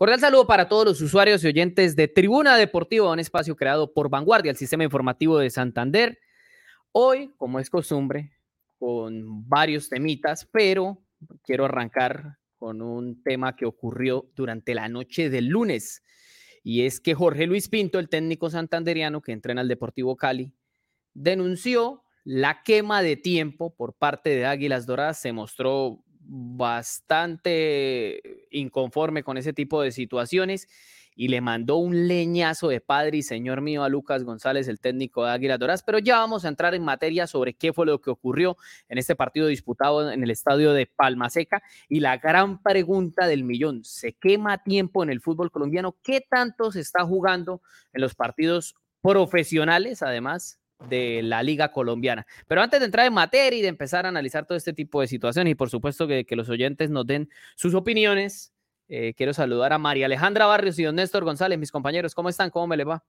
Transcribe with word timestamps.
Cordial 0.00 0.18
saludo 0.18 0.46
para 0.46 0.66
todos 0.66 0.86
los 0.86 1.00
usuarios 1.02 1.44
y 1.44 1.48
oyentes 1.48 1.94
de 1.94 2.08
Tribuna 2.08 2.56
Deportiva, 2.56 3.12
un 3.12 3.20
espacio 3.20 3.54
creado 3.54 3.92
por 3.92 4.08
Vanguardia, 4.08 4.48
el 4.48 4.56
sistema 4.56 4.82
informativo 4.82 5.36
de 5.36 5.50
Santander. 5.50 6.18
Hoy, 6.90 7.34
como 7.36 7.60
es 7.60 7.68
costumbre, 7.68 8.32
con 8.78 9.46
varios 9.46 9.90
temitas, 9.90 10.48
pero 10.50 11.02
quiero 11.44 11.66
arrancar 11.66 12.38
con 12.56 12.80
un 12.80 13.22
tema 13.22 13.54
que 13.56 13.66
ocurrió 13.66 14.30
durante 14.34 14.74
la 14.74 14.88
noche 14.88 15.28
del 15.28 15.48
lunes. 15.48 16.02
Y 16.64 16.86
es 16.86 16.98
que 16.98 17.12
Jorge 17.12 17.46
Luis 17.46 17.68
Pinto, 17.68 17.98
el 17.98 18.08
técnico 18.08 18.48
santanderiano 18.48 19.20
que 19.20 19.32
entrena 19.32 19.60
al 19.60 19.68
Deportivo 19.68 20.16
Cali, 20.16 20.54
denunció 21.12 22.04
la 22.24 22.62
quema 22.62 23.02
de 23.02 23.18
tiempo 23.18 23.76
por 23.76 23.92
parte 23.92 24.30
de 24.30 24.46
Águilas 24.46 24.86
Doradas. 24.86 25.20
Se 25.20 25.34
mostró 25.34 26.02
bastante 26.32 28.22
inconforme 28.50 29.24
con 29.24 29.36
ese 29.36 29.52
tipo 29.52 29.82
de 29.82 29.90
situaciones 29.90 30.68
y 31.16 31.26
le 31.26 31.40
mandó 31.40 31.76
un 31.76 32.06
leñazo 32.06 32.68
de 32.68 32.80
padre 32.80 33.18
y 33.18 33.22
señor 33.22 33.60
mío 33.60 33.82
a 33.82 33.88
Lucas 33.88 34.22
González, 34.22 34.68
el 34.68 34.78
técnico 34.78 35.24
de 35.24 35.32
Águila 35.32 35.58
Doraz. 35.58 35.82
Pero 35.82 35.98
ya 35.98 36.18
vamos 36.18 36.44
a 36.44 36.48
entrar 36.48 36.74
en 36.74 36.84
materia 36.84 37.26
sobre 37.26 37.54
qué 37.54 37.72
fue 37.72 37.84
lo 37.84 38.00
que 38.00 38.10
ocurrió 38.10 38.56
en 38.88 38.98
este 38.98 39.16
partido 39.16 39.48
disputado 39.48 40.12
en 40.12 40.22
el 40.22 40.30
estadio 40.30 40.72
de 40.72 40.86
Palma 40.86 41.28
Seca. 41.28 41.62
Y 41.88 41.98
la 41.98 42.16
gran 42.18 42.62
pregunta 42.62 43.26
del 43.26 43.42
millón, 43.42 43.82
¿se 43.84 44.12
quema 44.12 44.62
tiempo 44.62 45.02
en 45.02 45.10
el 45.10 45.20
fútbol 45.20 45.50
colombiano? 45.50 45.96
¿Qué 46.02 46.20
tanto 46.20 46.70
se 46.70 46.80
está 46.80 47.04
jugando 47.04 47.60
en 47.92 48.02
los 48.02 48.14
partidos 48.14 48.76
profesionales, 49.02 50.02
además 50.02 50.60
de 50.88 51.22
la 51.22 51.42
Liga 51.42 51.72
Colombiana. 51.72 52.26
Pero 52.46 52.62
antes 52.62 52.80
de 52.80 52.86
entrar 52.86 53.06
en 53.06 53.12
materia 53.12 53.58
y 53.58 53.62
de 53.62 53.68
empezar 53.68 54.06
a 54.06 54.08
analizar 54.08 54.46
todo 54.46 54.56
este 54.56 54.72
tipo 54.72 55.00
de 55.00 55.08
situaciones 55.08 55.52
y 55.52 55.54
por 55.54 55.70
supuesto 55.70 56.06
que, 56.06 56.26
los 56.30 56.48
oyentes 56.48 56.90
nos 56.90 57.06
den 57.06 57.28
sus 57.56 57.74
opiniones, 57.74 58.52
eh, 58.88 59.14
quiero 59.14 59.34
saludar 59.34 59.72
a 59.72 59.78
María 59.78 60.06
Alejandra 60.06 60.46
Barrios 60.46 60.78
y 60.78 60.84
don 60.84 60.96
Néstor 60.96 61.24
González, 61.24 61.58
mis 61.58 61.72
compañeros. 61.72 62.14
¿Cómo 62.14 62.28
están? 62.28 62.50
¿Cómo 62.50 62.66
me 62.66 62.76
les 62.76 62.88
va? 62.88 63.04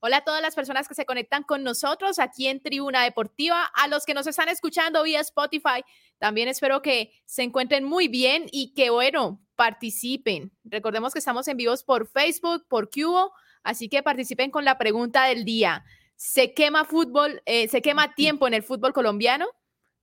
Hola 0.00 0.18
a 0.18 0.24
todas 0.24 0.42
las 0.42 0.54
personas 0.54 0.88
que 0.88 0.94
se 0.94 1.06
conectan 1.06 1.42
con 1.42 1.64
nosotros 1.64 2.18
aquí 2.18 2.48
en 2.48 2.60
Tribuna 2.60 3.02
Deportiva, 3.02 3.64
a 3.64 3.88
los 3.88 4.04
que 4.04 4.12
nos 4.12 4.26
están 4.26 4.48
escuchando 4.50 5.02
vía 5.02 5.20
Spotify, 5.20 5.82
también 6.18 6.48
espero 6.48 6.82
que 6.82 7.12
se 7.24 7.42
encuentren 7.42 7.82
muy 7.84 8.06
bien 8.08 8.46
y 8.52 8.74
que, 8.74 8.90
bueno, 8.90 9.40
participen. 9.56 10.52
Recordemos 10.64 11.12
que 11.12 11.18
estamos 11.18 11.48
en 11.48 11.56
vivos 11.56 11.82
por 11.82 12.06
Facebook, 12.06 12.66
por 12.68 12.90
Cubo, 12.90 13.32
así 13.62 13.88
que 13.88 14.02
participen 14.02 14.50
con 14.50 14.64
la 14.64 14.76
pregunta 14.78 15.24
del 15.24 15.44
día. 15.44 15.84
¿Se 16.16 16.54
quema 16.54 16.84
fútbol, 16.84 17.42
eh, 17.44 17.68
se 17.68 17.82
quema 17.82 18.14
tiempo 18.14 18.48
en 18.48 18.54
el 18.54 18.62
fútbol 18.62 18.92
colombiano? 18.92 19.46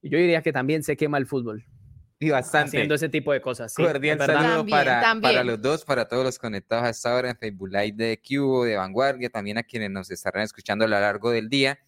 Yo 0.01 0.17
diría 0.17 0.41
que 0.41 0.53
también 0.53 0.83
se 0.83 0.95
quema 0.95 1.17
el 1.17 1.25
fútbol. 1.25 1.65
Y 2.19 2.29
bastante. 2.29 2.77
Haciendo 2.77 2.95
ese 2.95 3.09
tipo 3.09 3.33
de 3.33 3.41
cosas. 3.41 3.73
Sí, 3.73 3.83
Cordial 3.83 4.19
saludo 4.19 4.65
para, 4.65 5.01
para 5.19 5.43
los 5.43 5.61
dos, 5.61 5.83
para 5.83 6.07
todos 6.07 6.23
los 6.23 6.37
conectados 6.37 6.85
a 6.85 6.89
esta 6.89 7.15
hora 7.15 7.31
en 7.31 7.37
Facebook 7.37 7.69
Live 7.69 7.93
de 7.97 8.21
Cubo, 8.21 8.63
de 8.63 8.77
Vanguardia, 8.77 9.29
también 9.29 9.57
a 9.57 9.63
quienes 9.63 9.89
nos 9.89 10.09
estarán 10.11 10.43
escuchando 10.43 10.85
a 10.85 10.87
lo 10.87 10.99
largo 10.99 11.31
del 11.31 11.49
día 11.49 11.79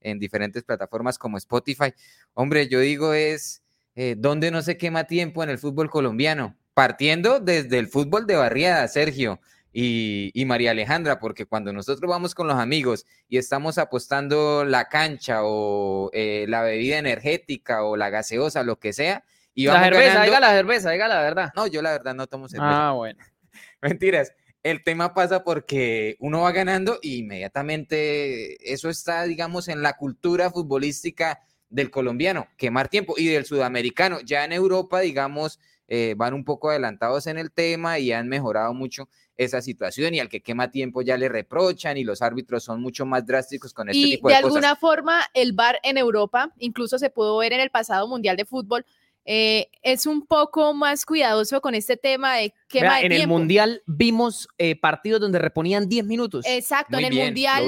en 0.00 0.18
diferentes 0.18 0.62
plataformas 0.62 1.18
como 1.18 1.38
Spotify. 1.38 1.92
Hombre, 2.34 2.68
yo 2.68 2.80
digo 2.80 3.14
es, 3.14 3.62
eh, 3.94 4.14
¿dónde 4.16 4.50
no 4.50 4.62
se 4.62 4.76
quema 4.76 5.04
tiempo 5.04 5.42
en 5.42 5.50
el 5.50 5.58
fútbol 5.58 5.90
colombiano? 5.90 6.56
Partiendo 6.74 7.40
desde 7.40 7.78
el 7.78 7.88
fútbol 7.88 8.26
de 8.26 8.36
barriada, 8.36 8.86
Sergio 8.88 9.40
y, 9.72 10.44
María 10.46 10.72
Alejandra, 10.72 11.18
porque 11.18 11.46
cuando 11.46 11.72
nosotros 11.72 12.08
vamos 12.08 12.34
con 12.34 12.48
los 12.48 12.56
amigos 12.56 13.06
y 13.28 13.38
estamos 13.38 13.78
apostando 13.78 14.64
la 14.64 14.88
cancha 14.88 15.40
o 15.44 16.10
eh, 16.12 16.46
la 16.48 16.62
bebida 16.62 16.98
energética 16.98 17.84
o 17.84 17.96
la 17.96 18.10
gaseosa, 18.10 18.64
lo 18.64 18.78
que 18.78 18.92
sea, 18.92 19.24
y 19.54 19.66
la 19.66 19.82
cerveza, 19.82 20.22
diga 20.22 20.40
la 20.40 20.50
cerveza, 20.50 20.90
diga 20.90 21.08
la 21.08 21.22
verdad. 21.22 21.52
No, 21.54 21.66
yo 21.66 21.82
la 21.82 21.92
verdad 21.92 22.14
no 22.14 22.26
tomo 22.26 22.48
cerveza. 22.48 22.88
Ah, 22.88 22.92
bueno. 22.92 23.22
Mentiras. 23.82 24.32
El 24.62 24.82
tema 24.82 25.14
pasa 25.14 25.42
porque 25.42 26.16
uno 26.20 26.42
va 26.42 26.52
ganando 26.52 26.98
y 27.00 27.18
inmediatamente 27.18 28.72
eso 28.72 28.90
está, 28.90 29.24
digamos, 29.24 29.68
en 29.68 29.82
la 29.82 29.94
cultura 29.94 30.50
futbolística 30.50 31.40
del 31.70 31.90
colombiano, 31.90 32.48
quemar 32.56 32.88
tiempo, 32.88 33.14
y 33.16 33.28
del 33.28 33.46
sudamericano. 33.46 34.20
Ya 34.20 34.44
en 34.44 34.52
Europa, 34.52 35.00
digamos, 35.00 35.60
eh, 35.88 36.14
van 36.16 36.34
un 36.34 36.44
poco 36.44 36.68
adelantados 36.68 37.26
en 37.26 37.38
el 37.38 37.50
tema 37.50 37.98
y 37.98 38.12
han 38.12 38.28
mejorado 38.28 38.74
mucho 38.74 39.08
esa 39.44 39.62
situación 39.62 40.14
y 40.14 40.20
al 40.20 40.28
que 40.28 40.42
quema 40.42 40.70
tiempo 40.70 41.00
ya 41.00 41.16
le 41.16 41.28
reprochan 41.28 41.96
y 41.96 42.04
los 42.04 42.20
árbitros 42.20 42.62
son 42.62 42.82
mucho 42.82 43.06
más 43.06 43.24
drásticos 43.24 43.72
con 43.72 43.88
este 43.88 44.02
tipo 44.02 44.28
de, 44.28 44.34
cosas. 44.34 44.40
Y 44.40 44.42
de 44.42 44.46
alguna 44.46 44.76
forma 44.76 45.22
el 45.32 45.54
VAR 45.54 45.80
en 45.82 45.96
Europa, 45.96 46.52
incluso 46.58 46.98
se 46.98 47.08
pudo 47.08 47.38
ver 47.38 47.54
en 47.54 47.60
el 47.60 47.70
pasado 47.70 48.06
Mundial 48.06 48.36
de 48.36 48.44
Fútbol, 48.44 48.84
eh, 49.24 49.68
es 49.82 50.04
un 50.06 50.26
poco 50.26 50.74
más 50.74 51.06
cuidadoso 51.06 51.60
con 51.60 51.74
este 51.74 51.96
tema 51.96 52.36
de 52.36 52.52
quema 52.68 52.98
de 52.98 53.06
En 53.06 53.12
el 53.12 53.28
Mundial 53.28 53.82
vimos 53.86 54.46
eh, 54.58 54.76
partidos 54.76 55.20
donde 55.20 55.38
reponían 55.38 55.88
10 55.88 56.04
minutos. 56.04 56.44
Exacto, 56.46 56.98
en 56.98 57.06
el 57.06 57.14
Mundial. 57.14 57.64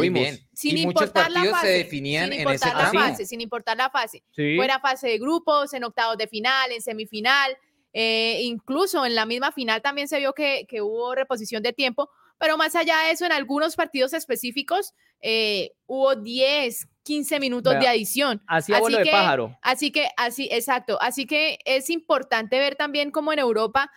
Sin 0.53 0.77
importar 0.77 1.31
la 1.31 1.45
fase, 1.45 1.67
se 1.67 1.73
definían 1.73 2.31
sin 2.31 2.41
importar 2.41 2.77
la 2.77 2.91
fase, 2.93 3.27
sin 3.27 3.41
importar 3.41 3.77
la 3.79 3.91
fase. 3.91 4.23
Fuera 4.35 4.79
fase 4.79 5.09
de 5.09 5.19
grupos, 5.19 5.73
en 5.73 5.85
octavos 5.85 6.19
de 6.19 6.27
final, 6.27 6.71
en 6.71 6.83
semifinal. 6.83 7.57
Eh, 7.93 8.41
incluso 8.43 9.05
en 9.05 9.15
la 9.15 9.27
misma 9.27 9.53
final 9.53 9.83
también 9.83 10.09
se 10.09 10.19
vio 10.19 10.33
que, 10.33 10.67
hubo 10.81 11.15
reposición 11.15 11.63
de 11.63 11.73
tiempo, 11.73 12.11
pero 12.39 12.57
más 12.57 12.75
allá 12.75 12.99
de 13.01 13.13
eso, 13.13 13.25
en 13.25 13.33
algunos 13.33 13.77
partidos 13.77 14.13
específicos 14.15 14.95
eh, 15.21 15.73
hubo 15.87 16.17
10, 16.17 16.89
15 17.05 17.41
minutos 17.41 17.79
de 17.79 17.87
adición. 17.87 18.43
Así, 18.47 18.73
así 18.73 18.93
que, 18.93 19.05
de 19.05 19.11
pájaro. 19.11 19.59
Así 19.63 19.93
que, 19.93 20.09
así, 20.17 20.49
exacto. 20.51 20.99
Así 21.01 21.27
que 21.27 21.59
es 21.65 21.91
importante 21.91 22.59
ver 22.59 22.77
también 22.77 23.11
como 23.11 23.33
en 23.33 23.39
Europa, 23.39 23.91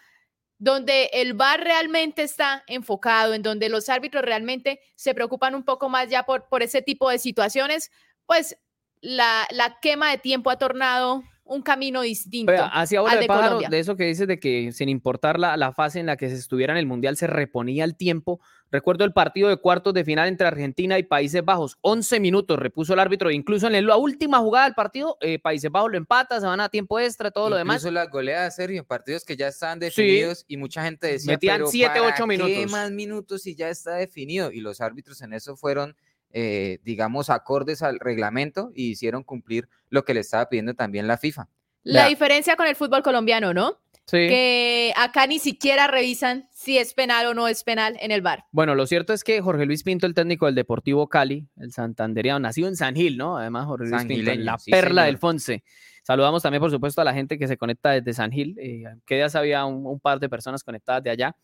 donde 0.57 1.09
el 1.13 1.33
VAR 1.33 1.61
realmente 1.61 2.23
está 2.23 2.63
enfocado, 2.67 3.33
en 3.33 3.41
donde 3.41 3.69
los 3.69 3.89
árbitros 3.89 4.23
realmente 4.23 4.79
se 4.95 5.13
preocupan 5.13 5.55
un 5.55 5.63
poco 5.63 5.89
más 5.89 6.09
ya 6.09 6.23
por, 6.23 6.47
por 6.47 6.63
ese 6.63 6.81
tipo 6.81 7.09
de 7.09 7.19
situaciones, 7.19 7.91
pues 8.25 8.57
la, 9.01 9.47
la 9.51 9.79
quema 9.81 10.11
de 10.11 10.17
tiempo 10.17 10.49
ha 10.49 10.57
tornado 10.57 11.23
un 11.45 11.61
camino 11.61 12.01
distinto. 12.01 12.51
hacia 12.57 12.99
ahora 12.99 13.15
de, 13.15 13.27
pájaro, 13.27 13.59
de 13.59 13.79
eso 13.79 13.95
que 13.95 14.05
dices 14.05 14.27
de 14.27 14.39
que 14.39 14.71
sin 14.71 14.89
importar 14.89 15.39
la, 15.39 15.55
la, 15.57 15.71
fase 15.73 15.99
en 15.99 16.07
la 16.07 16.17
que 16.17 16.29
se 16.29 16.35
estuviera 16.35 16.73
en 16.73 16.77
el 16.77 16.87
Mundial, 16.87 17.17
se 17.17 17.27
reponía 17.27 17.83
el 17.83 17.95
tiempo. 17.95 18.39
Recuerdo 18.71 19.05
el 19.05 19.13
partido 19.13 19.47
de 19.47 19.57
cuartos 19.57 19.93
de 19.93 20.03
final 20.03 20.27
entre 20.27 20.47
Argentina 20.47 20.97
y 20.97 21.03
Países 21.03 21.45
Bajos. 21.45 21.77
11 21.81 22.19
minutos 22.19 22.57
repuso 22.57 22.93
el 22.93 22.99
árbitro. 22.99 23.29
Incluso 23.29 23.67
en 23.67 23.85
la 23.85 23.95
última 23.95 24.39
jugada 24.39 24.65
del 24.65 24.73
partido, 24.73 25.17
eh, 25.21 25.39
Países 25.39 25.71
Bajos 25.71 25.91
lo 25.91 25.97
empata, 25.97 26.39
se 26.39 26.47
van 26.47 26.59
a 26.59 26.69
tiempo 26.69 26.99
extra, 26.99 27.29
todo 27.29 27.51
lo 27.51 27.57
demás. 27.57 27.77
Incluso 27.77 27.93
las 27.93 28.09
goleadas, 28.09 28.55
Sergio, 28.55 28.79
en 28.79 28.85
partidos 28.85 29.23
que 29.23 29.37
ya 29.37 29.47
estaban 29.47 29.79
definidos 29.79 30.45
y 30.47 30.57
mucha 30.57 30.83
gente 30.83 31.07
decía, 31.07 31.33
Metían 31.33 31.61
7, 31.67 31.99
8 31.99 32.27
minutos. 32.27 32.51
¿qué 32.51 32.67
más 32.67 32.91
minutos 32.91 33.45
y 33.45 33.55
ya 33.55 33.69
está 33.69 33.95
definido? 33.95 34.51
Y 34.51 34.61
los 34.61 34.81
árbitros 34.81 35.21
en 35.21 35.33
eso 35.33 35.55
fueron 35.55 35.95
eh, 36.37 36.79
digamos, 36.83 37.29
acordes 37.29 37.81
al 37.81 37.97
reglamento 37.97 38.69
y 38.75 38.89
hicieron 38.89 39.23
cumplir 39.23 39.69
lo 39.89 40.03
que 40.03 40.13
le 40.13 40.19
estaba 40.19 40.49
pidiendo 40.49 40.73
también 40.73 41.07
la 41.07 41.17
FIFA. 41.17 41.47
La 41.83 42.07
diferencia 42.07 42.57
con 42.57 42.67
el 42.67 42.75
fútbol 42.75 43.03
colombiano, 43.03 43.53
¿no? 43.53 43.79
Sí. 44.05 44.17
Que 44.27 44.93
acá 44.97 45.27
ni 45.27 45.39
siquiera 45.39 45.87
revisan 45.87 46.49
si 46.51 46.77
es 46.77 46.93
penal 46.93 47.27
o 47.27 47.33
no 47.33 47.47
es 47.47 47.63
penal 47.63 47.95
en 48.01 48.11
el 48.11 48.21
bar. 48.21 48.43
Bueno, 48.51 48.75
lo 48.75 48.85
cierto 48.85 49.13
es 49.13 49.23
que 49.23 49.39
Jorge 49.39 49.65
Luis 49.65 49.83
Pinto, 49.83 50.05
el 50.07 50.13
técnico 50.13 50.45
del 50.45 50.55
Deportivo 50.55 51.07
Cali, 51.07 51.47
el 51.55 51.71
santanderiano, 51.71 52.39
nacido 52.39 52.67
en 52.67 52.75
San 52.75 52.95
Gil, 52.95 53.15
¿no? 53.15 53.37
Además, 53.37 53.65
Jorge 53.67 53.89
Luis 53.89 54.03
Pinto, 54.03 54.35
la 54.35 54.57
perla 54.69 55.05
del 55.05 55.17
Fonse. 55.17 55.63
Saludamos 56.03 56.43
también, 56.43 56.59
por 56.59 56.69
supuesto, 56.69 56.99
a 56.99 57.05
la 57.05 57.13
gente 57.13 57.39
que 57.39 57.47
se 57.47 57.55
conecta 57.55 57.91
desde 57.91 58.11
San 58.11 58.33
Gil, 58.33 58.57
eh, 58.59 58.83
que 59.05 59.19
ya 59.19 59.29
sabía 59.29 59.63
un, 59.63 60.01
par 60.01 60.19
de 60.19 60.27
personas 60.27 60.65
conectadas 60.65 61.01
de 61.01 61.11
allá. 61.11 61.37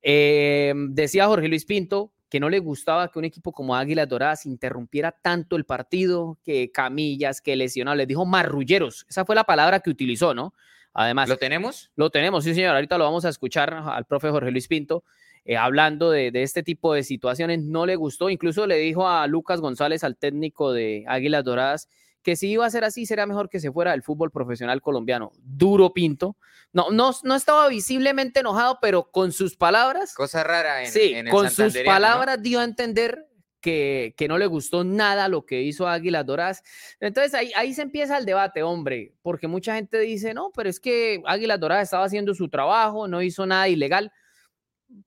Eh, 0.00 0.72
decía 0.88 1.26
Jorge 1.26 1.48
Luis 1.48 1.66
Pinto 1.66 2.10
que 2.34 2.40
no 2.40 2.50
le 2.50 2.58
gustaba 2.58 3.06
que 3.12 3.20
un 3.20 3.24
equipo 3.24 3.52
como 3.52 3.76
Águilas 3.76 4.08
Doradas 4.08 4.44
interrumpiera 4.44 5.12
tanto 5.12 5.54
el 5.54 5.64
partido, 5.64 6.36
que 6.42 6.72
camillas, 6.72 7.40
que 7.40 7.54
lesionados, 7.54 7.96
les 7.96 8.08
dijo 8.08 8.26
marrulleros. 8.26 9.06
Esa 9.08 9.24
fue 9.24 9.36
la 9.36 9.44
palabra 9.44 9.78
que 9.78 9.88
utilizó, 9.88 10.34
¿no? 10.34 10.52
Además. 10.94 11.28
¿Lo 11.28 11.36
tenemos? 11.36 11.92
Lo 11.94 12.10
tenemos, 12.10 12.42
sí, 12.42 12.52
señor. 12.52 12.74
Ahorita 12.74 12.98
lo 12.98 13.04
vamos 13.04 13.24
a 13.24 13.28
escuchar 13.28 13.72
al 13.72 14.04
profe 14.06 14.30
Jorge 14.30 14.50
Luis 14.50 14.66
Pinto. 14.66 15.04
Eh, 15.44 15.56
hablando 15.56 16.10
de, 16.10 16.32
de, 16.32 16.42
este 16.42 16.64
tipo 16.64 16.92
de 16.92 17.04
situaciones, 17.04 17.62
no 17.62 17.86
le 17.86 17.94
gustó, 17.94 18.28
incluso 18.28 18.66
le 18.66 18.78
dijo 18.78 19.06
a 19.06 19.28
Lucas 19.28 19.60
González, 19.60 20.02
al 20.02 20.16
técnico 20.16 20.72
de 20.72 21.04
Águilas 21.06 21.44
Doradas, 21.44 21.88
que 22.24 22.36
si 22.36 22.48
iba 22.48 22.64
a 22.64 22.70
ser 22.70 22.84
así, 22.84 23.04
sería 23.04 23.26
mejor 23.26 23.50
que 23.50 23.60
se 23.60 23.70
fuera 23.70 23.92
del 23.92 24.02
fútbol 24.02 24.30
profesional 24.30 24.80
colombiano. 24.80 25.30
Duro 25.42 25.92
Pinto. 25.92 26.36
No, 26.72 26.90
no, 26.90 27.12
no 27.22 27.34
estaba 27.36 27.68
visiblemente 27.68 28.40
enojado, 28.40 28.78
pero 28.80 29.10
con 29.12 29.30
sus 29.30 29.56
palabras. 29.56 30.14
Cosa 30.14 30.42
rara 30.42 30.82
en, 30.82 30.90
sí, 30.90 31.14
con 31.30 31.50
sus 31.50 31.76
palabras 31.84 32.42
dio 32.42 32.60
a 32.60 32.64
entender 32.64 33.28
que, 33.60 34.14
que, 34.16 34.26
no 34.26 34.38
le 34.38 34.46
gustó 34.46 34.84
nada 34.84 35.28
lo 35.28 35.44
que 35.44 35.62
hizo 35.62 35.86
Águilas 35.86 36.24
Doradas. 36.24 36.62
Entonces 36.98 37.34
ahí, 37.34 37.52
ahí 37.56 37.74
se 37.74 37.82
empieza 37.82 38.16
el 38.16 38.24
debate, 38.24 38.62
hombre, 38.62 39.12
porque 39.20 39.46
mucha 39.46 39.74
gente 39.74 40.00
dice, 40.00 40.32
no, 40.32 40.50
pero 40.54 40.70
es 40.70 40.80
que 40.80 41.22
Águilas 41.26 41.60
Doradas 41.60 41.84
estaba 41.84 42.06
haciendo 42.06 42.34
su 42.34 42.48
trabajo, 42.48 43.06
no 43.06 43.20
hizo 43.20 43.44
nada 43.44 43.68
ilegal. 43.68 44.12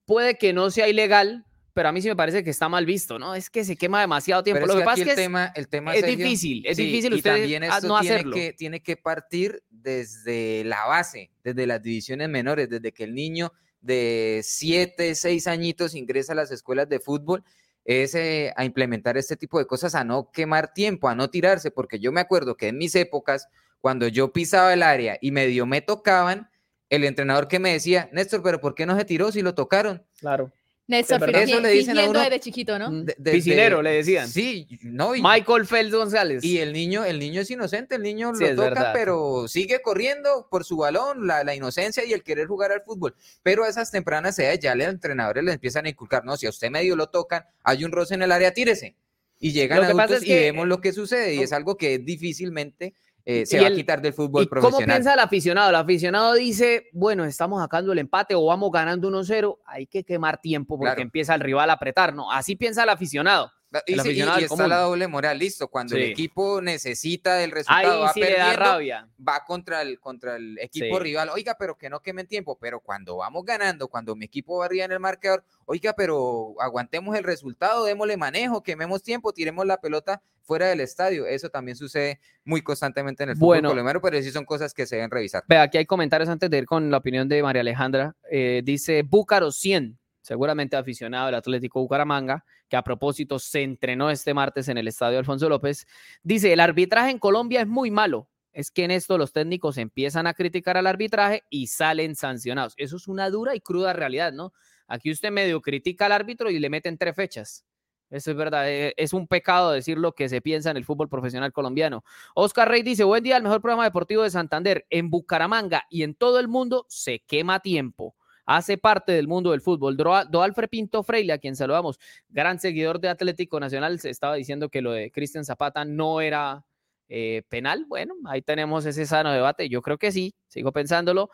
Puede 0.05 0.37
que 0.37 0.53
no 0.53 0.69
sea 0.69 0.87
ilegal, 0.87 1.46
pero 1.77 1.89
a 1.89 1.91
mí 1.91 2.01
sí 2.01 2.07
me 2.07 2.15
parece 2.15 2.43
que 2.43 2.49
está 2.49 2.67
mal 2.67 2.87
visto, 2.87 3.19
¿no? 3.19 3.35
Es 3.35 3.51
que 3.51 3.63
se 3.63 3.75
quema 3.75 4.01
demasiado 4.01 4.41
tiempo. 4.41 4.65
Lo 4.65 4.77
que, 4.79 4.83
pasa 4.83 5.01
es 5.01 5.05
que 5.05 5.11
el 5.11 5.15
tema, 5.15 5.53
el 5.53 5.67
tema 5.67 5.93
es 5.93 6.03
difícil, 6.03 6.65
es 6.65 6.75
difícil 6.75 7.13
y 7.13 7.21
también 7.21 7.61
esto 7.61 7.87
no 7.87 7.99
tiene 7.99 8.15
hacerlo. 8.15 8.35
Que, 8.35 8.53
tiene 8.53 8.81
que 8.81 8.97
partir 8.97 9.61
desde 9.69 10.63
la 10.63 10.87
base, 10.87 11.29
desde 11.43 11.67
las 11.67 11.79
divisiones 11.83 12.29
menores, 12.29 12.67
desde 12.67 12.91
que 12.91 13.03
el 13.03 13.13
niño 13.13 13.53
de 13.79 14.41
7, 14.43 15.13
6 15.13 15.45
añitos 15.45 15.93
ingresa 15.93 16.33
a 16.33 16.35
las 16.35 16.49
escuelas 16.49 16.89
de 16.89 16.99
fútbol 16.99 17.43
es 17.85 18.15
eh, 18.15 18.51
a 18.55 18.65
implementar 18.65 19.15
este 19.15 19.37
tipo 19.37 19.59
de 19.59 19.67
cosas, 19.67 19.93
a 19.93 20.03
no 20.03 20.31
quemar 20.31 20.73
tiempo, 20.73 21.09
a 21.09 21.13
no 21.13 21.29
tirarse, 21.29 21.69
porque 21.69 21.99
yo 21.99 22.11
me 22.11 22.21
acuerdo 22.21 22.57
que 22.57 22.69
en 22.69 22.79
mis 22.79 22.95
épocas, 22.95 23.49
cuando 23.81 24.07
yo 24.07 24.33
pisaba 24.33 24.73
el 24.73 24.81
área 24.81 25.19
y 25.21 25.29
medio 25.29 25.67
me 25.67 25.81
tocaban, 25.81 26.49
el 26.89 27.03
entrenador 27.03 27.47
que 27.47 27.59
me 27.59 27.73
decía, 27.73 28.09
Néstor, 28.13 28.41
pero 28.41 28.59
¿por 28.59 28.73
qué 28.73 28.87
no 28.87 28.97
se 28.97 29.05
tiró 29.05 29.31
si 29.31 29.43
lo 29.43 29.53
tocaron? 29.53 30.03
Claro. 30.19 30.51
Néstor, 30.87 31.35
eso 31.35 31.59
le 31.59 31.69
dicen 31.69 31.97
a 31.97 32.09
uno, 32.09 32.21
desde 32.21 32.39
chiquito, 32.39 32.79
¿no? 32.79 32.89
De, 32.89 33.13
Piscinero, 33.31 33.81
le 33.81 33.91
decían. 33.91 34.29
Sí, 34.29 34.67
no. 34.83 35.11
Michael 35.11 35.65
Phelps 35.65 35.93
González. 35.93 36.43
Y 36.45 36.59
el 36.59 36.71
niño, 36.71 37.03
el 37.03 37.19
niño 37.19 37.41
es 37.41 37.51
inocente, 37.51 37.95
el 37.95 38.03
niño 38.03 38.31
lo 38.31 38.55
toca, 38.55 38.93
pero 38.93 39.49
sigue 39.49 39.81
corriendo 39.81 40.47
por 40.49 40.63
su 40.63 40.77
balón, 40.77 41.27
la, 41.27 41.53
inocencia 41.53 42.05
y 42.05 42.13
el 42.13 42.23
querer 42.23 42.47
jugar 42.47 42.71
al 42.71 42.83
fútbol. 42.83 43.15
Pero 43.43 43.65
a 43.65 43.69
esas 43.69 43.91
tempranas 43.91 44.39
edades 44.39 44.59
ya 44.59 44.75
los 44.75 44.87
entrenadores 44.87 45.43
le 45.43 45.53
empiezan 45.53 45.85
a 45.85 45.89
inculcar, 45.89 46.23
no, 46.23 46.37
si 46.37 46.45
a 46.45 46.49
usted 46.49 46.69
medio 46.69 46.95
lo 46.95 47.07
tocan, 47.07 47.43
hay 47.63 47.83
un 47.83 47.91
roce 47.91 48.13
en 48.13 48.21
el 48.21 48.31
área, 48.31 48.53
tírese. 48.53 48.95
Y 49.39 49.51
llegan 49.51 49.83
adultos 49.83 50.23
y 50.25 50.33
vemos 50.33 50.67
lo 50.67 50.79
que 50.79 50.93
sucede, 50.93 51.35
y 51.35 51.39
es 51.39 51.51
algo 51.51 51.75
que 51.75 51.99
difícilmente 51.99 52.93
eh, 53.29 53.45
se 53.45 53.59
va 53.59 53.67
a 53.67 53.71
quitar 53.71 54.01
del 54.01 54.13
fútbol 54.13 54.43
¿y 54.43 54.47
profesional. 54.47 54.79
¿Cómo 54.79 54.85
piensa 54.85 55.13
el 55.13 55.19
aficionado? 55.19 55.69
El 55.69 55.75
aficionado 55.75 56.33
dice, 56.35 56.87
bueno, 56.93 57.25
estamos 57.25 57.61
sacando 57.61 57.91
el 57.91 57.99
empate 57.99 58.35
o 58.35 58.45
vamos 58.45 58.71
ganando 58.71 59.11
1-0, 59.11 59.57
hay 59.65 59.85
que 59.85 60.05
quemar 60.05 60.39
tiempo 60.39 60.79
porque 60.79 61.01
empieza 61.01 61.35
el 61.35 61.41
rival 61.41 61.69
a 61.69 61.73
apretar. 61.73 62.13
No, 62.13 62.31
así 62.31 62.55
piensa 62.55 62.83
el 62.83 62.89
aficionado. 62.89 63.51
Y, 63.85 63.99
está 64.43 64.67
la 64.67 64.79
doble 64.79 65.07
moral, 65.07 65.39
listo. 65.39 65.67
Cuando 65.67 65.95
el 65.95 66.03
equipo 66.03 66.61
necesita 66.61 67.43
el 67.43 67.51
resultado, 67.51 68.01
va 68.01 68.13
perdiendo, 68.13 69.07
va 69.27 69.43
contra 69.45 69.81
el, 69.81 69.99
contra 69.99 70.37
el 70.37 70.57
equipo 70.59 70.99
rival. 70.99 71.29
Oiga, 71.29 71.57
pero 71.59 71.77
que 71.77 71.89
no 71.89 71.99
quemen 72.01 72.27
tiempo. 72.27 72.57
Pero 72.59 72.79
cuando 72.79 73.17
vamos 73.17 73.43
ganando, 73.43 73.89
cuando 73.89 74.15
mi 74.15 74.25
equipo 74.25 74.59
va 74.59 74.65
arriba 74.65 74.85
en 74.85 74.93
el 74.93 74.99
marcador, 74.99 75.43
oiga, 75.65 75.93
pero 75.93 76.55
aguantemos 76.59 77.15
el 77.17 77.25
resultado, 77.25 77.83
démosle 77.83 78.15
manejo, 78.15 78.63
quememos 78.63 79.03
tiempo, 79.03 79.33
tiremos 79.33 79.65
la 79.65 79.77
pelota 79.81 80.21
fuera 80.43 80.67
del 80.67 80.79
estadio. 80.79 81.27
Eso 81.27 81.49
también 81.49 81.75
sucede 81.75 82.21
muy 82.45 82.61
constantemente 82.61 83.23
en 83.23 83.31
el 83.31 83.35
fútbol 83.35 83.61
colombiano, 83.61 84.01
pero 84.01 84.21
sí 84.21 84.31
son 84.31 84.45
cosas 84.45 84.73
que 84.73 84.85
se 84.85 84.95
deben 84.95 85.11
revisar. 85.11 85.43
Ve, 85.47 85.57
aquí 85.57 85.77
hay 85.77 85.85
comentarios 85.85 86.29
antes 86.29 86.49
de 86.49 86.57
ir 86.57 86.65
con 86.65 86.89
la 86.89 86.97
opinión 86.97 87.27
de 87.27 87.43
María 87.43 87.61
Alejandra. 87.61 88.15
Eh, 88.31 88.61
dice 88.63 89.03
Búcaro 89.03 89.51
100 89.51 89.99
seguramente 90.27 90.75
aficionado 90.75 91.27
del 91.27 91.35
Atlético 91.35 91.79
Bucaramanga, 91.79 92.43
que 92.67 92.75
a 92.75 92.83
propósito 92.83 93.39
se 93.39 93.63
entrenó 93.63 94.09
este 94.09 94.33
martes 94.33 94.67
en 94.67 94.77
el 94.77 94.89
estadio 94.89 95.19
Alfonso 95.19 95.47
López, 95.47 95.87
dice, 96.21 96.51
el 96.51 96.59
arbitraje 96.59 97.11
en 97.11 97.19
Colombia 97.19 97.61
es 97.61 97.67
muy 97.67 97.91
malo. 97.91 98.29
Es 98.51 98.69
que 98.69 98.83
en 98.83 98.91
esto 98.91 99.17
los 99.17 99.31
técnicos 99.31 99.77
empiezan 99.77 100.27
a 100.27 100.33
criticar 100.33 100.75
al 100.75 100.87
arbitraje 100.87 101.43
y 101.49 101.67
salen 101.67 102.15
sancionados. 102.15 102.73
Eso 102.75 102.97
es 102.97 103.07
una 103.07 103.29
dura 103.29 103.55
y 103.55 103.61
cruda 103.61 103.93
realidad, 103.93 104.33
¿no? 104.33 104.51
Aquí 104.87 105.11
usted 105.11 105.31
medio 105.31 105.61
critica 105.61 106.07
al 106.07 106.11
árbitro 106.11 106.49
y 106.49 106.59
le 106.59 106.69
meten 106.69 106.97
tres 106.97 107.15
fechas. 107.15 107.65
Eso 108.09 108.31
es 108.31 108.37
verdad, 108.37 108.69
e, 108.69 108.93
es 108.97 109.13
un 109.13 109.27
pecado 109.27 109.71
decir 109.71 109.97
lo 109.97 110.11
que 110.11 110.27
se 110.27 110.41
piensa 110.41 110.71
en 110.71 110.77
el 110.77 110.83
fútbol 110.83 111.07
profesional 111.07 111.53
colombiano. 111.53 112.03
Oscar 112.35 112.67
Rey 112.67 112.81
dice, 112.81 113.05
buen 113.05 113.23
día, 113.23 113.37
el 113.37 113.43
mejor 113.43 113.61
programa 113.61 113.85
deportivo 113.85 114.23
de 114.23 114.29
Santander. 114.29 114.85
En 114.89 115.09
Bucaramanga 115.09 115.85
y 115.89 116.03
en 116.03 116.15
todo 116.15 116.39
el 116.39 116.49
mundo 116.49 116.85
se 116.89 117.19
quema 117.19 117.61
tiempo 117.61 118.16
hace 118.47 118.77
parte 118.77 119.11
del 119.11 119.27
mundo 119.27 119.51
del 119.51 119.61
fútbol. 119.61 119.95
Doalfre 119.95 120.67
Pinto 120.67 121.03
Freile, 121.03 121.33
a 121.33 121.37
quien 121.37 121.55
saludamos, 121.55 121.99
gran 122.29 122.59
seguidor 122.59 122.99
de 122.99 123.09
Atlético 123.09 123.59
Nacional, 123.59 123.99
se 123.99 124.09
estaba 124.09 124.35
diciendo 124.35 124.69
que 124.69 124.81
lo 124.81 124.93
de 124.93 125.11
Cristian 125.11 125.45
Zapata 125.45 125.85
no 125.85 126.21
era 126.21 126.65
eh, 127.09 127.43
penal. 127.49 127.85
Bueno, 127.87 128.15
ahí 128.25 128.41
tenemos 128.41 128.85
ese 128.85 129.05
sano 129.05 129.31
debate. 129.31 129.69
Yo 129.69 129.81
creo 129.81 129.97
que 129.99 130.11
sí, 130.11 130.33
sigo 130.47 130.71
pensándolo. 130.71 131.29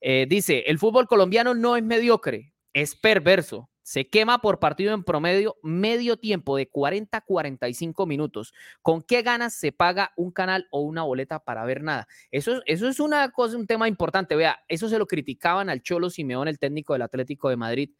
Eh, 0.00 0.26
dice, 0.28 0.64
el 0.66 0.78
fútbol 0.78 1.06
colombiano 1.06 1.54
no 1.54 1.76
es 1.76 1.84
mediocre, 1.84 2.52
es 2.72 2.96
perverso 2.96 3.70
se 3.84 4.08
quema 4.08 4.38
por 4.40 4.58
partido 4.58 4.94
en 4.94 5.04
promedio 5.04 5.56
medio 5.62 6.16
tiempo 6.16 6.56
de 6.56 6.68
40 6.68 7.18
a 7.18 7.20
45 7.20 8.06
minutos. 8.06 8.54
¿Con 8.80 9.02
qué 9.02 9.20
ganas 9.20 9.52
se 9.54 9.72
paga 9.72 10.12
un 10.16 10.32
canal 10.32 10.66
o 10.70 10.80
una 10.80 11.02
boleta 11.02 11.38
para 11.38 11.66
ver 11.66 11.82
nada? 11.82 12.08
Eso, 12.30 12.62
eso 12.64 12.88
es 12.88 12.98
una 12.98 13.30
cosa, 13.30 13.58
un 13.58 13.66
tema 13.66 13.86
importante. 13.86 14.36
Vea, 14.36 14.58
eso 14.68 14.88
se 14.88 14.98
lo 14.98 15.06
criticaban 15.06 15.68
al 15.68 15.82
Cholo 15.82 16.08
Simeón, 16.08 16.48
el 16.48 16.58
técnico 16.58 16.94
del 16.94 17.02
Atlético 17.02 17.50
de 17.50 17.56
Madrid, 17.56 17.90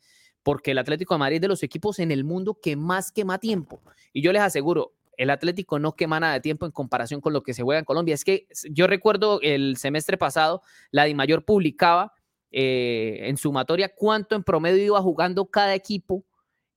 porque 0.43 0.71
el 0.71 0.79
Atlético 0.79 1.15
de 1.15 1.19
Madrid 1.19 1.37
es 1.37 1.43
de 1.43 1.49
los 1.49 1.63
equipos 1.63 1.99
en 1.99 2.11
el 2.11 2.25
mundo 2.25 2.59
que 2.63 2.77
más 2.77 3.13
quema 3.13 3.39
tiempo. 3.39 3.83
Y 4.15 4.23
yo 4.23 4.33
les 4.33 4.41
aseguro, 4.41 4.95
el 5.19 5.29
Atlético 5.29 5.79
no 5.79 5.97
quema 5.97 6.19
nada 6.19 6.33
de 6.33 6.41
tiempo 6.41 6.65
en 6.65 6.73
comparación 6.73 7.21
con 7.21 7.35
lo 7.35 7.43
que 7.43 7.53
se 7.53 7.63
juega 7.63 7.79
en 7.79 7.85
Colombia. 7.85 8.15
Es 8.15 8.25
que 8.25 8.47
yo 8.71 8.87
recuerdo 8.87 9.39
el 9.43 9.77
semestre 9.77 10.17
pasado, 10.17 10.63
la 10.91 11.05
DIMAYOR 11.05 11.45
publicaba 11.45 12.14
eh, 12.57 13.19
en 13.29 13.37
sumatoria 13.37 13.93
cuánto 13.93 14.37
en 14.37 14.45
promedio 14.45 14.85
iba 14.85 15.03
jugando 15.03 15.47
cada 15.47 15.75
equipo 15.75 16.25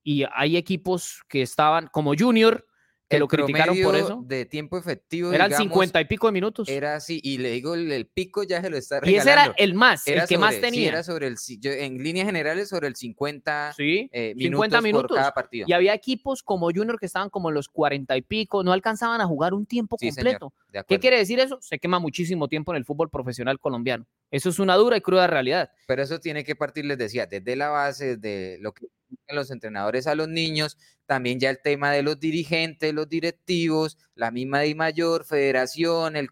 y 0.04 0.24
hay 0.34 0.58
equipos 0.58 1.22
que 1.30 1.44
estaban 1.44 1.88
como 1.92 2.16
Junior, 2.18 2.66
que 3.08 3.20
lo 3.20 3.28
criticaron 3.28 3.78
por 3.84 3.96
eso. 3.96 4.24
De 4.26 4.46
tiempo 4.46 4.76
efectivo. 4.78 5.32
Eran 5.32 5.54
cincuenta 5.54 6.02
y 6.02 6.06
pico 6.06 6.26
de 6.26 6.34
minutos. 6.34 6.68
Era 6.68 6.96
así, 6.96 7.20
y 7.24 7.38
le 7.38 7.52
digo, 7.52 7.76
el, 7.76 8.08
pico 8.08 8.42
ya 8.42 8.60
se 8.60 8.72
lo 8.72 8.78
está 8.78 9.02
regalando. 9.02 9.16
Y 9.16 9.20
ese 9.20 9.32
era 9.32 9.54
el 9.56 9.76
más, 9.76 10.08
el 10.08 10.26
que 10.28 10.40
más 10.40 10.60
tenía. 10.60 10.90
era 10.90 11.04
sobre 11.04 11.28
el, 11.28 11.36
en 11.64 12.02
líneas 12.02 12.26
generales, 12.26 12.70
sobre 12.70 12.88
el 12.88 12.96
50, 12.96 13.74
sí, 13.78 14.10
eh, 14.12 14.34
minutos, 14.36 14.82
minutos, 14.82 15.10
por 15.10 15.18
cada 15.18 15.32
partido. 15.32 15.66
Y 15.68 15.74
había 15.74 15.94
equipos 15.94 16.42
como 16.42 16.72
Junior 16.72 17.00
que 17.00 17.06
estaban 17.06 17.30
como 17.30 17.52
los 17.52 17.70
cuarenta 17.70 18.18
y 18.18 18.24
pico, 18.24 18.64
no 18.64 18.74
alcanzaban 18.74 19.22
a 19.22 19.28
jugar 19.28 19.54
un 19.54 19.68
tiempo 19.68 19.96
completo. 19.96 20.54
¿Qué 20.84 21.00
quiere 21.00 21.18
decir 21.18 21.40
eso? 21.40 21.58
Se 21.62 21.80
quema 21.80 22.00
muchísimo 22.00 22.48
tiempo 22.48 22.72
en 22.72 22.78
el 22.78 22.86
fútbol 22.86 23.10
profesional 23.10 23.60
colombiano. 23.60 24.06
Eso 24.32 24.50
es 24.50 24.60
una 24.60 24.76
dura 24.76 24.98
y 24.98 25.02
cruda 25.02 25.28
realidad. 25.28 25.72
Pero 25.88 26.04
eso 26.04 26.20
tiene 26.20 26.44
que 26.44 26.56
partir, 26.56 26.86
les 26.86 26.98
decía, 26.98 27.26
desde 27.26 27.56
la 27.56 27.70
base, 27.70 28.18
de 28.18 28.58
lo 28.60 28.74
que 28.74 28.88
los 29.30 29.52
entrenadores 29.52 30.08
a 30.08 30.16
los 30.16 30.28
niños, 30.28 30.78
también 31.06 31.40
ya 31.40 31.50
el 31.50 31.62
tema 31.62 31.92
de 31.92 32.02
los 32.02 32.20
dirigentes, 32.20 32.94
los 32.94 33.08
directivos, 33.08 33.98
la 34.16 34.32
misma 34.32 34.60
de 34.60 34.76
Mayor, 34.76 35.26
Federación, 35.26 36.16
el, 36.16 36.30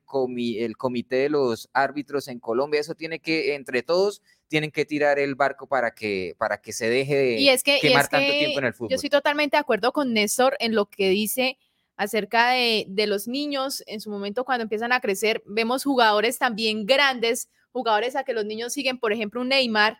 el 0.57 0.77
comité 0.77 1.15
de 1.15 1.29
los 1.29 1.69
árbitros 1.73 2.27
en 2.27 2.39
Colombia, 2.39 2.81
eso 2.81 2.95
tiene 2.95 3.19
que, 3.19 3.55
entre 3.55 3.83
todos, 3.83 4.21
tienen 4.47 4.71
que 4.71 4.85
tirar 4.85 5.19
el 5.19 5.35
barco 5.35 5.67
para 5.67 5.91
que, 5.91 6.35
para 6.37 6.59
que 6.59 6.73
se 6.73 6.89
deje 6.89 7.15
de 7.15 7.79
quemar 7.81 8.07
tanto 8.07 8.31
tiempo 8.31 8.59
en 8.59 8.65
el 8.65 8.73
fútbol. 8.73 8.89
Yo 8.89 8.95
estoy 8.95 9.09
totalmente 9.09 9.57
de 9.57 9.61
acuerdo 9.61 9.91
con 9.91 10.13
Néstor 10.13 10.55
en 10.59 10.75
lo 10.75 10.87
que 10.87 11.09
dice 11.09 11.57
acerca 11.97 12.51
de, 12.51 12.85
de 12.87 13.07
los 13.07 13.27
niños 13.27 13.83
en 13.87 14.01
su 14.01 14.09
momento 14.09 14.45
cuando 14.45 14.63
empiezan 14.63 14.91
a 14.91 14.99
crecer. 14.99 15.41
Vemos 15.45 15.83
jugadores 15.83 16.37
también 16.37 16.85
grandes, 16.85 17.49
jugadores 17.71 18.15
a 18.15 18.23
que 18.23 18.33
los 18.33 18.45
niños 18.45 18.73
siguen, 18.73 18.99
por 18.99 19.13
ejemplo, 19.13 19.41
un 19.41 19.49
Neymar, 19.49 19.99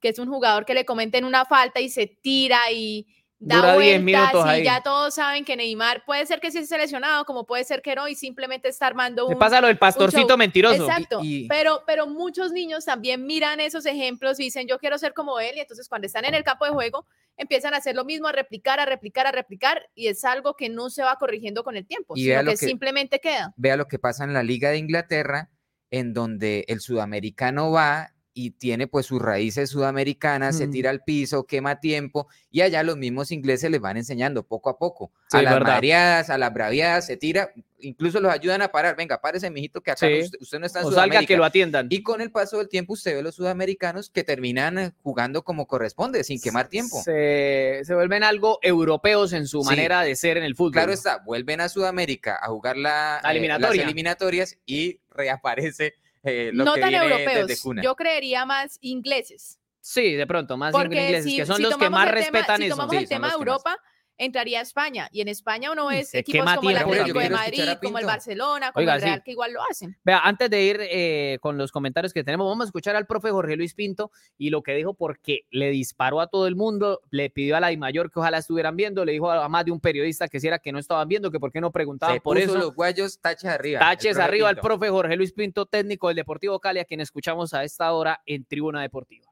que 0.00 0.08
es 0.08 0.18
un 0.18 0.28
jugador 0.28 0.64
que 0.64 0.74
le 0.74 0.84
comenten 0.84 1.24
una 1.24 1.44
falta 1.44 1.80
y 1.80 1.88
se 1.88 2.06
tira 2.06 2.58
y 2.72 3.06
da 3.44 3.56
Dura 3.56 3.74
vueltas 3.74 4.58
y 4.58 4.62
ya 4.62 4.80
todos 4.82 5.14
saben 5.14 5.44
que 5.44 5.56
Neymar 5.56 6.04
puede 6.04 6.24
ser 6.26 6.38
que 6.38 6.52
sí 6.52 6.58
esté 6.58 6.76
seleccionado, 6.76 7.24
como 7.24 7.44
puede 7.44 7.64
ser 7.64 7.82
que 7.82 7.94
no, 7.96 8.06
y 8.06 8.14
simplemente 8.14 8.68
está 8.68 8.86
armando 8.86 9.26
un. 9.26 9.38
pasa 9.38 9.60
lo 9.60 9.66
del 9.66 9.78
pastorcito 9.78 10.36
mentiroso. 10.36 10.84
Exacto. 10.84 11.20
Pero, 11.48 11.82
pero 11.86 12.06
muchos 12.06 12.52
niños 12.52 12.84
también 12.84 13.26
miran 13.26 13.58
esos 13.58 13.84
ejemplos 13.84 14.38
y 14.38 14.44
dicen, 14.44 14.68
yo 14.68 14.78
quiero 14.78 14.96
ser 14.96 15.12
como 15.12 15.40
él, 15.40 15.56
y 15.56 15.60
entonces 15.60 15.88
cuando 15.88 16.06
están 16.06 16.24
en 16.24 16.34
el 16.34 16.44
campo 16.44 16.64
de 16.64 16.70
juego 16.70 17.06
empiezan 17.36 17.74
a 17.74 17.78
hacer 17.78 17.96
lo 17.96 18.04
mismo, 18.04 18.28
a 18.28 18.32
replicar, 18.32 18.78
a 18.78 18.84
replicar, 18.86 19.26
a 19.26 19.32
replicar, 19.32 19.88
y 19.94 20.06
es 20.06 20.24
algo 20.24 20.54
que 20.54 20.68
no 20.68 20.88
se 20.90 21.02
va 21.02 21.16
corrigiendo 21.16 21.64
con 21.64 21.76
el 21.76 21.86
tiempo, 21.86 22.14
sino 22.14 22.44
que, 22.44 22.56
simplemente 22.56 23.18
queda. 23.18 23.52
Vea 23.56 23.76
lo 23.76 23.88
que 23.88 23.98
pasa 23.98 24.22
en 24.24 24.34
la 24.34 24.44
Liga 24.44 24.70
de 24.70 24.78
Inglaterra, 24.78 25.50
en 25.90 26.12
donde 26.12 26.64
el 26.68 26.80
sudamericano 26.80 27.72
va 27.72 28.11
y 28.34 28.52
tiene 28.52 28.86
pues 28.86 29.06
sus 29.06 29.20
raíces 29.20 29.70
sudamericanas, 29.70 30.56
se 30.56 30.68
tira 30.68 30.90
al 30.90 31.02
piso, 31.02 31.44
quema 31.44 31.80
tiempo 31.80 32.28
y 32.50 32.62
allá 32.62 32.82
los 32.82 32.96
mismos 32.96 33.30
ingleses 33.30 33.70
les 33.70 33.80
van 33.80 33.96
enseñando 33.96 34.42
poco 34.42 34.70
a 34.70 34.78
poco. 34.78 35.12
a 35.32 35.42
las 35.42 35.60
mareadas, 35.60 36.30
a 36.30 36.38
las 36.38 36.52
braviadas, 36.52 37.06
se 37.06 37.16
tira, 37.16 37.52
incluso 37.78 38.20
los 38.20 38.32
ayudan 38.32 38.62
a 38.62 38.68
parar. 38.68 38.96
Venga, 38.96 39.20
párese, 39.20 39.50
mijito, 39.50 39.80
que 39.80 39.90
acá 39.90 40.06
usted, 40.40 40.58
no 40.58 40.66
está 40.66 40.80
en 40.80 40.86
o 40.86 40.92
salga 40.92 41.24
que 41.24 41.36
lo 41.36 41.44
atiendan. 41.44 41.88
Y 41.90 42.02
con 42.02 42.20
el 42.20 42.30
paso 42.30 42.58
del 42.58 42.68
tiempo 42.68 42.94
usted 42.94 43.14
ve 43.14 43.22
los 43.22 43.34
sudamericanos 43.34 44.10
que 44.10 44.24
terminan 44.24 44.94
jugando 45.02 45.42
como 45.42 45.66
corresponde, 45.66 46.24
sin 46.24 46.40
quemar 46.40 46.68
tiempo. 46.68 47.02
Se, 47.02 47.82
vuelven 47.88 48.22
algo 48.22 48.58
europeos 48.62 49.32
en 49.32 49.46
su 49.46 49.62
manera 49.62 50.02
de 50.02 50.16
ser 50.16 50.38
en 50.38 50.44
el 50.44 50.56
fútbol. 50.56 50.72
Claro 50.72 50.92
está, 50.92 51.18
vuelven 51.18 51.60
a 51.60 51.68
Sudamérica 51.68 52.38
a 52.40 52.48
jugar 52.48 52.76
la, 52.76 53.20
eh, 53.24 53.58
las 53.58 53.74
eliminatorias 53.74 54.58
y 54.64 55.00
reaparece 55.10 55.94
eh, 56.24 56.50
no 56.54 56.74
tan 56.74 56.94
europeos, 56.94 57.64
yo 57.82 57.96
creería 57.96 58.44
más 58.46 58.78
ingleses. 58.80 59.58
Sí, 59.80 60.14
de 60.14 60.26
pronto, 60.26 60.56
más 60.56 60.74
ingleses, 60.74 61.24
que 61.24 61.46
son 61.46 61.60
los 61.60 61.76
que 61.76 61.90
más 61.90 62.10
respetan 62.10 62.58
si 62.58 62.66
eso. 62.66 62.76
tomamos 62.76 62.94
el 62.94 63.08
tema 63.08 63.28
de 63.28 63.34
Europa, 63.34 63.76
entraría 64.18 64.60
España. 64.60 65.08
Y 65.12 65.20
en 65.20 65.28
España 65.28 65.72
uno 65.72 65.90
es 65.90 66.14
equipos 66.14 66.54
como 66.54 66.70
el 66.70 66.76
Atlético 66.76 67.18
de 67.18 67.30
Madrid, 67.30 67.62
como 67.82 67.98
el 67.98 68.06
Barcelona, 68.06 68.72
como 68.72 68.90
el 68.90 69.00
Real, 69.00 69.22
que 69.22 69.32
igual 69.32 69.52
lo 69.52 69.60
hacen. 69.68 69.96
Vea, 70.04 70.20
antes 70.20 70.50
de 70.50 70.62
ir 70.62 70.78
eh, 70.80 71.38
con 71.40 71.58
los 71.58 71.72
comentarios 71.72 72.12
que 72.12 72.24
tenemos, 72.24 72.46
vamos 72.46 72.64
a 72.64 72.68
escuchar 72.68 72.96
al 72.96 73.06
profe 73.06 73.30
Jorge 73.30 73.56
Luis 73.56 73.74
Pinto 73.74 74.10
y 74.38 74.50
lo 74.50 74.62
que 74.62 74.74
dijo 74.74 74.94
porque 74.94 75.46
le 75.50 75.70
disparó 75.70 76.20
a 76.20 76.26
todo 76.26 76.46
el 76.46 76.56
mundo, 76.56 77.00
le 77.10 77.30
pidió 77.30 77.56
a 77.56 77.60
la 77.60 77.76
mayor 77.76 78.10
que 78.10 78.20
ojalá 78.20 78.38
estuvieran 78.38 78.76
viendo, 78.76 79.04
le 79.04 79.12
dijo 79.12 79.30
a 79.30 79.48
más 79.48 79.64
de 79.64 79.72
un 79.72 79.80
periodista 79.80 80.28
que 80.28 80.40
si 80.40 80.46
era 80.46 80.58
que 80.58 80.72
no 80.72 80.78
estaban 80.78 81.08
viendo, 81.08 81.30
que 81.30 81.40
por 81.40 81.50
qué 81.50 81.60
no 81.60 81.72
preguntaban 81.72 82.20
por 82.20 82.38
eso. 82.38 82.56
los 82.56 82.74
guayos 82.74 83.18
taches 83.20 83.50
arriba. 83.50 83.80
Taches 83.80 84.18
arriba 84.18 84.48
al 84.48 84.56
profe 84.56 84.88
Jorge 84.88 85.16
Luis 85.16 85.32
Pinto, 85.32 85.66
técnico 85.66 86.08
del 86.08 86.16
Deportivo 86.16 86.60
Cali, 86.60 86.80
a 86.80 86.84
quien 86.84 87.00
escuchamos 87.00 87.54
a 87.54 87.64
esta 87.64 87.92
hora 87.92 88.22
en 88.26 88.44
Tribuna 88.44 88.82
Deportiva. 88.82 89.31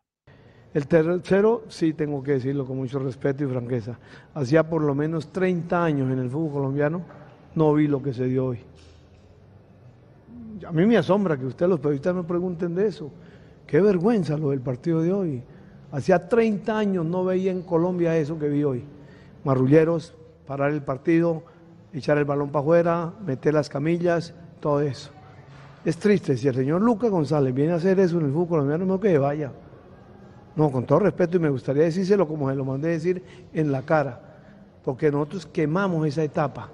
El 0.73 0.87
tercero, 0.87 1.65
sí 1.69 1.95
tengo 1.95 2.23
que 2.23 2.33
decirlo 2.33 2.65
con 2.65 2.77
mucho 2.77 3.01
respeto 3.01 3.43
y 3.43 3.49
franqueza. 3.49 3.99
Hacía 4.35 4.69
por 4.69 4.83
lo 4.83 4.95
menos 4.95 5.33
30 5.33 5.85
años 5.85 6.13
en 6.13 6.21
el 6.21 6.31
fútbol 6.31 6.53
colombiano, 6.53 7.03
no 7.57 7.75
vi 7.75 7.89
lo 7.89 8.01
que 8.01 8.15
se 8.15 8.27
dio 8.27 8.47
hoy. 8.47 8.61
A 10.67 10.71
mí 10.71 10.87
me 10.87 10.97
asombra 10.97 11.37
que 11.37 11.47
ustedes 11.47 11.69
los 11.69 11.81
periodistas 11.81 12.15
me 12.15 12.23
pregunten 12.23 12.75
de 12.75 12.87
eso. 12.87 13.11
Qué 13.67 13.81
vergüenza 13.81 14.37
lo 14.37 14.51
del 14.51 14.61
partido 14.61 15.03
de 15.03 15.13
hoy. 15.13 15.43
Hacía 15.91 16.29
30 16.29 16.79
años 16.79 17.05
no 17.05 17.25
veía 17.25 17.51
en 17.51 17.63
Colombia 17.63 18.17
eso 18.17 18.39
que 18.39 18.49
vi 18.49 18.63
hoy. 18.63 18.85
Marrulleros, 19.43 20.15
parar 20.47 20.71
el 20.71 20.83
partido, 20.83 21.43
echar 21.93 22.17
el 22.19 22.25
balón 22.25 22.51
para 22.51 22.63
afuera, 22.63 23.13
meter 23.27 23.55
las 23.55 23.69
camillas, 23.69 24.35
todo 24.61 24.81
eso. 24.81 25.11
Es 25.85 25.97
triste, 25.97 26.37
si 26.37 26.47
el 26.47 26.55
señor 26.55 26.83
Lucas 26.83 27.11
González 27.11 27.53
viene 27.55 27.73
a 27.73 27.77
hacer 27.77 27.99
eso 27.99 28.21
en 28.21 28.27
el 28.27 28.33
fútbol 28.33 28.49
colombiano, 28.49 28.85
no 28.85 29.01
que 29.01 29.19
vaya. 29.19 29.51
No, 30.57 30.71
con 30.71 30.85
todo 30.85 31.01
respeto, 31.01 31.37
y 31.37 31.41
me 31.41 31.49
gustaría 31.49 31.85
decírselo 31.85 32.27
como 32.27 32.51
se 32.51 32.57
lo 32.57 32.65
mandé 32.65 32.89
decir 32.89 33.23
en 33.53 33.71
la 33.71 33.83
cara, 33.83 34.21
porque 34.85 35.11
nosotros 35.11 35.47
quemamos 35.47 36.07
esa 36.07 36.25
etapa. 36.25 36.69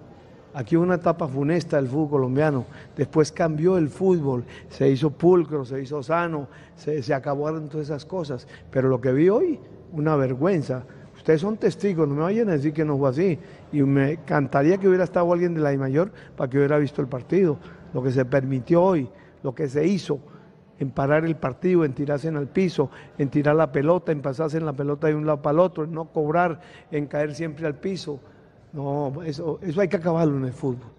Aquí 0.55 0.75
hubo 0.75 0.85
una 0.85 0.95
etapa 0.95 1.29
funesta 1.29 1.77
del 1.77 1.87
fútbol 1.87 2.09
colombiano, 2.09 2.65
después 2.97 3.31
cambió 3.31 3.77
el 3.77 3.91
fútbol, 3.91 4.45
se 4.71 4.89
hizo 4.89 5.11
pulcro, 5.11 5.67
se 5.67 5.83
hizo 5.83 6.03
sano, 6.03 6.49
se, 6.77 7.03
se 7.03 7.13
acabaron 7.13 7.69
todas 7.69 7.89
esas 7.89 8.07
cosas, 8.07 8.49
pero 8.71 8.89
lo 8.89 8.99
que 9.01 9.13
vi 9.13 9.29
hoy, 9.29 9.61
una 9.93 10.17
vergüenza. 10.17 10.85
Ustedes 11.15 11.41
son 11.41 11.57
testigos, 11.57 12.09
no 12.09 12.15
me 12.15 12.23
vayan 12.23 12.49
a 12.49 12.53
decir 12.53 12.73
que 12.73 12.85
no 12.85 12.97
fue 12.97 13.11
así. 13.11 13.39
Y 13.73 13.83
me 13.83 14.13
encantaría 14.13 14.79
que 14.79 14.87
hubiera 14.87 15.05
estado 15.05 15.31
alguien 15.33 15.55
de 15.55 15.61
la 15.61 15.73
I 15.73 15.77
mayor 15.77 16.13
para 16.37 16.49
que 16.49 16.57
hubiera 16.57 16.79
visto 16.79 17.03
el 17.03 17.09
partido. 17.09 17.59
Lo 17.93 18.03
que 18.03 18.13
se 18.13 18.25
permitió 18.25 18.83
hoy, 18.83 19.11
lo 19.43 19.55
que 19.55 19.69
se 19.69 19.85
hizo 19.87 20.21
en 20.79 20.91
parar 20.91 21.25
el 21.25 21.37
partido, 21.37 21.85
en 21.85 21.95
tirarse 21.95 22.29
en 22.29 22.37
el 22.37 22.49
piso, 22.49 22.91
en 23.19 23.31
tirar 23.31 23.57
la 23.57 23.73
pelota, 23.73 24.13
en 24.13 24.23
pasarse 24.23 24.59
en 24.59 24.67
la 24.67 24.73
pelota 24.73 25.07
de 25.07 25.15
un 25.15 25.27
lado 25.27 25.43
para 25.43 25.55
el 25.55 25.61
otro, 25.61 25.85
en 25.85 25.93
no 25.93 26.13
cobrar, 26.13 26.61
en 26.91 27.07
caer 27.07 27.35
siempre 27.35 27.67
al 27.67 27.77
piso. 27.77 28.21
No, 28.73 29.23
eso, 29.23 29.59
eso 29.63 29.81
hay 29.81 29.89
que 29.89 29.97
acabarlo 29.97 30.37
en 30.37 30.45
el 30.45 30.53
fútbol. 30.53 30.93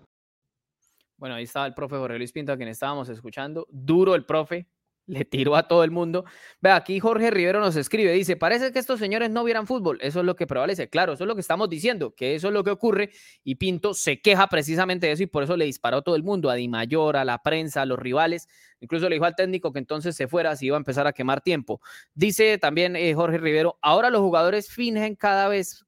Bueno, 1.17 1.35
ahí 1.35 1.43
estaba 1.43 1.65
el 1.65 1.73
profe 1.73 1.95
Jorge 1.95 2.17
Luis 2.17 2.31
Pinto, 2.31 2.51
a 2.51 2.57
quien 2.57 2.69
estábamos 2.69 3.09
escuchando. 3.09 3.65
Duro 3.71 4.13
el 4.13 4.25
profe, 4.25 4.67
le 5.07 5.25
tiró 5.25 5.55
a 5.55 5.67
todo 5.67 5.83
el 5.83 5.91
mundo. 5.91 6.25
Ve, 6.61 6.69
aquí 6.71 6.99
Jorge 6.99 7.31
Rivero 7.31 7.59
nos 7.59 7.75
escribe, 7.75 8.11
dice, 8.11 8.35
parece 8.35 8.71
que 8.71 8.79
estos 8.79 8.99
señores 8.99 9.31
no 9.31 9.43
vieran 9.43 9.65
fútbol, 9.65 9.97
eso 10.01 10.19
es 10.19 10.25
lo 10.25 10.35
que 10.35 10.45
prevalece. 10.45 10.89
Claro, 10.89 11.13
eso 11.13 11.23
es 11.23 11.27
lo 11.27 11.35
que 11.35 11.41
estamos 11.41 11.69
diciendo, 11.69 12.13
que 12.13 12.35
eso 12.35 12.49
es 12.49 12.53
lo 12.53 12.63
que 12.63 12.71
ocurre 12.71 13.11
y 13.43 13.55
Pinto 13.55 13.93
se 13.93 14.21
queja 14.21 14.47
precisamente 14.47 15.07
de 15.07 15.13
eso 15.13 15.23
y 15.23 15.27
por 15.27 15.43
eso 15.43 15.57
le 15.57 15.65
disparó 15.65 15.97
a 15.97 16.01
todo 16.01 16.15
el 16.15 16.23
mundo, 16.23 16.49
a 16.49 16.55
Di 16.55 16.67
Mayor, 16.67 17.17
a 17.17 17.25
la 17.25 17.41
prensa, 17.41 17.81
a 17.81 17.85
los 17.85 17.97
rivales. 17.97 18.47
Incluso 18.79 19.09
le 19.09 19.15
dijo 19.15 19.25
al 19.25 19.35
técnico 19.35 19.71
que 19.73 19.79
entonces 19.79 20.15
se 20.15 20.27
fuera 20.27 20.55
si 20.55 20.67
iba 20.67 20.77
a 20.77 20.79
empezar 20.79 21.07
a 21.07 21.13
quemar 21.13 21.41
tiempo. 21.41 21.81
Dice 22.13 22.57
también 22.57 22.95
eh, 22.95 23.13
Jorge 23.15 23.37
Rivero, 23.37 23.79
ahora 23.81 24.09
los 24.09 24.21
jugadores 24.21 24.69
fingen 24.69 25.15
cada 25.15 25.47
vez 25.47 25.85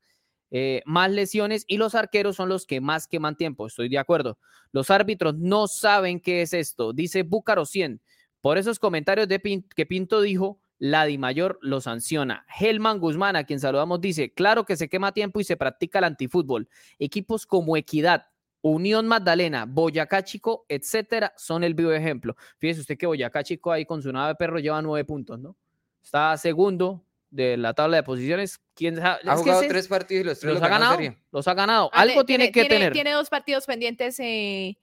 eh, 0.52 0.82
más 0.86 1.12
lesiones 1.12 1.66
y 1.68 1.78
los 1.78 1.94
arqueros 1.94 2.36
son 2.38 2.50
los 2.50 2.66
que 2.66 2.82
más 2.82 3.08
queman 3.08 3.36
tiempo. 3.36 3.68
Estoy 3.68 3.90
de 3.90 4.00
acuerdo. 4.00 4.40
Los 4.72 4.90
árbitros 4.90 5.36
no 5.36 5.68
saben 5.68 6.20
qué 6.20 6.42
es 6.42 6.54
esto. 6.54 6.94
Dice 6.94 7.24
Búcaro 7.24 7.66
100. 7.66 8.02
Por 8.42 8.58
esos 8.58 8.80
comentarios 8.80 9.28
de 9.28 9.64
que 9.76 9.86
Pinto 9.86 10.22
dijo, 10.22 10.60
la 10.78 11.06
Di 11.06 11.18
Mayor 11.18 11.60
lo 11.62 11.82
sanciona. 11.82 12.46
Helman 12.60 13.00
Guzmán, 13.00 13.36
a 13.36 13.44
quien 13.44 13.60
saludamos, 13.60 14.00
dice, 14.00 14.34
claro 14.34 14.66
que 14.66 14.78
se 14.78 14.88
quema 14.88 15.12
tiempo 15.12 15.40
y 15.40 15.44
se 15.44 15.58
practica 15.58 16.00
el 16.00 16.06
antifútbol. 16.06 16.70
Equipos 16.98 17.46
como 17.46 17.76
Equidad, 17.76 18.28
Unión 18.62 19.08
Magdalena, 19.08 19.66
Boyacá 19.66 20.24
Chico, 20.24 20.66
etcétera, 20.70 21.34
son 21.38 21.64
el 21.64 21.74
vivo 21.74 21.92
ejemplo. 21.92 22.36
Fíjese 22.58 22.82
usted 22.82 22.98
que 22.98 23.06
Boyacá 23.06 23.44
Chico 23.44 23.72
ahí 23.72 23.86
con 23.86 24.02
su 24.02 24.12
nave 24.12 24.36
perro 24.36 24.60
lleva 24.60 24.82
nueve 24.82 25.06
puntos, 25.06 25.40
¿no? 25.40 25.56
Está 26.02 26.36
segundo 26.38 27.04
de 27.30 27.58
la 27.58 27.74
tabla 27.74 27.98
de 27.98 28.04
posiciones. 28.04 28.60
¿Quién 28.74 29.00
ha 29.00 29.20
jugado 29.36 29.62
tres 29.68 29.88
partidos 29.88 30.22
y 30.22 30.28
los 30.28 30.40
tres 30.40 30.54
los, 30.56 30.64
ha 30.64 30.68
ganado? 30.68 31.00
Los 31.32 31.48
ha 31.48 31.54
ganado. 31.54 31.90
Ah, 31.94 32.02
Algo 32.02 32.26
tiene, 32.26 32.52
que 32.52 32.66
tener. 32.66 32.94
Tiene 32.94 33.12
dos 33.12 33.30
partidos 33.30 33.66
pendientes 33.66 34.20
eh, 34.20 34.78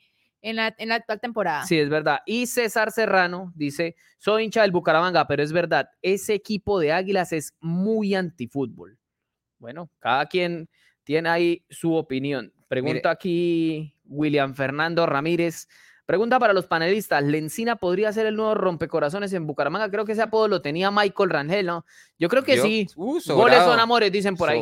en 0.47 0.55
la, 0.57 0.73
en 0.79 0.91
la 0.91 0.95
actual 0.95 1.21
temporada. 1.21 1.65
Sí, 1.67 1.77
es 1.77 1.89
verdad. 1.89 2.21
Y 2.25 2.47
César 2.47 2.93
Serrano 2.93 3.53
dice, 3.57 3.97
soy 4.17 4.45
hincha 4.45 4.63
del 4.63 4.71
Bucaramanga, 4.71 5.27
pero 5.27 5.43
es 5.43 5.53
verdad, 5.53 5.89
ese 6.03 6.35
equipo 6.35 6.79
de 6.79 6.93
Águilas 6.93 7.33
es 7.33 7.57
muy 7.59 8.15
antifútbol. 8.15 8.97
Bueno, 9.59 9.91
cada 9.99 10.27
quien 10.27 10.69
tiene 11.03 11.29
ahí 11.29 11.65
su 11.69 11.95
opinión. 11.95 12.53
Pregunta 12.69 13.11
aquí 13.11 13.97
William 14.05 14.55
Fernando 14.55 15.05
Ramírez. 15.05 15.67
Pregunta 16.07 16.39
para 16.39 16.53
los 16.53 16.69
panelistas, 16.69 17.25
¿Lencina 17.25 17.75
podría 17.75 18.13
ser 18.13 18.27
el 18.27 18.37
nuevo 18.37 18.55
rompecorazones 18.55 19.33
en 19.33 19.45
Bucaramanga? 19.45 19.91
Creo 19.91 20.05
que 20.05 20.13
ese 20.13 20.23
apodo 20.23 20.47
lo 20.47 20.63
tenía 20.63 20.93
Michael 20.93 21.31
Rangel, 21.31 21.67
¿no? 21.67 21.85
Yo 22.17 22.29
creo 22.29 22.45
que 22.45 22.61
sí. 22.61 22.87
Uh, 22.95 23.19
Goles 23.27 23.65
son 23.65 23.81
amores, 23.81 24.13
dicen 24.13 24.37
por 24.37 24.49
ahí. 24.49 24.61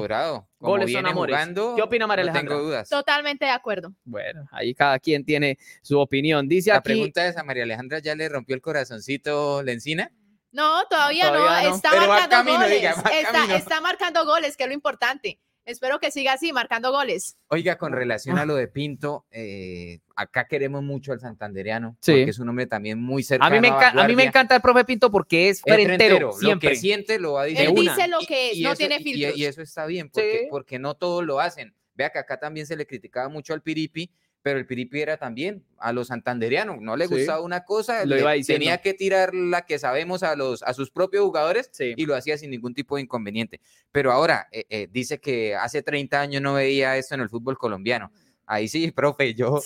Goles 0.58 0.90
son 0.90 1.06
amores. 1.06 1.36
¿Qué 1.76 1.82
opina 1.82 2.06
María 2.06 2.24
no 2.24 2.32
tengo 2.32 2.58
dudas. 2.58 2.88
Totalmente 2.88 3.44
de 3.44 3.50
acuerdo. 3.50 3.92
Bueno, 4.04 4.46
ahí 4.52 4.74
cada 4.74 4.98
quien 4.98 5.22
tiene 5.22 5.58
su 5.82 6.00
opinión. 6.00 6.48
Dice 6.48 6.70
La 6.70 6.82
pregunta 6.82 7.26
es, 7.26 7.36
¿a 7.36 7.44
María 7.44 7.64
Alejandra 7.64 7.98
ya 7.98 8.14
le 8.14 8.26
rompió 8.30 8.56
el 8.56 8.62
corazoncito 8.62 9.62
Lencina? 9.62 10.10
No, 10.50 10.82
todavía, 10.88 11.30
no. 11.30 11.74
Está 11.74 11.94
marcando 12.06 12.52
goles. 12.52 12.84
está, 13.12 13.56
está 13.56 13.80
marcando 13.82 14.24
goles, 14.24 14.56
que 14.56 14.62
es 14.62 14.68
lo 14.68 14.74
importante. 14.74 15.38
Espero 15.64 15.98
que 15.98 16.10
siga 16.10 16.34
así, 16.34 16.52
marcando 16.52 16.92
goles. 16.92 17.38
Oiga, 17.48 17.78
con 17.78 17.92
relación 17.92 18.38
a 18.38 18.42
ah. 18.42 18.46
lo 18.46 18.54
de 18.54 18.68
Pinto, 18.68 19.24
eh, 19.30 20.00
acá 20.14 20.46
queremos 20.46 20.82
mucho 20.82 21.12
al 21.12 21.20
santandereano, 21.20 21.96
porque 22.04 22.24
es 22.24 22.38
un 22.38 22.48
hombre 22.50 22.66
también 22.66 23.00
muy 23.00 23.22
cercano. 23.22 23.56
A 23.56 23.60
mí 23.60 23.60
me, 23.60 23.68
a, 23.68 24.06
mí 24.06 24.14
me 24.14 24.24
encanta 24.24 24.56
el 24.56 24.60
profe 24.60 24.84
Pinto 24.84 25.10
porque 25.10 25.48
es 25.48 25.62
frentero, 25.62 26.32
siempre. 26.32 26.68
Lo 26.68 26.74
que 26.74 26.78
siente 26.78 27.18
lo 27.18 27.32
va 27.34 27.42
a 27.42 27.44
decir. 27.44 27.68
Él 27.68 27.74
dice 27.74 28.08
lo 28.08 28.18
que 28.20 28.50
es, 28.50 28.60
no 28.60 28.74
tiene 28.74 29.00
filtros. 29.00 29.36
Y, 29.36 29.46
eso 29.46 29.62
está 29.62 29.86
bien, 29.86 30.10
porque, 30.10 30.48
porque 30.50 30.78
no 30.78 30.94
todos 30.94 31.24
lo 31.24 31.40
hacen. 31.40 31.74
Vea 31.94 32.10
que 32.10 32.18
acá 32.18 32.38
también 32.38 32.66
se 32.66 32.76
le 32.76 32.86
criticaba 32.86 33.28
mucho 33.28 33.54
al 33.54 33.62
Piripi, 33.62 34.10
pero 34.44 34.58
el 34.58 34.66
Piripi 34.66 35.00
era 35.00 35.16
también 35.16 35.64
a 35.78 35.90
los 35.94 36.08
santanderianos, 36.08 36.78
no 36.82 36.98
le 36.98 37.06
gustaba 37.06 37.40
una 37.40 37.64
cosa, 37.64 38.02
tenía 38.46 38.76
que 38.76 38.92
tirar 38.92 39.34
la 39.34 39.62
que 39.62 39.78
sabemos 39.78 40.22
a, 40.22 40.36
los, 40.36 40.62
a 40.62 40.74
sus 40.74 40.90
propios 40.90 41.24
jugadores 41.24 41.70
y 41.80 42.04
lo 42.04 42.14
hacía 42.14 42.36
sin 42.36 42.50
ningún 42.50 42.74
tipo 42.74 42.96
de 42.96 43.02
inconveniente. 43.02 43.62
Pero 43.90 44.12
ahora 44.12 44.46
eh, 44.52 44.66
eh, 44.68 44.86
dice 44.92 45.18
que 45.18 45.56
hace 45.56 45.82
30 45.82 46.20
años 46.20 46.42
no 46.42 46.52
veía 46.52 46.98
esto 46.98 47.14
en 47.14 47.22
el 47.22 47.30
fútbol 47.30 47.56
colombiano. 47.56 48.12
Ahí 48.44 48.68
sí, 48.68 48.90
profe, 48.94 49.32
yo, 49.32 49.62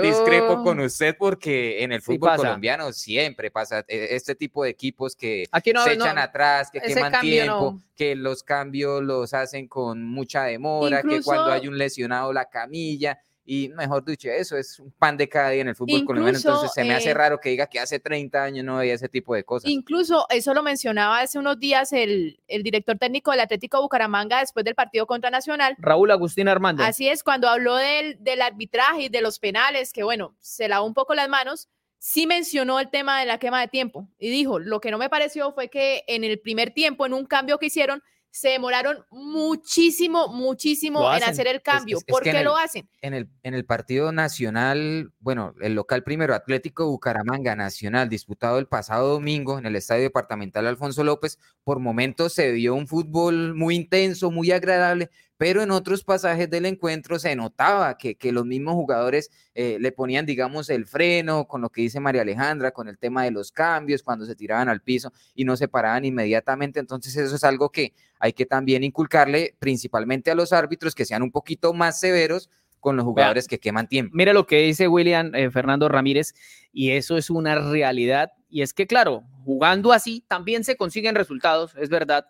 discrepo 0.00 0.62
con 0.62 0.78
usted 0.78 1.16
porque 1.18 1.82
en 1.82 1.90
el 1.90 2.00
fútbol 2.00 2.36
colombiano 2.36 2.92
siempre 2.92 3.50
pasa 3.50 3.84
e, 3.88 4.14
este 4.14 4.36
tipo 4.36 4.62
de 4.62 4.70
equipos 4.70 5.16
que 5.16 5.46
se 5.52 5.92
echan 5.92 6.18
atrás, 6.18 6.70
que 6.70 6.80
queman 6.80 7.20
tiempo, 7.20 7.80
que 7.96 8.14
los 8.14 8.44
cambios 8.44 9.02
los 9.02 9.34
hacen 9.34 9.66
con 9.66 10.06
mucha 10.06 10.44
demora, 10.44 11.02
que 11.02 11.20
cuando 11.20 11.50
hay 11.50 11.66
un 11.66 11.76
lesionado 11.76 12.32
la 12.32 12.48
camilla 12.48 13.18
y 13.44 13.68
mejor 13.70 14.04
dicho, 14.04 14.28
eso 14.28 14.56
es 14.56 14.78
un 14.78 14.90
pan 14.92 15.16
de 15.16 15.28
cada 15.28 15.50
día 15.50 15.62
en 15.62 15.68
el 15.68 15.74
fútbol 15.74 16.04
colombiano, 16.04 16.38
entonces 16.38 16.72
se 16.72 16.84
me 16.84 16.94
hace 16.94 17.10
eh 17.10 17.14
raro 17.14 17.40
que 17.40 17.50
diga 17.50 17.66
que 17.66 17.80
hace 17.80 17.98
30 17.98 18.42
años 18.42 18.64
no 18.64 18.76
veía 18.76 18.94
ese 18.94 19.08
tipo 19.08 19.34
de 19.34 19.44
cosas. 19.44 19.70
Incluso 19.70 20.26
eso 20.30 20.54
lo 20.54 20.62
mencionaba 20.62 21.20
hace 21.20 21.38
unos 21.38 21.58
días 21.58 21.92
el, 21.92 22.38
el 22.48 22.62
director 22.62 22.98
técnico 22.98 23.30
del 23.30 23.40
Atlético 23.40 23.80
Bucaramanga 23.80 24.40
después 24.40 24.64
del 24.64 24.74
partido 24.74 25.06
contra 25.06 25.30
Nacional. 25.30 25.74
Raúl 25.78 26.10
Agustín 26.10 26.48
Armando. 26.48 26.84
Así 26.84 27.08
es, 27.08 27.22
cuando 27.22 27.48
habló 27.48 27.76
del, 27.76 28.22
del 28.22 28.42
arbitraje 28.42 29.04
y 29.04 29.08
de 29.08 29.20
los 29.22 29.38
penales, 29.38 29.92
que 29.92 30.02
bueno, 30.02 30.36
se 30.40 30.68
lavó 30.68 30.86
un 30.86 30.94
poco 30.94 31.14
las 31.14 31.28
manos, 31.28 31.68
sí 31.98 32.26
mencionó 32.26 32.80
el 32.80 32.90
tema 32.90 33.20
de 33.20 33.26
la 33.26 33.38
quema 33.38 33.60
de 33.60 33.68
tiempo 33.68 34.08
y 34.18 34.30
dijo, 34.30 34.58
lo 34.58 34.80
que 34.80 34.90
no 34.90 34.98
me 34.98 35.10
pareció 35.10 35.52
fue 35.52 35.68
que 35.68 36.04
en 36.06 36.24
el 36.24 36.40
primer 36.40 36.70
tiempo, 36.70 37.06
en 37.06 37.14
un 37.14 37.26
cambio 37.26 37.58
que 37.58 37.66
hicieron, 37.66 38.02
se 38.30 38.50
demoraron 38.50 39.04
muchísimo, 39.10 40.28
muchísimo 40.28 41.12
en 41.14 41.22
hacer 41.24 41.46
el 41.46 41.62
cambio. 41.62 41.98
¿Por 42.06 42.22
qué 42.22 42.42
lo 42.44 42.56
hacen? 42.56 42.88
En 43.02 43.14
el, 43.14 43.28
en 43.42 43.54
el 43.54 43.64
partido 43.64 44.12
nacional, 44.12 45.12
bueno, 45.18 45.54
el 45.60 45.74
local 45.74 46.04
primero, 46.04 46.34
Atlético 46.34 46.86
Bucaramanga 46.86 47.56
Nacional, 47.56 48.08
disputado 48.08 48.58
el 48.58 48.66
pasado 48.66 49.08
domingo 49.08 49.58
en 49.58 49.66
el 49.66 49.76
Estadio 49.76 50.02
Departamental 50.02 50.66
Alfonso 50.66 51.02
López, 51.02 51.38
por 51.64 51.80
momentos 51.80 52.32
se 52.32 52.52
vio 52.52 52.74
un 52.74 52.86
fútbol 52.86 53.54
muy 53.54 53.74
intenso, 53.74 54.30
muy 54.30 54.52
agradable, 54.52 55.10
pero 55.40 55.62
en 55.62 55.70
otros 55.70 56.04
pasajes 56.04 56.50
del 56.50 56.66
encuentro 56.66 57.18
se 57.18 57.34
notaba 57.34 57.96
que, 57.96 58.14
que 58.14 58.30
los 58.30 58.44
mismos 58.44 58.74
jugadores 58.74 59.30
eh, 59.54 59.78
le 59.80 59.90
ponían, 59.90 60.26
digamos, 60.26 60.68
el 60.68 60.84
freno 60.84 61.46
con 61.48 61.62
lo 61.62 61.70
que 61.70 61.80
dice 61.80 61.98
María 61.98 62.20
Alejandra, 62.20 62.72
con 62.72 62.88
el 62.88 62.98
tema 62.98 63.24
de 63.24 63.30
los 63.30 63.50
cambios, 63.50 64.02
cuando 64.02 64.26
se 64.26 64.36
tiraban 64.36 64.68
al 64.68 64.82
piso 64.82 65.14
y 65.34 65.46
no 65.46 65.56
se 65.56 65.66
paraban 65.66 66.04
inmediatamente. 66.04 66.78
Entonces 66.78 67.16
eso 67.16 67.34
es 67.34 67.42
algo 67.42 67.70
que 67.70 67.94
hay 68.18 68.34
que 68.34 68.44
también 68.44 68.84
inculcarle 68.84 69.56
principalmente 69.58 70.30
a 70.30 70.34
los 70.34 70.52
árbitros 70.52 70.94
que 70.94 71.06
sean 71.06 71.22
un 71.22 71.30
poquito 71.30 71.72
más 71.72 71.98
severos 71.98 72.50
con 72.78 72.96
los 72.96 73.06
jugadores 73.06 73.48
que 73.48 73.58
queman 73.58 73.88
tiempo. 73.88 74.12
Mira 74.14 74.34
lo 74.34 74.46
que 74.46 74.60
dice 74.60 74.88
William 74.88 75.34
eh, 75.34 75.50
Fernando 75.50 75.88
Ramírez, 75.88 76.34
y 76.70 76.90
eso 76.90 77.16
es 77.16 77.30
una 77.30 77.54
realidad. 77.54 78.30
Y 78.50 78.60
es 78.60 78.74
que, 78.74 78.86
claro, 78.86 79.24
jugando 79.46 79.94
así 79.94 80.22
también 80.28 80.64
se 80.64 80.76
consiguen 80.76 81.14
resultados, 81.14 81.74
es 81.80 81.88
verdad, 81.88 82.26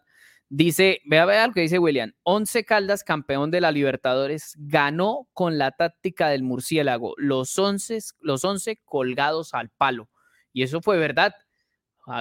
Dice, 0.52 1.00
vea, 1.04 1.26
vea 1.26 1.46
lo 1.46 1.52
que 1.52 1.60
dice 1.60 1.78
William. 1.78 2.12
Once 2.24 2.64
Caldas, 2.64 3.04
campeón 3.04 3.52
de 3.52 3.60
la 3.60 3.70
Libertadores, 3.70 4.54
ganó 4.58 5.28
con 5.32 5.58
la 5.58 5.70
táctica 5.70 6.28
del 6.28 6.42
murciélago, 6.42 7.14
los 7.18 7.56
once, 7.56 8.00
los 8.18 8.44
once 8.44 8.80
colgados 8.84 9.54
al 9.54 9.70
palo. 9.70 10.10
Y 10.52 10.64
eso 10.64 10.82
fue 10.82 10.98
verdad. 10.98 11.34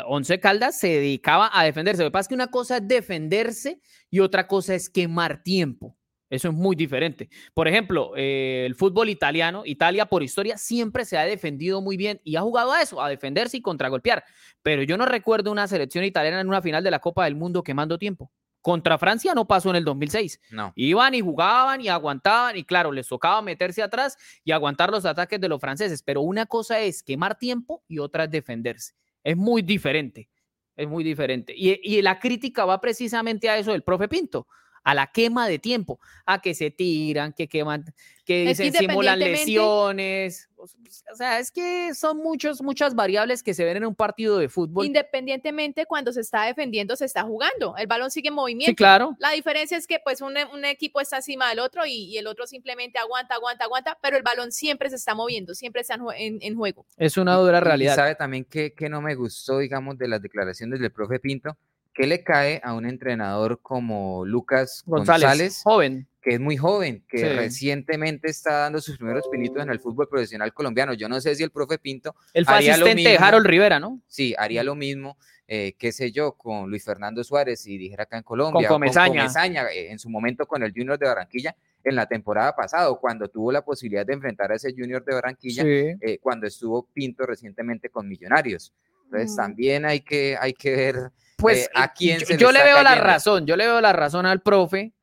Once 0.05 0.39
Caldas 0.39 0.79
se 0.79 0.89
dedicaba 0.89 1.49
a 1.51 1.63
defenderse. 1.63 2.03
Lo 2.03 2.09
que 2.09 2.11
pasa 2.11 2.21
es 2.21 2.27
que 2.27 2.35
una 2.35 2.51
cosa 2.51 2.77
es 2.77 2.87
defenderse 2.87 3.81
y 4.11 4.19
otra 4.19 4.47
cosa 4.47 4.75
es 4.75 4.91
quemar 4.91 5.41
tiempo. 5.41 5.97
Eso 6.29 6.49
es 6.49 6.53
muy 6.53 6.75
diferente. 6.75 7.29
Por 7.53 7.67
ejemplo, 7.67 8.13
eh, 8.15 8.63
el 8.65 8.75
fútbol 8.75 9.09
italiano, 9.09 9.63
Italia 9.65 10.05
por 10.05 10.21
historia 10.21 10.57
siempre 10.57 11.03
se 11.05 11.17
ha 11.17 11.25
defendido 11.25 11.81
muy 11.81 11.97
bien 11.97 12.21
y 12.23 12.35
ha 12.35 12.41
jugado 12.41 12.71
a 12.71 12.81
eso, 12.81 13.01
a 13.01 13.09
defenderse 13.09 13.57
y 13.57 13.61
contragolpear. 13.61 14.23
Pero 14.61 14.83
yo 14.83 14.97
no 14.97 15.05
recuerdo 15.05 15.51
una 15.51 15.67
selección 15.67 16.03
italiana 16.03 16.41
en 16.41 16.47
una 16.47 16.61
final 16.61 16.83
de 16.83 16.91
la 16.91 16.99
Copa 16.99 17.25
del 17.25 17.35
Mundo 17.35 17.63
quemando 17.63 17.97
tiempo. 17.97 18.31
Contra 18.61 18.97
Francia 18.97 19.33
no 19.33 19.47
pasó 19.47 19.69
en 19.69 19.77
el 19.77 19.85
2006. 19.85 20.41
No. 20.51 20.73
Iban 20.75 21.15
y 21.15 21.21
jugaban 21.21 21.81
y 21.81 21.87
aguantaban 21.87 22.57
y 22.57 22.63
claro, 22.63 22.91
les 22.91 23.07
tocaba 23.07 23.41
meterse 23.41 23.81
atrás 23.81 24.17
y 24.43 24.51
aguantar 24.51 24.91
los 24.91 25.05
ataques 25.05 25.39
de 25.39 25.47
los 25.47 25.61
franceses. 25.61 26.03
Pero 26.03 26.21
una 26.21 26.45
cosa 26.45 26.79
es 26.79 27.01
quemar 27.01 27.37
tiempo 27.37 27.83
y 27.87 27.99
otra 27.99 28.25
es 28.25 28.31
defenderse. 28.31 28.93
Es 29.23 29.37
muy 29.37 29.61
diferente. 29.61 30.29
Es 30.75 30.87
muy 30.87 31.03
diferente. 31.03 31.53
Y, 31.55 31.79
y 31.83 32.01
la 32.01 32.19
crítica 32.19 32.65
va 32.65 32.79
precisamente 32.79 33.49
a 33.49 33.57
eso 33.57 33.71
del 33.71 33.83
profe 33.83 34.07
Pinto 34.07 34.47
a 34.83 34.93
la 34.93 35.07
quema 35.07 35.47
de 35.47 35.59
tiempo, 35.59 35.99
a 36.25 36.41
que 36.41 36.53
se 36.53 36.71
tiran, 36.71 37.33
que 37.33 37.47
queman, 37.47 37.85
que 38.25 38.45
dicen 38.45 38.73
simulan 38.73 39.19
lesiones. 39.19 40.49
O 40.57 41.15
sea, 41.15 41.39
es 41.39 41.51
que 41.51 41.95
son 41.95 42.17
muchos, 42.17 42.61
muchas 42.61 42.93
variables 42.93 43.43
que 43.43 43.53
se 43.53 43.63
ven 43.63 43.77
en 43.77 43.85
un 43.85 43.95
partido 43.95 44.37
de 44.37 44.49
fútbol. 44.49 44.85
Independientemente 44.85 45.85
cuando 45.85 46.11
se 46.11 46.21
está 46.21 46.43
defendiendo, 46.45 46.95
se 46.95 47.05
está 47.05 47.23
jugando. 47.23 47.75
El 47.77 47.87
balón 47.87 48.11
sigue 48.11 48.27
en 48.27 48.35
movimiento. 48.35 48.71
Sí, 48.71 48.75
claro. 48.75 49.15
La 49.19 49.31
diferencia 49.31 49.77
es 49.77 49.87
que 49.87 49.99
pues 50.03 50.21
un, 50.21 50.35
equipo 50.65 50.99
está 51.01 51.17
encima 51.17 51.49
del 51.49 51.59
otro 51.59 51.85
y, 51.85 52.17
el 52.17 52.27
otro 52.27 52.45
simplemente 52.45 52.99
aguanta, 52.99 53.35
aguanta, 53.35 53.63
aguanta, 53.63 53.97
pero 54.01 54.17
el 54.17 54.23
balón 54.23 54.51
siempre 54.51 54.89
se 54.89 54.97
está 54.97 55.15
moviendo, 55.15 55.55
siempre 55.55 55.81
está 55.81 55.97
en, 56.17 56.55
juego. 56.55 56.85
Es 56.97 57.17
una 57.17 57.35
dura 57.35 57.59
realidad. 57.61 57.93
Y 57.93 57.95
sabe 57.95 58.15
también 58.15 58.43
que, 58.45 58.73
que 58.73 58.89
no 58.89 59.01
me 59.01 59.15
gustó, 59.15 59.59
digamos, 59.59 59.97
de 59.97 60.07
las 60.07 60.21
declaraciones 60.21 60.79
del 60.79 60.91
profe 60.91 61.19
Pinto, 61.19 61.57
¿Qué 61.93 62.07
le 62.07 62.23
cae 62.23 62.61
a 62.63 62.73
un 62.73 62.85
entrenador 62.85 63.59
como 63.61 64.25
Lucas 64.25 64.83
González, 64.85 65.61
joven, 65.63 66.07
que 66.21 66.35
es 66.35 66.39
muy 66.39 66.55
joven, 66.55 67.03
que 67.09 67.33
recientemente 67.33 68.29
está 68.29 68.59
dando 68.59 68.79
sus 68.79 68.97
primeros 68.97 69.27
pinitos 69.27 69.61
en 69.61 69.69
el 69.69 69.79
fútbol 69.79 70.07
profesional 70.07 70.53
colombiano? 70.53 70.93
Yo 70.93 71.09
no 71.09 71.19
sé 71.19 71.35
si 71.35 71.43
el 71.43 71.51
profe 71.51 71.77
Pinto. 71.77 72.15
El 72.33 72.45
asistente 72.47 73.09
de 73.09 73.17
Harold 73.17 73.45
Rivera, 73.45 73.79
¿no? 73.79 74.01
Sí, 74.07 74.33
haría 74.37 74.63
lo 74.63 74.75
mismo, 74.75 75.17
eh, 75.47 75.73
qué 75.77 75.91
sé 75.91 76.11
yo, 76.11 76.33
con 76.33 76.69
Luis 76.69 76.85
Fernando 76.85 77.23
Suárez, 77.23 77.65
y 77.67 77.77
dijera 77.77 78.03
acá 78.03 78.17
en 78.17 78.23
Colombia. 78.23 78.67
Con 78.67 78.79
Comesaña. 78.79 79.65
Eh, 79.71 79.91
en 79.91 79.99
su 79.99 80.09
momento 80.09 80.45
con 80.45 80.63
el 80.63 80.71
Junior 80.71 80.97
de 80.97 81.07
Barranquilla 81.07 81.55
en 81.83 81.95
la 81.95 82.05
temporada 82.05 82.55
pasada, 82.55 82.93
cuando 82.95 83.27
tuvo 83.27 83.51
la 83.51 83.63
posibilidad 83.63 84.05
de 84.05 84.13
enfrentar 84.13 84.51
a 84.51 84.55
ese 84.55 84.71
Junior 84.71 85.03
de 85.03 85.15
Barranquilla, 85.15 85.63
eh, 85.65 86.19
cuando 86.21 86.45
estuvo 86.45 86.87
Pinto 86.93 87.25
recientemente 87.25 87.89
con 87.89 88.07
Millonarios. 88.07 88.73
Entonces 89.05 89.35
también 89.35 89.85
hay 89.85 90.01
que, 90.01 90.37
hay 90.39 90.53
que 90.53 90.75
ver 90.75 91.11
pues 91.39 91.65
eh, 91.65 91.69
a 91.75 91.93
quién 91.93 92.19
yo, 92.19 92.35
yo 92.35 92.51
le, 92.51 92.63
veo 92.63 92.81
la 92.83 92.95
razón, 92.95 93.45
yo 93.45 93.55
le 93.55 93.65
veo 93.65 93.81
la 93.81 93.93
razón 93.93 94.25
al 94.25 94.41
profe, 94.41 94.93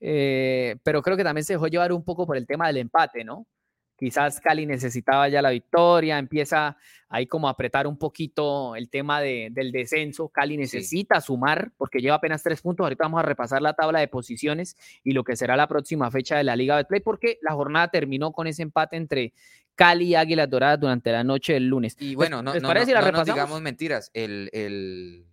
eh, 0.00 0.76
pero 0.82 1.02
creo 1.02 1.16
que 1.16 1.24
también 1.24 1.44
se 1.44 1.54
dejó 1.54 1.66
llevar 1.66 1.92
un 1.92 2.04
poco 2.04 2.26
por 2.26 2.36
el 2.36 2.46
tema 2.46 2.66
del 2.66 2.78
empate, 2.78 3.24
¿no? 3.24 3.46
Quizás 3.98 4.40
Cali 4.40 4.64
necesitaba 4.64 5.28
ya 5.28 5.42
la 5.42 5.50
victoria, 5.50 6.18
empieza 6.18 6.76
ahí 7.08 7.26
como 7.26 7.48
a 7.48 7.50
apretar 7.50 7.88
un 7.88 7.98
poquito 7.98 8.76
el 8.76 8.88
tema 8.88 9.20
del 9.20 9.72
descenso. 9.72 10.28
Cali 10.28 10.56
necesita 10.56 11.20
sumar 11.20 11.72
porque 11.76 11.98
lleva 11.98 12.14
apenas 12.14 12.44
tres 12.44 12.60
puntos. 12.60 12.84
Ahorita 12.84 13.02
vamos 13.02 13.18
a 13.18 13.24
repasar 13.24 13.60
la 13.60 13.72
tabla 13.72 13.98
de 13.98 14.06
posiciones 14.06 14.76
y 15.02 15.14
lo 15.14 15.24
que 15.24 15.34
será 15.34 15.56
la 15.56 15.66
próxima 15.66 16.12
fecha 16.12 16.36
de 16.36 16.44
la 16.44 16.54
Liga 16.54 16.76
de 16.76 16.84
Play 16.84 17.00
porque 17.00 17.40
la 17.42 17.54
jornada 17.54 17.88
terminó 17.88 18.30
con 18.30 18.46
ese 18.46 18.62
empate 18.62 18.96
entre 18.96 19.32
Cali 19.74 20.06
y 20.06 20.14
Águilas 20.14 20.48
Doradas 20.48 20.78
durante 20.78 21.10
la 21.10 21.24
noche 21.24 21.54
del 21.54 21.66
lunes. 21.66 21.96
Y 21.98 22.14
bueno, 22.14 22.40
no, 22.40 22.54
no, 22.54 22.74
no, 22.74 23.24
digamos 23.24 23.60
mentiras. 23.60 24.12
El, 24.14 24.48
el, 24.52 25.26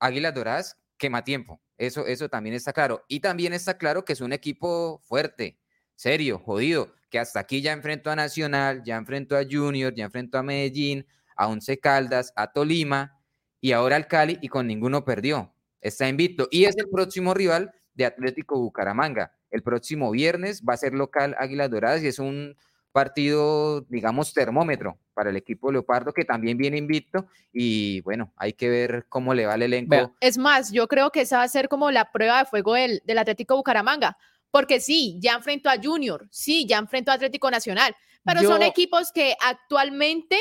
Águilas 0.00 0.34
Doradas 0.34 0.76
quema 0.98 1.24
tiempo. 1.24 1.60
Eso, 1.78 2.06
eso 2.06 2.28
también 2.28 2.54
está 2.54 2.72
claro. 2.72 3.04
Y 3.08 3.20
también 3.20 3.52
está 3.52 3.78
claro 3.78 4.04
que 4.04 4.12
es 4.12 4.20
un 4.20 4.32
equipo 4.32 5.00
fuerte, 5.04 5.58
serio, 5.96 6.38
jodido, 6.38 6.92
que 7.10 7.18
hasta 7.18 7.40
aquí 7.40 7.62
ya 7.62 7.72
enfrentó 7.72 8.10
a 8.10 8.16
Nacional, 8.16 8.82
ya 8.84 8.96
enfrentó 8.96 9.36
a 9.36 9.44
Junior, 9.50 9.94
ya 9.94 10.04
enfrentó 10.04 10.38
a 10.38 10.42
Medellín, 10.42 11.06
a 11.36 11.48
Once 11.48 11.78
Caldas, 11.78 12.32
a 12.36 12.52
Tolima 12.52 13.18
y 13.60 13.72
ahora 13.72 13.96
al 13.96 14.06
Cali 14.06 14.38
y 14.42 14.48
con 14.48 14.66
ninguno 14.66 15.04
perdió. 15.04 15.54
Está 15.80 16.08
invicto. 16.08 16.48
Y 16.50 16.64
es 16.64 16.76
el 16.76 16.88
próximo 16.88 17.32
rival 17.32 17.72
de 17.94 18.04
Atlético 18.04 18.58
Bucaramanga. 18.58 19.32
El 19.50 19.62
próximo 19.62 20.10
viernes 20.10 20.62
va 20.68 20.74
a 20.74 20.78
ser 20.78 20.94
local 20.94 21.34
Águilas 21.38 21.70
Doradas 21.70 22.02
y 22.02 22.08
es 22.08 22.18
un 22.18 22.56
partido, 22.92 23.82
digamos, 23.82 24.34
termómetro 24.34 24.98
para 25.20 25.28
el 25.28 25.36
equipo 25.36 25.70
Leopardo, 25.70 26.14
que 26.14 26.24
también 26.24 26.56
viene 26.56 26.78
invicto. 26.78 27.26
Y 27.52 28.00
bueno, 28.00 28.32
hay 28.36 28.54
que 28.54 28.70
ver 28.70 29.04
cómo 29.10 29.34
le 29.34 29.44
va 29.44 29.54
el 29.56 29.64
elenco. 29.64 30.16
Es 30.18 30.38
más, 30.38 30.72
yo 30.72 30.88
creo 30.88 31.10
que 31.10 31.20
esa 31.20 31.36
va 31.36 31.42
a 31.42 31.48
ser 31.48 31.68
como 31.68 31.90
la 31.90 32.10
prueba 32.10 32.38
de 32.38 32.46
fuego 32.46 32.72
del, 32.72 33.02
del 33.04 33.18
Atlético 33.18 33.54
Bucaramanga. 33.54 34.16
Porque 34.50 34.80
sí, 34.80 35.18
ya 35.20 35.34
enfrentó 35.34 35.68
a 35.68 35.76
Junior, 35.76 36.26
sí, 36.30 36.66
ya 36.66 36.78
enfrentó 36.78 37.10
a 37.10 37.16
Atlético 37.16 37.50
Nacional, 37.50 37.94
pero 38.24 38.40
son 38.40 38.62
equipos 38.62 39.12
que 39.12 39.36
actualmente 39.44 40.38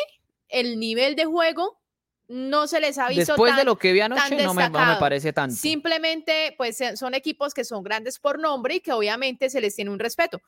el 0.48 0.80
nivel 0.80 1.18
de 1.18 1.26
juego 1.26 1.78
no 2.30 2.66
se 2.66 2.80
les 2.80 2.98
ha 3.00 3.10
visto 3.10 3.34
Después 3.34 3.58
de 3.58 3.66
lo 3.66 3.78
que 3.78 3.92
vi 3.92 4.00
anoche, 4.00 4.42
no 4.42 4.54
me, 4.54 4.70
no 4.70 4.86
me, 4.86 4.96
parece 4.96 5.34
tanto. 5.34 5.58
Simplemente, 5.58 6.56
pues 6.58 6.78
son 6.96 7.16
equipos 7.16 7.54
que 7.54 7.66
son 7.66 7.84
grandes 7.84 8.18
por 8.18 8.40
nombre 8.40 8.76
y 8.76 8.80
que 8.80 8.94
obviamente 8.94 9.50
se 9.50 9.60
les 9.60 9.76
tiene 9.76 9.92
un 9.92 10.00
respeto. 10.00 10.42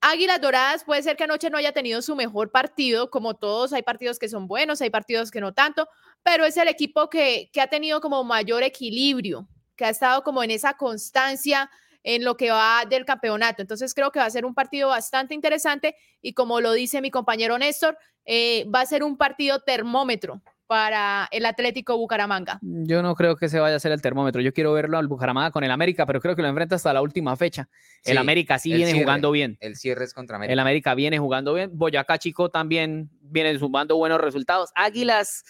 Águilas 0.00 0.40
Doradas 0.40 0.84
puede 0.84 1.02
ser 1.02 1.16
que 1.16 1.24
anoche 1.24 1.50
no 1.50 1.58
haya 1.58 1.72
tenido 1.72 2.02
su 2.02 2.14
mejor 2.14 2.50
partido, 2.50 3.10
como 3.10 3.34
todos, 3.34 3.72
hay 3.72 3.82
partidos 3.82 4.18
que 4.18 4.28
son 4.28 4.46
buenos, 4.46 4.80
hay 4.80 4.90
partidos 4.90 5.30
que 5.30 5.40
no 5.40 5.52
tanto, 5.52 5.88
pero 6.22 6.44
es 6.44 6.56
el 6.56 6.68
equipo 6.68 7.08
que, 7.08 7.50
que 7.52 7.60
ha 7.60 7.66
tenido 7.66 8.00
como 8.00 8.22
mayor 8.22 8.62
equilibrio, 8.62 9.48
que 9.74 9.84
ha 9.84 9.90
estado 9.90 10.22
como 10.22 10.42
en 10.42 10.50
esa 10.50 10.74
constancia 10.74 11.70
en 12.02 12.24
lo 12.24 12.36
que 12.36 12.50
va 12.50 12.84
del 12.88 13.04
campeonato. 13.04 13.62
Entonces 13.62 13.92
creo 13.92 14.12
que 14.12 14.20
va 14.20 14.26
a 14.26 14.30
ser 14.30 14.44
un 14.44 14.54
partido 14.54 14.90
bastante 14.90 15.34
interesante 15.34 15.96
y 16.22 16.34
como 16.34 16.60
lo 16.60 16.72
dice 16.72 17.00
mi 17.00 17.10
compañero 17.10 17.58
Néstor, 17.58 17.98
eh, 18.24 18.64
va 18.72 18.82
a 18.82 18.86
ser 18.86 19.02
un 19.02 19.16
partido 19.16 19.60
termómetro 19.60 20.40
para 20.66 21.28
el 21.30 21.46
Atlético 21.46 21.96
Bucaramanga? 21.96 22.58
Yo 22.62 23.02
no 23.02 23.14
creo 23.14 23.36
que 23.36 23.48
se 23.48 23.60
vaya 23.60 23.76
a 23.76 23.80
ser 23.80 23.92
el 23.92 24.02
termómetro. 24.02 24.40
Yo 24.42 24.52
quiero 24.52 24.72
verlo 24.72 24.98
al 24.98 25.08
Bucaramanga 25.08 25.50
con 25.50 25.64
el 25.64 25.70
América, 25.70 26.06
pero 26.06 26.20
creo 26.20 26.36
que 26.36 26.42
lo 26.42 26.48
enfrenta 26.48 26.76
hasta 26.76 26.92
la 26.92 27.02
última 27.02 27.36
fecha. 27.36 27.68
el 28.04 28.18
América 28.18 28.58
sí 28.58 28.72
viene 28.72 28.98
jugando 28.98 29.30
bien. 29.30 29.56
El 29.60 29.76
cierre 29.76 30.04
es 30.04 30.14
contra 30.14 30.36
América. 30.36 30.52
El 30.52 30.58
América 30.58 30.94
viene 30.94 31.18
jugando 31.18 31.54
bien. 31.54 31.70
Boyacá 31.72 32.18
Chico 32.18 32.50
también 32.50 33.10
viene 33.20 33.58
sumando 33.58 33.96
buenos 33.96 34.20
resultados. 34.20 34.70
Águilas 34.74 35.44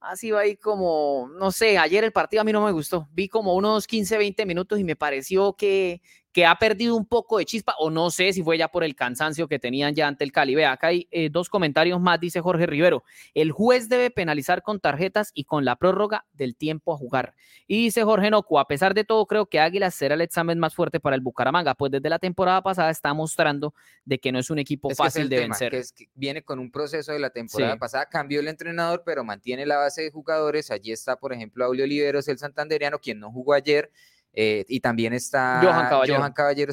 así 0.00 0.30
va 0.30 0.40
ahí 0.40 0.56
como, 0.56 1.30
no 1.38 1.50
sé, 1.50 1.78
ayer 1.78 2.04
el 2.04 2.12
partido 2.12 2.40
a 2.40 2.44
mí 2.44 2.52
no 2.52 2.64
me 2.64 2.72
gustó. 2.72 3.08
Vi 3.12 3.28
como 3.28 3.54
unos 3.54 3.86
15, 3.86 4.18
20 4.18 4.46
minutos 4.46 4.78
y 4.78 4.84
me 4.84 4.96
pareció 4.96 5.54
que, 5.54 6.00
que 6.36 6.44
ha 6.44 6.54
perdido 6.54 6.96
un 6.96 7.06
poco 7.06 7.38
de 7.38 7.46
chispa, 7.46 7.74
o 7.78 7.88
no 7.88 8.10
sé 8.10 8.30
si 8.34 8.42
fue 8.42 8.58
ya 8.58 8.68
por 8.68 8.84
el 8.84 8.94
cansancio 8.94 9.48
que 9.48 9.58
tenían 9.58 9.94
ya 9.94 10.06
ante 10.06 10.22
el 10.22 10.32
Cali. 10.32 10.54
Vea, 10.54 10.70
acá 10.70 10.88
hay 10.88 11.08
eh, 11.10 11.30
dos 11.30 11.48
comentarios 11.48 11.98
más, 11.98 12.20
dice 12.20 12.42
Jorge 12.42 12.66
Rivero. 12.66 13.04
El 13.32 13.52
juez 13.52 13.88
debe 13.88 14.10
penalizar 14.10 14.60
con 14.60 14.78
tarjetas 14.78 15.30
y 15.32 15.44
con 15.44 15.64
la 15.64 15.76
prórroga 15.76 16.26
del 16.34 16.54
tiempo 16.54 16.92
a 16.92 16.98
jugar. 16.98 17.34
Y 17.66 17.84
dice 17.84 18.02
Jorge 18.02 18.30
Noco, 18.30 18.58
a 18.58 18.68
pesar 18.68 18.92
de 18.92 19.04
todo, 19.04 19.24
creo 19.24 19.46
que 19.46 19.60
Águilas 19.60 19.94
será 19.94 20.14
el 20.14 20.20
examen 20.20 20.58
más 20.58 20.74
fuerte 20.74 21.00
para 21.00 21.16
el 21.16 21.22
Bucaramanga, 21.22 21.74
pues 21.74 21.90
desde 21.90 22.10
la 22.10 22.18
temporada 22.18 22.60
pasada 22.60 22.90
está 22.90 23.14
mostrando 23.14 23.72
de 24.04 24.18
que 24.18 24.30
no 24.30 24.38
es 24.38 24.50
un 24.50 24.58
equipo 24.58 24.90
fácil 24.90 25.30
de 25.30 25.38
vencer. 25.38 25.70
Que, 25.70 25.78
es 25.78 25.90
que 25.90 26.10
viene 26.14 26.42
con 26.42 26.58
un 26.58 26.70
proceso 26.70 27.12
de 27.12 27.18
la 27.18 27.30
temporada 27.30 27.78
pasada, 27.78 28.10
cambió 28.10 28.40
el 28.40 28.48
entrenador, 28.48 29.04
pero 29.06 29.24
mantiene 29.24 29.64
la 29.64 29.78
base 29.78 30.02
de 30.02 30.10
jugadores. 30.10 30.70
Allí 30.70 30.92
está, 30.92 31.16
por 31.16 31.32
ejemplo, 31.32 31.64
Aulio 31.64 31.84
Oliveros, 31.84 32.28
el 32.28 32.36
santanderiano, 32.36 32.98
quien 32.98 33.20
no 33.20 33.32
jugó 33.32 33.54
ayer 33.54 33.90
eh, 34.38 34.66
y 34.68 34.80
también 34.80 35.14
está 35.14 35.60
Johan 35.62 35.88
Caballero. 35.88 36.18
Johan 36.18 36.32
Caballero 36.34 36.72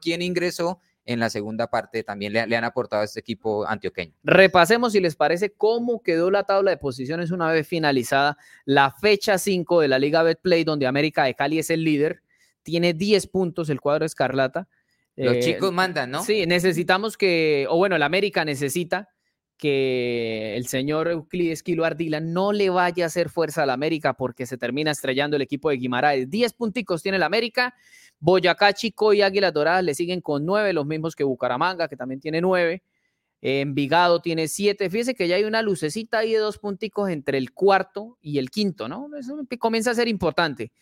quien 0.00 0.22
ingresó 0.22 0.80
en 1.04 1.18
la 1.18 1.28
segunda 1.28 1.66
parte, 1.66 2.04
también 2.04 2.32
le, 2.32 2.56
han 2.56 2.64
aportado 2.64 3.02
a 3.02 3.04
este 3.04 3.18
equipo 3.18 3.66
antioqueño. 3.66 4.14
Repasemos, 4.22 4.92
si 4.92 5.00
les 5.00 5.16
parece, 5.16 5.52
cómo 5.52 6.02
quedó 6.02 6.30
la 6.30 6.44
tabla 6.44 6.70
de 6.70 6.76
posiciones 6.76 7.32
una 7.32 7.50
vez 7.50 7.66
finalizada 7.66 8.38
la 8.64 8.92
fecha 8.92 9.38
5 9.38 9.80
de 9.80 9.88
la 9.88 9.98
Liga 9.98 10.22
Betplay, 10.22 10.62
donde 10.62 10.86
América 10.86 11.24
de 11.24 11.34
Cali 11.34 11.58
es 11.58 11.70
el 11.70 11.82
líder, 11.82 12.22
tiene 12.62 12.94
10 12.94 13.26
puntos 13.26 13.70
el 13.70 13.80
cuadro 13.80 14.04
Escarlata. 14.06 14.68
Los 15.16 15.36
eh, 15.36 15.40
chicos 15.40 15.72
mandan, 15.72 16.12
¿no? 16.12 16.22
Sí, 16.22 16.46
necesitamos 16.46 17.16
que, 17.16 17.66
o 17.68 17.76
bueno, 17.76 17.96
el 17.96 18.02
América 18.04 18.44
necesita 18.44 19.08
que 19.60 20.56
el 20.56 20.66
señor 20.66 21.08
Euclides 21.08 21.62
Kilo 21.62 21.84
Ardila 21.84 22.18
no 22.18 22.52
le 22.52 22.70
vaya 22.70 23.04
a 23.04 23.06
hacer 23.08 23.28
fuerza 23.28 23.62
al 23.62 23.70
América 23.70 24.14
porque 24.14 24.46
se 24.46 24.56
termina 24.56 24.90
estrellando 24.90 25.36
el 25.36 25.42
equipo 25.42 25.68
de 25.68 25.76
Guimaraes. 25.76 26.30
Diez 26.30 26.54
punticos 26.54 27.02
tiene 27.02 27.16
el 27.16 27.22
América. 27.22 27.74
Boyacá, 28.18 28.72
Chico 28.72 29.12
y 29.12 29.22
Águilas 29.22 29.52
Doradas 29.52 29.84
le 29.84 29.94
siguen 29.94 30.22
con 30.22 30.46
nueve, 30.46 30.72
los 30.72 30.86
mismos 30.86 31.14
que 31.14 31.24
Bucaramanga, 31.24 31.88
que 31.88 31.96
también 31.96 32.20
tiene 32.20 32.40
nueve. 32.40 32.82
Envigado 33.42 34.20
tiene 34.20 34.48
siete. 34.48 34.88
Fíjese 34.88 35.14
que 35.14 35.28
ya 35.28 35.36
hay 35.36 35.44
una 35.44 35.62
lucecita 35.62 36.18
ahí 36.18 36.32
de 36.32 36.38
dos 36.38 36.58
punticos 36.58 37.10
entre 37.10 37.38
el 37.38 37.52
cuarto 37.52 38.18
y 38.20 38.38
el 38.38 38.50
quinto, 38.50 38.88
¿no? 38.88 39.08
Eso 39.18 39.38
comienza 39.58 39.90
a 39.90 39.94
ser 39.94 40.08
importante. 40.08 40.72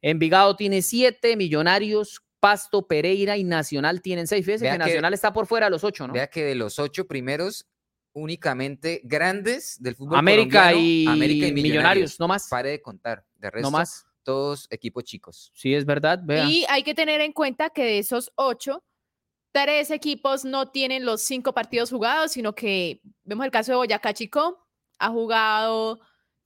Envigado 0.00 0.56
tiene 0.56 0.82
siete, 0.82 1.36
Millonarios, 1.36 2.22
Pasto, 2.40 2.88
Pereira 2.88 3.36
y 3.36 3.44
Nacional 3.44 4.02
tienen 4.02 4.26
seis. 4.26 4.44
Fíjese 4.44 4.68
que, 4.68 4.76
Nacional 4.76 5.14
está 5.14 5.32
por 5.32 5.46
fuera 5.46 5.66
de 5.66 5.70
los 5.70 5.84
ocho, 5.84 6.08
¿no? 6.08 6.12
Vea 6.12 6.26
que 6.26 6.44
de 6.44 6.56
los 6.56 6.80
ocho 6.80 7.06
primeros, 7.06 7.68
únicamente 8.12 9.00
grandes 9.04 9.80
del 9.80 9.94
fútbol 9.94 10.18
América 10.18 10.72
y, 10.74 11.06
América 11.06 11.46
y 11.46 11.52
Millonarios, 11.52 12.18
no 12.20 12.28
más. 12.28 12.48
Pare 12.48 12.70
de 12.70 12.82
contar, 12.82 13.24
de 13.36 13.50
resto, 13.50 13.70
no 13.70 13.78
más. 13.78 14.06
todos 14.22 14.66
equipos 14.70 15.04
chicos. 15.04 15.50
Sí, 15.54 15.74
es 15.74 15.84
verdad. 15.84 16.22
Y 16.48 16.64
hay 16.68 16.82
que 16.82 16.94
tener 16.94 17.20
en 17.20 17.32
cuenta 17.32 17.70
que 17.70 17.84
de 17.84 17.98
esos 17.98 18.32
ocho, 18.36 18.84
tres 19.52 19.90
equipos 19.90 20.44
no 20.44 20.70
tienen 20.70 21.04
los 21.04 21.22
cinco 21.22 21.52
partidos 21.52 21.90
jugados, 21.90 22.32
sino 22.32 22.54
que 22.54 23.00
vemos 23.24 23.44
el 23.44 23.52
caso 23.52 23.72
de 23.72 23.76
Boyacá 23.76 24.12
Chico, 24.14 24.66
ha 24.98 25.10
jugado 25.10 26.00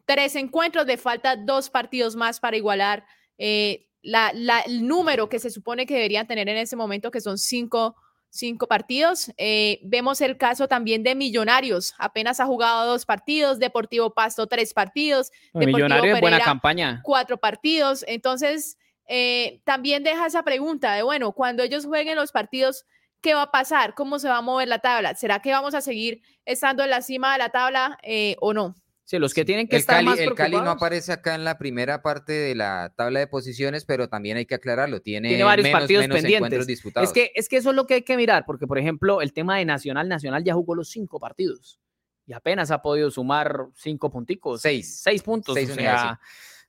tres 0.04 0.36
encuentros, 0.36 0.86
de 0.86 0.96
falta 0.96 1.36
dos 1.36 1.68
partidos 1.68 2.16
más 2.16 2.40
para 2.40 2.56
igualar 2.56 3.04
eh, 3.38 3.88
el 4.02 4.86
número 4.86 5.28
que 5.28 5.38
se 5.38 5.50
supone 5.50 5.84
que 5.84 5.94
deberían 5.94 6.26
tener 6.26 6.48
en 6.48 6.56
ese 6.56 6.76
momento, 6.76 7.10
que 7.10 7.20
son 7.20 7.38
cinco, 7.38 7.96
cinco 8.30 8.66
partidos. 8.66 9.32
Eh, 9.36 9.80
vemos 9.82 10.20
el 10.20 10.36
caso 10.36 10.68
también 10.68 11.02
de 11.02 11.14
Millonarios, 11.14 11.94
apenas 11.98 12.40
ha 12.40 12.46
jugado 12.46 12.86
dos 12.86 13.04
partidos, 13.04 13.58
Deportivo 13.58 14.14
Pasto 14.14 14.46
tres 14.46 14.72
partidos, 14.74 15.30
Deportivo 15.52 15.76
Millonarios 15.76 16.20
buena 16.20 16.40
campaña. 16.40 17.00
Cuatro 17.02 17.38
partidos, 17.38 18.04
entonces 18.06 18.78
eh, 19.08 19.60
también 19.64 20.02
deja 20.02 20.26
esa 20.26 20.42
pregunta 20.42 20.94
de, 20.94 21.02
bueno, 21.02 21.32
cuando 21.32 21.62
ellos 21.62 21.86
jueguen 21.86 22.16
los 22.16 22.32
partidos, 22.32 22.84
¿qué 23.20 23.34
va 23.34 23.42
a 23.42 23.50
pasar? 23.50 23.94
¿Cómo 23.94 24.18
se 24.18 24.28
va 24.28 24.38
a 24.38 24.42
mover 24.42 24.68
la 24.68 24.78
tabla? 24.78 25.14
¿Será 25.14 25.40
que 25.40 25.52
vamos 25.52 25.74
a 25.74 25.80
seguir 25.80 26.22
estando 26.44 26.84
en 26.84 26.90
la 26.90 27.02
cima 27.02 27.32
de 27.32 27.38
la 27.38 27.48
tabla 27.48 27.98
o 28.40 28.52
no? 28.52 28.74
Sí, 29.06 29.20
los 29.20 29.34
que 29.34 29.44
tienen 29.44 29.68
que 29.68 29.76
el 29.76 29.80
estar 29.80 30.02
más 30.02 30.18
El 30.18 30.34
Cali 30.34 30.56
no 30.56 30.68
aparece 30.68 31.12
acá 31.12 31.36
en 31.36 31.44
la 31.44 31.58
primera 31.58 32.02
parte 32.02 32.32
de 32.32 32.56
la 32.56 32.92
tabla 32.96 33.20
de 33.20 33.28
posiciones, 33.28 33.84
pero 33.84 34.08
también 34.08 34.36
hay 34.36 34.46
que 34.46 34.56
aclararlo, 34.56 35.00
tiene, 35.00 35.40
varios 35.44 35.68
partidos 35.68 36.08
pendientes. 36.08 36.66
Disputados. 36.66 37.08
Es 37.08 37.14
que, 37.14 37.30
es 37.36 37.48
que 37.48 37.58
eso 37.58 37.70
es 37.70 37.76
lo 37.76 37.86
que 37.86 37.94
hay 37.94 38.02
que 38.02 38.16
mirar, 38.16 38.42
porque 38.44 38.66
por 38.66 38.78
ejemplo, 38.78 39.22
el 39.22 39.32
tema 39.32 39.58
de 39.58 39.64
Nacional, 39.64 40.08
Nacional 40.08 40.42
ya 40.42 40.54
jugó 40.54 40.74
los 40.74 40.90
cinco 40.90 41.20
partidos 41.20 41.78
y 42.26 42.32
apenas 42.32 42.72
ha 42.72 42.82
podido 42.82 43.08
sumar 43.12 43.68
cinco 43.76 44.10
punticos. 44.10 44.60
Seis. 44.60 45.00
Seis 45.02 45.22
puntos. 45.22 45.54
Seis 45.54 45.70
o 45.70 45.74
sea, 45.74 46.20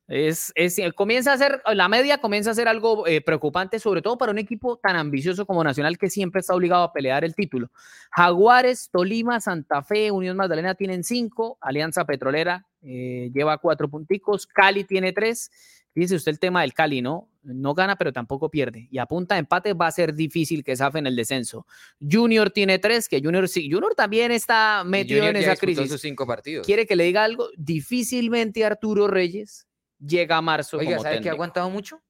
es, 0.08 0.54
es, 0.56 0.80
comienza 0.96 1.34
a 1.34 1.38
ser, 1.38 1.62
la 1.74 1.90
media 1.90 2.20
comienza 2.20 2.52
a 2.52 2.56
ser 2.56 2.70
algo 2.70 3.06
eh, 3.08 3.20
preocupante, 3.22 3.78
sobre 3.80 4.02
todo 4.02 4.18
para 4.18 4.32
un 4.32 4.38
equipo 4.38 4.78
tan 4.78 4.96
ambicioso 4.96 5.46
como 5.46 5.64
Nacional 5.64 5.98
que 5.98 6.10
siempre 6.10 6.40
está 6.40 6.56
obligado 6.56 6.84
a 6.84 6.94
pelear 6.94 7.26
el 7.26 7.36
título. 7.36 7.70
Jaguares, 8.12 8.90
Tolima, 8.90 9.42
Santa 9.42 9.84
Fe, 9.84 10.12
Unión 10.12 10.38
Magdalena 10.38 10.76
tienen 10.76 11.04
cinco, 11.04 11.58
Alianza 11.60 12.06
Petrolera 12.06 12.66
eh, 12.82 13.30
lleva 13.34 13.58
cuatro 13.58 13.90
punticos, 13.90 14.48
Cali 14.48 14.86
tiene 14.86 15.12
tres. 15.12 15.52
Fíjese 15.94 16.16
usted 16.16 16.32
el 16.32 16.40
tema 16.40 16.62
del 16.62 16.74
Cali, 16.74 17.02
¿no? 17.02 17.28
No 17.42 17.74
gana, 17.74 17.96
pero 17.96 18.14
tampoco 18.14 18.50
pierde. 18.52 18.88
Y 18.92 19.00
a 19.00 19.08
punta 19.08 19.36
de 19.36 19.40
empate 19.40 19.74
va 19.74 19.88
a 19.88 19.92
ser 19.92 20.14
difícil 20.14 20.64
que 20.64 20.76
zafen 20.76 21.08
el 21.08 21.16
descenso. 21.16 21.66
Junior 22.00 22.52
tiene 22.52 22.78
tres, 22.78 23.10
que 23.10 23.20
Junior 23.20 23.48
sí. 23.50 23.70
Junior 23.70 23.96
también 23.96 24.32
está 24.32 24.84
metido 24.86 25.26
en 25.26 25.36
esa 25.38 25.56
crisis. 25.56 25.90
Sus 25.90 26.00
cinco 26.00 26.28
partidos. 26.28 26.66
Quiere 26.66 26.86
que 26.86 26.96
le 26.96 27.06
diga 27.06 27.24
algo. 27.24 27.50
Difícilmente 27.58 28.64
Arturo 28.64 29.08
Reyes 29.08 29.67
llega 30.00 30.38
a 30.38 30.42
marzo. 30.42 30.78
Oiga, 30.78 31.00
¿sabe 31.00 31.22
que 31.22 31.30
ha 31.30 31.34
aguantado 31.34 31.70
mucho? 31.70 32.02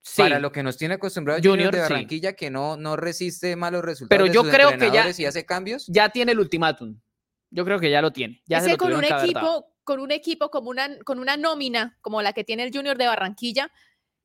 Sí. 0.00 0.22
Para 0.22 0.38
lo 0.38 0.52
que 0.52 0.62
nos 0.62 0.76
tiene 0.76 0.94
acostumbrado 0.94 1.40
Junior, 1.42 1.74
de 1.74 1.80
Barranquilla, 1.80 2.34
que 2.34 2.48
no, 2.48 2.76
no 2.76 2.96
resiste 2.96 3.56
malos 3.56 3.84
resultados. 3.84 4.08
Pero 4.08 4.32
yo 4.32 4.48
creo 4.48 4.78
que 4.78 4.92
ya. 4.92 5.10
Y 5.16 5.24
hace 5.24 5.44
cambios. 5.44 5.86
Ya 5.88 6.10
tiene 6.10 6.32
el 6.32 6.38
ultimátum. 6.38 7.00
Yo 7.50 7.64
creo 7.64 7.80
que 7.80 7.90
ya 7.90 8.00
lo 8.02 8.12
tiene. 8.12 8.42
Ya 8.46 8.58
es 8.58 8.76
con 8.76 8.92
un 8.92 9.04
equipo, 9.04 9.66
con 9.82 10.00
un 10.00 10.10
equipo 10.10 10.50
como 10.50 10.70
una, 10.70 10.98
con 11.00 11.18
una 11.18 11.36
nómina 11.36 11.98
como 12.02 12.22
la 12.22 12.32
que 12.32 12.44
tiene 12.44 12.64
el 12.64 12.72
Junior 12.72 12.96
de 12.98 13.06
Barranquilla, 13.06 13.72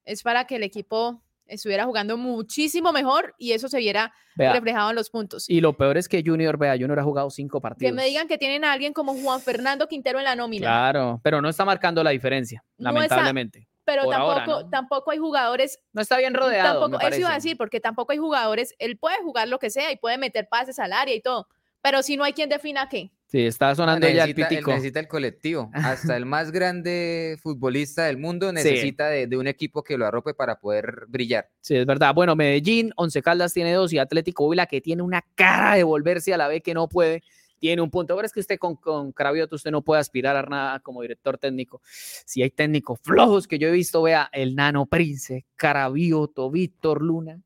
es 0.04 0.21
para 0.23 0.45
que 0.45 0.58
el 0.58 0.63
equipo 0.63 1.23
estuviera 1.51 1.85
jugando 1.85 2.17
muchísimo 2.17 2.91
mejor 2.91 3.35
y 3.37 3.51
eso 3.51 3.67
se 3.67 3.77
viera 3.79 4.13
reflejado 4.35 4.89
en 4.89 4.95
los 4.95 5.09
puntos. 5.09 5.49
Y 5.49 5.61
lo 5.61 5.75
peor 5.77 5.97
es 5.97 6.07
que 6.07 6.23
Junior, 6.25 6.57
vea, 6.57 6.73
Junior 6.73 6.99
ha 6.99 7.03
jugado 7.03 7.29
cinco 7.29 7.61
partidos. 7.61 7.91
Que 7.91 7.95
me 7.95 8.05
digan 8.05 8.27
que 8.27 8.37
tienen 8.37 8.63
a 8.63 8.71
alguien 8.71 8.93
como 8.93 9.13
Juan 9.13 9.41
Fernando 9.41 9.87
Quintero 9.87 10.19
en 10.19 10.25
la 10.25 10.35
nómina. 10.35 10.65
Claro, 10.65 11.19
pero 11.23 11.41
no 11.41 11.49
está 11.49 11.65
marcando 11.65 12.03
la 12.03 12.11
diferencia, 12.11 12.63
lamentablemente. 12.77 13.67
pero 13.83 14.07
tampoco, 14.07 14.69
tampoco 14.69 15.11
hay 15.11 15.17
jugadores. 15.17 15.79
No 15.93 16.01
está 16.01 16.17
bien 16.17 16.33
rodeado. 16.33 16.79
Tampoco, 16.79 17.05
eso 17.05 17.19
iba 17.19 17.31
a 17.31 17.35
decir, 17.35 17.57
porque 17.57 17.79
tampoco 17.79 18.13
hay 18.13 18.17
jugadores. 18.17 18.73
Él 18.79 18.97
puede 18.97 19.17
jugar 19.21 19.47
lo 19.47 19.59
que 19.59 19.69
sea 19.69 19.91
y 19.91 19.97
puede 19.97 20.17
meter 20.17 20.47
pases 20.49 20.79
al 20.79 20.93
área 20.93 21.13
y 21.13 21.21
todo. 21.21 21.47
Pero 21.81 22.03
si 22.03 22.15
no 22.15 22.23
hay 22.23 22.33
quien 22.33 22.49
defina 22.49 22.87
qué. 22.89 23.11
Sí, 23.32 23.46
está 23.46 23.74
sonando 23.74 24.10
ya 24.10 24.26
el 24.26 24.36
pitico. 24.36 24.72
necesita 24.72 25.00
el 25.00 25.08
colectivo. 25.08 25.72
Hasta 25.74 26.17
el 26.17 26.26
más 26.26 26.52
grande 26.52 27.39
futbolista 27.41 28.04
del 28.04 28.17
mundo 28.17 28.52
necesita 28.52 29.08
de, 29.08 29.38
un 29.38 29.48
equipo 29.48 29.86
que 29.86 29.98
lo 29.98 30.06
arrope 30.06 30.34
para 30.34 30.60
poder 30.60 31.06
brillar. 31.08 31.50
Sí, 31.62 31.78
es 31.78 31.86
verdad. 31.86 32.13
Bueno, 32.13 32.36
Medellín, 32.36 32.91
Once 32.98 33.22
Caldas 33.22 33.54
tiene 33.54 33.72
dos 33.72 33.94
y 33.94 34.00
Atlético 34.00 34.48
Huila 34.48 34.65
que 34.65 34.82
tiene 34.82 35.02
una 35.02 35.24
cara 35.36 35.76
de 35.76 35.84
volverse 35.84 36.34
a 36.34 36.38
la 36.38 36.50
vez 36.50 36.62
que 36.62 36.74
no 36.74 36.89
puede. 36.89 37.24
Tiene 37.58 37.82
un 37.82 37.89
punto. 37.89 38.17
Pero 38.17 38.26
es 38.26 38.34
que 38.34 38.41
usted 38.41 38.60
con, 38.60 38.76
con 38.76 39.13
Cravioto 39.13 39.56
usted 39.56 39.72
no 39.72 39.82
puede 39.82 40.02
aspirar 40.02 40.36
a 40.36 40.41
nada 40.41 40.82
como 40.82 41.02
director 41.02 41.38
técnico. 41.38 41.82
Si 41.86 42.44
hay 42.44 42.50
técnicos 42.50 43.00
flojos 43.02 43.48
que 43.48 43.58
yo 43.58 43.70
he 43.70 43.72
visto, 43.72 44.02
vea, 44.02 44.30
el 44.34 44.58
Nano 44.58 44.88
Prince, 44.88 45.46
Cravioto, 45.56 46.52
Víctor 46.52 47.02
Luna 47.02 47.39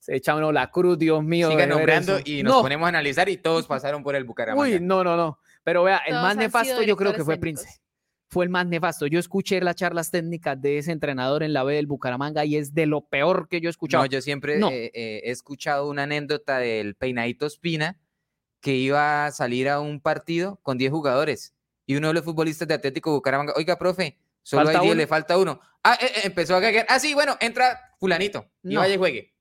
se 0.00 0.16
echa 0.16 0.34
uno 0.34 0.50
la 0.50 0.70
cruz, 0.70 0.98
Dios 0.98 1.22
mío. 1.22 1.50
Sigue 1.50 1.66
nombrando 1.66 2.18
y 2.24 2.42
nos 2.42 2.62
ponemos 2.62 2.86
a 2.86 2.88
analizar 2.88 3.28
y 3.28 3.36
todos 3.36 3.66
pasaron 3.66 4.02
por 4.02 4.16
el 4.16 4.24
Bucaramanga. 4.24 4.76
Uy, 4.76 4.80
no, 4.80 5.04
no, 5.04 5.16
no. 5.16 5.38
Pero 5.62 5.84
vea, 5.84 5.98
el 6.06 6.14
más 6.14 6.36
nefasto 6.36 6.82
yo 6.82 6.96
creo 6.96 7.12
que 7.12 7.22
fue 7.22 7.36
Prince. 7.36 7.68
Fue 8.28 8.44
el 8.44 8.50
más 8.50 8.66
nefasto. 8.66 9.06
Yo 9.06 9.18
escuché 9.18 9.60
las 9.60 9.74
charlas 9.74 10.10
técnicas 10.10 10.60
de 10.60 10.78
ese 10.78 10.92
entrenador 10.92 11.42
en 11.42 11.52
la 11.52 11.64
B 11.64 11.74
del 11.74 11.86
Bucaramanga 11.86 12.44
y 12.44 12.56
es 12.56 12.74
de 12.74 12.86
lo 12.86 13.02
peor 13.02 13.48
que 13.48 13.60
yo 13.60 13.68
he 13.68 13.70
escuchado. 13.70 14.04
No, 14.04 14.08
yo 14.08 14.20
siempre 14.20 14.56
eh, 14.56 14.90
eh, 14.94 15.20
he 15.24 15.30
escuchado 15.30 15.88
una 15.88 16.04
anécdota 16.04 16.58
del 16.58 16.94
peinadito 16.94 17.44
Espina 17.44 17.98
que 18.60 18.76
iba 18.76 19.26
a 19.26 19.32
salir 19.32 19.68
a 19.68 19.80
un 19.80 20.00
partido 20.00 20.60
con 20.62 20.78
10 20.78 20.92
jugadores 20.92 21.54
y 21.86 21.96
uno 21.96 22.08
de 22.08 22.14
los 22.14 22.24
futbolistas 22.24 22.68
de 22.68 22.74
Atlético 22.74 23.10
Bucaramanga, 23.12 23.52
oiga, 23.56 23.76
profe, 23.76 24.16
solo 24.42 24.68
hay 24.68 24.78
10, 24.78 24.96
le 24.96 25.06
falta 25.08 25.36
uno. 25.36 25.60
Ah, 25.82 25.98
eh, 26.00 26.20
empezó 26.24 26.54
a 26.54 26.60
caer. 26.60 26.86
Ah, 26.88 27.00
sí, 27.00 27.14
bueno, 27.14 27.36
entra 27.40 27.96
fulanito 27.98 28.48
y 28.62 28.76
vaya 28.76 28.94
y 28.94 28.98
juegue. 28.98 29.34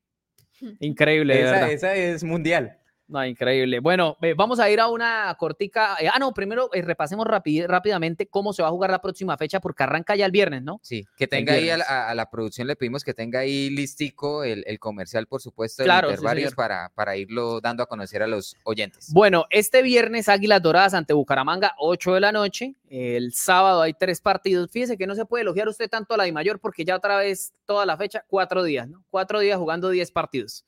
Increíble. 0.79 1.41
Esa, 1.41 1.71
esa 1.71 1.95
es 1.95 2.23
mundial. 2.23 2.78
No, 3.09 3.25
increíble. 3.25 3.79
Bueno, 3.79 4.17
vamos 4.37 4.59
a 4.59 4.69
ir 4.69 4.79
a 4.79 4.87
una 4.87 5.35
cortica. 5.39 5.97
Eh, 5.99 6.07
ah, 6.07 6.19
no, 6.19 6.31
primero 6.31 6.69
eh, 6.73 6.83
repasemos 6.83 7.25
rápidamente 7.25 8.27
cómo 8.27 8.53
se 8.53 8.61
va 8.61 8.67
a 8.67 8.71
jugar 8.71 8.91
la 8.91 9.01
próxima 9.01 9.35
fecha, 9.35 9.59
porque 9.59 9.81
arranca 9.81 10.15
ya 10.15 10.27
el 10.27 10.31
viernes, 10.31 10.61
¿no? 10.61 10.79
Sí, 10.83 11.03
que 11.17 11.27
tenga 11.27 11.53
ahí 11.53 11.71
a 11.71 12.13
la, 12.13 12.29
producción, 12.29 12.67
le 12.67 12.75
pedimos 12.75 13.03
que 13.03 13.15
tenga 13.15 13.39
ahí 13.39 13.71
listico 13.71 14.43
el, 14.43 14.63
comercial, 14.79 15.25
por 15.25 15.41
supuesto, 15.41 15.83
claro, 15.83 16.09
para, 16.55 16.89
para 16.93 17.17
irlo 17.17 17.59
dando 17.59 17.81
a 17.81 17.87
conocer 17.87 18.21
a 18.21 18.27
los 18.27 18.55
oyentes. 18.63 19.11
Bueno, 19.11 19.45
este 19.49 19.81
viernes 19.81 20.29
Águilas 20.29 20.61
Doradas 20.61 20.93
ante 20.93 21.13
Bucaramanga, 21.13 21.73
8 21.79 22.13
de 22.13 22.19
la 22.19 22.31
noche. 22.31 22.75
El 22.89 23.33
sábado 23.33 23.81
hay 23.81 23.93
tres 23.93 24.21
partidos. 24.21 24.69
Fíjese 24.71 24.97
que 24.97 25.07
no 25.07 25.15
se 25.15 25.25
puede 25.25 25.41
elogiar 25.41 25.67
usted 25.67 25.89
tanto 25.89 26.13
a 26.13 26.17
la 26.17 26.25
de 26.25 26.31
mayor, 26.31 26.59
porque 26.59 26.85
ya 26.85 26.95
otra 26.95 27.17
vez 27.17 27.53
toda 27.65 27.87
la 27.87 27.97
fecha, 27.97 28.23
cuatro 28.27 28.63
días, 28.63 28.87
¿no? 28.87 29.03
Cuatro 29.09 29.39
días 29.39 29.57
jugando 29.57 29.89
diez 29.89 30.11
partidos. 30.11 30.63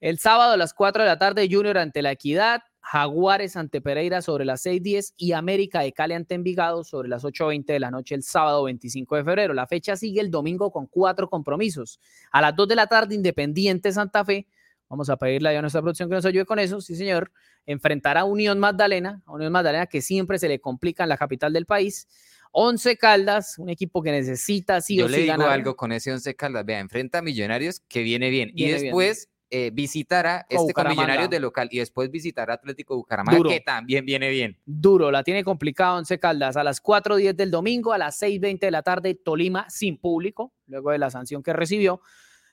El 0.00 0.18
sábado 0.18 0.52
a 0.52 0.56
las 0.56 0.74
4 0.74 1.02
de 1.02 1.08
la 1.08 1.18
tarde, 1.18 1.48
Junior 1.50 1.78
ante 1.78 2.02
la 2.02 2.12
Equidad, 2.12 2.62
Jaguares 2.80 3.56
ante 3.56 3.80
Pereira 3.80 4.22
sobre 4.22 4.44
las 4.44 4.64
6:10 4.64 5.12
y 5.16 5.32
América 5.32 5.80
de 5.80 5.92
Cali 5.92 6.14
ante 6.14 6.34
Envigado 6.34 6.84
sobre 6.84 7.08
las 7.08 7.24
8:20 7.24 7.72
de 7.72 7.80
la 7.80 7.90
noche 7.90 8.14
el 8.14 8.22
sábado 8.22 8.64
25 8.64 9.16
de 9.16 9.24
febrero. 9.24 9.54
La 9.54 9.66
fecha 9.66 9.96
sigue 9.96 10.20
el 10.20 10.30
domingo 10.30 10.70
con 10.70 10.86
cuatro 10.86 11.28
compromisos. 11.28 12.00
A 12.30 12.40
las 12.40 12.54
2 12.54 12.68
de 12.68 12.76
la 12.76 12.86
tarde, 12.86 13.14
Independiente 13.14 13.92
Santa 13.92 14.24
Fe. 14.24 14.46
Vamos 14.88 15.10
a 15.10 15.16
pedirle 15.18 15.54
a 15.54 15.60
nuestra 15.60 15.82
producción 15.82 16.08
que 16.08 16.14
nos 16.14 16.24
ayude 16.24 16.46
con 16.46 16.58
eso, 16.58 16.80
sí 16.80 16.96
señor. 16.96 17.30
Enfrentará 17.66 18.20
a 18.20 18.24
Unión 18.24 18.58
Magdalena, 18.58 19.20
a 19.26 19.32
Unión 19.32 19.52
Magdalena 19.52 19.86
que 19.86 20.00
siempre 20.00 20.38
se 20.38 20.48
le 20.48 20.60
complica 20.60 21.02
en 21.02 21.10
la 21.10 21.18
capital 21.18 21.52
del 21.52 21.66
país. 21.66 22.08
Once 22.52 22.96
Caldas, 22.96 23.58
un 23.58 23.68
equipo 23.68 24.02
que 24.02 24.12
necesita 24.12 24.80
sí 24.80 24.96
Yo 24.96 25.04
o 25.04 25.08
le 25.08 25.18
digo 25.18 25.44
algo 25.44 25.76
con 25.76 25.92
ese 25.92 26.10
Once 26.10 26.34
Caldas. 26.34 26.64
Vea, 26.64 26.78
enfrenta 26.78 27.18
a 27.18 27.22
Millonarios 27.22 27.80
que 27.80 28.02
viene 28.02 28.30
bien. 28.30 28.50
y 28.54 28.68
después 28.68 29.28
eh, 29.50 29.70
visitará 29.72 30.46
este 30.48 30.74
con 30.74 30.88
Millonarios 30.88 31.30
de 31.30 31.40
local 31.40 31.68
y 31.70 31.78
después 31.78 32.10
visitará 32.10 32.54
Atlético 32.54 32.96
Bucaramanga, 32.96 33.48
que 33.48 33.60
también 33.60 34.04
viene 34.04 34.28
bien. 34.28 34.58
Duro, 34.66 35.10
la 35.10 35.22
tiene 35.24 35.42
complicado 35.42 35.96
Once 35.96 36.18
Caldas. 36.18 36.56
A 36.56 36.64
las 36.64 36.82
4.10 36.82 37.34
del 37.34 37.50
domingo, 37.50 37.92
a 37.92 37.98
las 37.98 38.20
6.20 38.20 38.58
de 38.60 38.70
la 38.70 38.82
tarde, 38.82 39.14
Tolima 39.14 39.68
sin 39.70 39.96
público, 39.96 40.52
luego 40.66 40.90
de 40.90 40.98
la 40.98 41.10
sanción 41.10 41.42
que 41.42 41.52
recibió. 41.52 42.02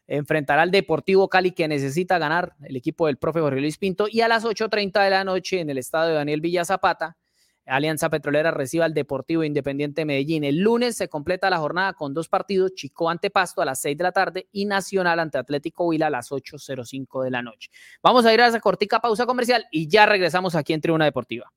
Enfrentará 0.08 0.62
al 0.62 0.72
Deportivo 0.72 1.28
Cali 1.28 1.52
que 1.52 1.68
necesita 1.68 2.18
ganar 2.18 2.56
el 2.64 2.76
equipo 2.76 3.08
del 3.08 3.18
profe 3.18 3.42
Jorge 3.42 3.60
Luis 3.60 3.78
Pinto. 3.78 4.08
Y 4.10 4.22
a 4.22 4.28
las 4.28 4.46
8.30 4.46 5.04
de 5.04 5.10
la 5.10 5.24
noche 5.24 5.60
en 5.60 5.70
el 5.70 5.78
estadio 5.78 6.10
de 6.10 6.16
Daniel 6.16 6.42
Villa 6.42 6.64
Zapata, 6.64 7.18
Alianza 7.66 8.10
Petrolera 8.10 8.52
recibe 8.52 8.84
al 8.84 8.94
Deportivo 8.94 9.44
Independiente 9.44 10.06
Medellín. 10.06 10.44
El 10.44 10.60
lunes 10.60 10.96
se 10.96 11.08
completa 11.08 11.50
la 11.50 11.58
jornada 11.58 11.94
con 11.94 12.14
dos 12.14 12.30
partidos, 12.30 12.74
Chico 12.76 13.10
ante 13.10 13.30
Pasto 13.30 13.62
a 13.62 13.66
las 13.66 13.82
6 13.82 13.98
de 13.98 14.04
la 14.04 14.12
tarde 14.12 14.48
y 14.52 14.66
Nacional 14.66 15.20
ante 15.20 15.38
Atlético 15.38 15.86
Huila 15.86 16.08
a 16.08 16.12
las 16.12 16.32
8.05 16.32 17.24
de 17.24 17.32
la 17.32 17.42
noche. 17.42 17.70
Vamos 18.04 18.26
a 18.26 18.34
ir 18.34 18.42
a 18.42 18.48
esa 18.48 18.60
cortica 18.60 19.00
pausa 19.00 19.26
comercial 19.26 19.66
y 19.72 19.88
ya 19.88 20.06
regresamos 20.06 20.56
aquí 20.56 20.74
en 20.74 20.82
Tribuna 20.82 21.06
Deportiva. 21.06 21.52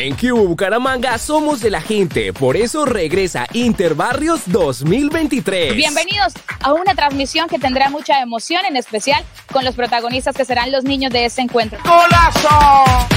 En 0.00 0.14
Cubo 0.14 0.46
Bucaramanga 0.46 1.18
somos 1.18 1.60
de 1.60 1.70
la 1.70 1.80
gente, 1.80 2.32
por 2.32 2.56
eso 2.56 2.84
regresa 2.84 3.48
Interbarrios 3.52 4.42
2023. 4.46 5.74
Bienvenidos 5.74 6.34
a 6.60 6.72
una 6.72 6.94
transmisión 6.94 7.48
que 7.48 7.58
tendrá 7.58 7.90
mucha 7.90 8.20
emoción, 8.20 8.64
en 8.64 8.76
especial 8.76 9.24
con 9.52 9.64
los 9.64 9.74
protagonistas 9.74 10.36
que 10.36 10.44
serán 10.44 10.70
los 10.70 10.84
niños 10.84 11.12
de 11.12 11.24
este 11.24 11.42
encuentro. 11.42 11.80
¡Golazo! 11.82 13.08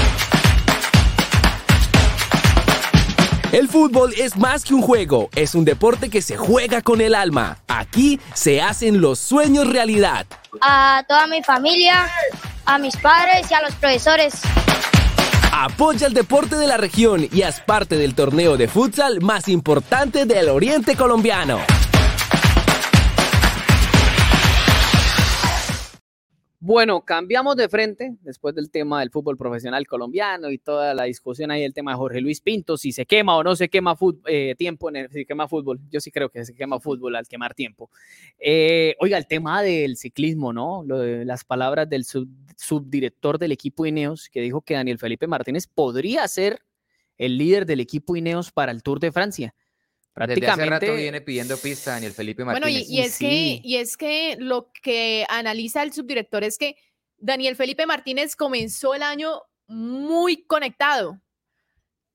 El 3.52 3.68
fútbol 3.68 4.16
es 4.18 4.36
más 4.36 4.64
que 4.64 4.74
un 4.74 4.82
juego, 4.82 5.30
es 5.36 5.54
un 5.54 5.66
deporte 5.66 6.10
que 6.10 6.24
se 6.24 6.36
juega 6.36 6.82
con 6.82 7.00
el 7.00 7.14
alma. 7.14 7.60
Aquí 7.68 8.20
se 8.34 8.60
hacen 8.60 9.02
los 9.02 9.20
sueños 9.20 9.68
realidad. 9.68 10.26
A 10.62 11.04
toda 11.08 11.28
mi 11.28 11.44
familia, 11.44 12.10
a 12.66 12.80
mis 12.80 12.98
padres 12.98 13.52
y 13.52 13.54
a 13.54 13.62
los 13.62 13.76
profesores. 13.76 14.42
Apoya 15.54 16.08
el 16.08 16.14
deporte 16.14 16.56
de 16.56 16.66
la 16.66 16.78
región 16.78 17.28
y 17.32 17.42
haz 17.42 17.60
parte 17.60 17.98
del 17.98 18.16
torneo 18.16 18.56
de 18.56 18.70
futsal 18.70 19.22
más 19.22 19.50
importante 19.50 20.26
del 20.26 20.48
oriente 20.48 20.96
colombiano. 20.96 21.60
Bueno, 26.64 27.02
cambiamos 27.02 27.56
de 27.56 27.68
frente 27.70 28.18
después 28.22 28.54
del 28.54 28.70
tema 28.70 29.00
del 29.00 29.10
fútbol 29.10 29.36
profesional 29.36 29.88
colombiano 29.88 30.52
y 30.52 30.60
toda 30.60 30.94
la 30.94 31.06
discusión 31.06 31.50
ahí 31.50 31.64
el 31.64 31.74
tema 31.74 31.90
de 31.90 31.98
Jorge 31.98 32.22
Luis 32.22 32.40
Pinto, 32.40 32.78
si 32.78 32.92
se 32.92 33.08
quema 33.08 33.36
o 33.36 33.44
no 33.44 33.56
se 33.56 33.68
quema 33.68 33.98
eh, 34.28 34.54
tiempo, 34.56 34.90
en 34.90 34.98
el, 34.98 35.10
quema 35.26 35.48
fútbol. 35.48 35.80
Yo 35.90 36.00
sí 36.00 36.12
creo 36.12 36.30
que 36.30 36.46
se 36.46 36.54
quema 36.54 36.80
fútbol 36.80 37.16
al 37.16 37.28
quemar 37.28 37.56
tiempo. 37.56 37.90
Eh, 38.38 38.96
oiga, 39.00 39.18
el 39.18 39.26
tema 39.26 39.64
del 39.64 39.98
ciclismo, 39.98 40.54
¿no? 40.54 40.84
Las 40.86 41.44
palabras 41.46 41.90
del 41.90 42.06
subdirector 42.06 43.40
del 43.40 43.54
equipo 43.54 43.88
Ineos 43.88 44.30
que 44.30 44.40
dijo 44.40 44.62
que 44.62 44.76
Daniel 44.76 45.00
Felipe 45.00 45.26
Martínez 45.26 45.66
podría 45.66 46.28
ser 46.28 46.62
el 47.18 47.40
líder 47.40 47.66
del 47.66 47.80
equipo 47.80 48.16
Ineos 48.16 48.52
para 48.52 48.72
el 48.72 48.84
Tour 48.84 49.00
de 49.00 49.12
Francia. 49.12 49.56
Prácticamente. 50.14 50.62
Desde 50.62 50.76
hace 50.76 50.86
rato 50.86 50.96
viene 50.96 51.22
pidiendo 51.22 51.58
pista 51.58 51.92
Daniel 51.92 52.12
Felipe 52.12 52.44
Martínez. 52.44 52.74
Bueno, 52.74 52.86
y, 52.90 53.00
es 53.00 53.18
que, 53.18 53.62
y 53.64 53.76
es 53.78 53.96
que 53.96 54.36
lo 54.40 54.72
que 54.84 55.26
analiza 55.30 55.84
el 55.84 55.94
subdirector 55.94 56.44
es 56.44 56.58
que 56.58 56.76
Daniel 57.18 57.56
Felipe 57.56 57.86
Martínez 57.86 58.36
comenzó 58.36 58.94
el 58.94 59.04
año 59.04 59.42
muy 59.68 60.44
conectado. 60.46 61.22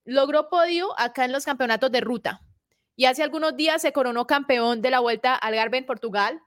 Logró 0.04 0.50
podio 0.50 0.98
acá 0.98 1.24
en 1.24 1.32
los 1.32 1.44
campeonatos 1.44 1.90
de 1.90 2.00
ruta. 2.00 2.42
Y 2.96 3.06
hace 3.06 3.22
algunos 3.22 3.56
días 3.56 3.82
se 3.82 3.92
coronó 3.92 4.26
campeón 4.26 4.82
de 4.82 4.90
la 4.90 5.00
Vuelta 5.00 5.34
al 5.34 5.54
Algarve 5.54 5.78
en 5.78 5.86
Portugal. 5.86 6.40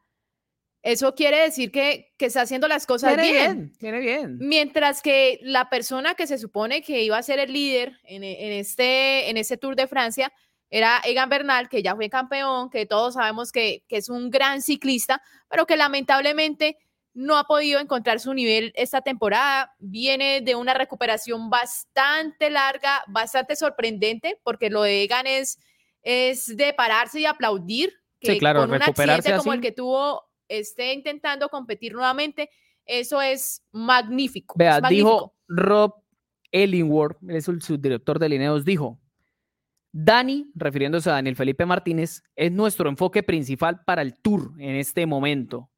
Eso 0.81 1.13
quiere 1.13 1.39
decir 1.41 1.71
que, 1.71 2.13
que 2.17 2.27
está 2.27 2.41
haciendo 2.41 2.67
las 2.67 2.85
cosas 2.85 3.17
bien. 3.17 3.73
Viene 3.79 3.99
bien. 3.99 4.38
Mientras 4.39 5.01
que 5.01 5.39
la 5.41 5.69
persona 5.69 6.15
que 6.15 6.25
se 6.25 6.38
supone 6.38 6.81
que 6.81 7.03
iba 7.03 7.17
a 7.17 7.23
ser 7.23 7.39
el 7.39 7.51
líder 7.51 7.99
en, 8.03 8.23
en, 8.23 8.53
este, 8.53 9.29
en 9.29 9.38
este 9.38 9.57
Tour 9.57 9.75
de 9.75 9.88
Francia 9.88 10.31
era 10.69 11.01
Egan 11.03 11.29
Bernal, 11.29 11.67
que 11.67 11.82
ya 11.82 11.95
fue 11.95 12.10
campeón, 12.10 12.69
que 12.69 12.86
todos 12.86 13.15
sabemos 13.15 13.51
que, 13.51 13.84
es 13.89 14.10
un 14.10 14.29
gran 14.29 14.62
ciclista, 14.62 15.21
pero 15.49 15.65
que 15.65 15.77
lamentablemente 15.77 16.77
no 17.13 17.38
ha 17.38 17.45
podido 17.45 17.79
encontrar 17.79 18.19
su 18.19 18.34
nivel 18.34 18.71
esta 18.75 19.01
temporada. 19.01 19.73
Viene 19.79 20.41
de 20.41 20.55
una 20.55 20.73
recuperación 20.73 21.49
bastante 21.49 22.49
larga, 22.49 23.03
bastante 23.08 23.55
sorprendente, 23.55 24.39
porque 24.43 24.69
lo 24.69 24.84
de 24.84 25.03
Egan 25.03 25.25
es, 25.25 25.58
es 26.03 26.55
de 26.55 26.73
pararse 26.73 27.19
y 27.19 27.25
aplaudir. 27.25 27.93
Que 28.19 28.34
sí, 28.34 28.39
claro, 28.39 28.62
con 28.62 28.71
un 28.71 28.82
accidente 28.82 29.36
como 29.38 29.53
el 29.53 29.62
que 29.62 29.71
tuvo, 29.71 30.23
esté 30.47 30.93
intentando 30.93 31.49
competir 31.49 31.93
nuevamente, 31.93 32.49
eso 32.86 33.21
es 33.21 33.63
magnífico. 33.71 34.55
Vea, 34.58 34.82
dijo 34.82 35.34
Rob 35.47 35.95
Ellingworth, 36.51 37.17
es 37.29 37.47
el 37.47 37.62
subdirector 37.62 38.19
de 38.19 38.29
Lineos, 38.29 38.65
dijo, 38.65 38.99
Dani, 39.91 40.52
refiriéndose 40.56 41.10
a 41.10 41.13
Daniel 41.13 41.36
Felipe 41.36 41.65
Martínez, 41.65 42.23
es 42.36 42.52
nuestro 42.52 42.89
enfoque 42.89 43.23
principal 43.23 43.82
para 43.86 44.02
el 44.02 44.15
tour 44.21 44.54
en 44.60 44.75
este 44.75 45.06
momento. 45.06 45.71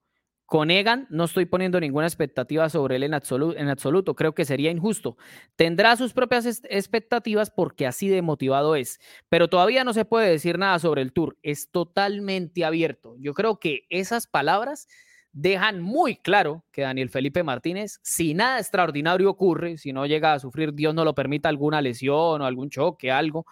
Con 0.45 0.69
Egan 0.69 1.07
no 1.09 1.23
estoy 1.23 1.45
poniendo 1.45 1.79
ninguna 1.79 2.07
expectativa 2.07 2.67
sobre 2.67 2.97
él 2.97 3.03
en 3.03 3.13
absoluto, 3.13 3.57
en 3.57 3.69
absoluto, 3.69 4.15
creo 4.15 4.35
que 4.35 4.43
sería 4.43 4.69
injusto. 4.69 5.15
Tendrá 5.55 5.95
sus 5.95 6.11
propias 6.11 6.45
expectativas 6.69 7.49
porque 7.49 7.87
así 7.87 8.09
de 8.09 8.21
motivado 8.21 8.75
es, 8.75 8.99
pero 9.29 9.47
todavía 9.47 9.85
no 9.85 9.93
se 9.93 10.03
puede 10.03 10.29
decir 10.29 10.57
nada 10.57 10.77
sobre 10.79 11.03
el 11.03 11.13
tour, 11.13 11.37
es 11.41 11.71
totalmente 11.71 12.65
abierto. 12.65 13.15
Yo 13.17 13.33
creo 13.33 13.61
que 13.61 13.85
esas 13.89 14.27
palabras 14.27 14.89
dejan 15.31 15.81
muy 15.81 16.17
claro 16.17 16.65
que 16.73 16.81
Daniel 16.81 17.09
Felipe 17.09 17.43
Martínez, 17.43 18.01
si 18.03 18.33
nada 18.33 18.59
extraordinario 18.59 19.29
ocurre, 19.29 19.77
si 19.77 19.93
no 19.93 20.05
llega 20.05 20.33
a 20.33 20.39
sufrir, 20.39 20.73
Dios 20.73 20.93
no 20.93 21.05
lo 21.05 21.15
permita, 21.15 21.47
alguna 21.47 21.81
lesión 21.81 22.41
o 22.41 22.45
algún 22.45 22.69
choque, 22.69 23.09
algo, 23.09 23.45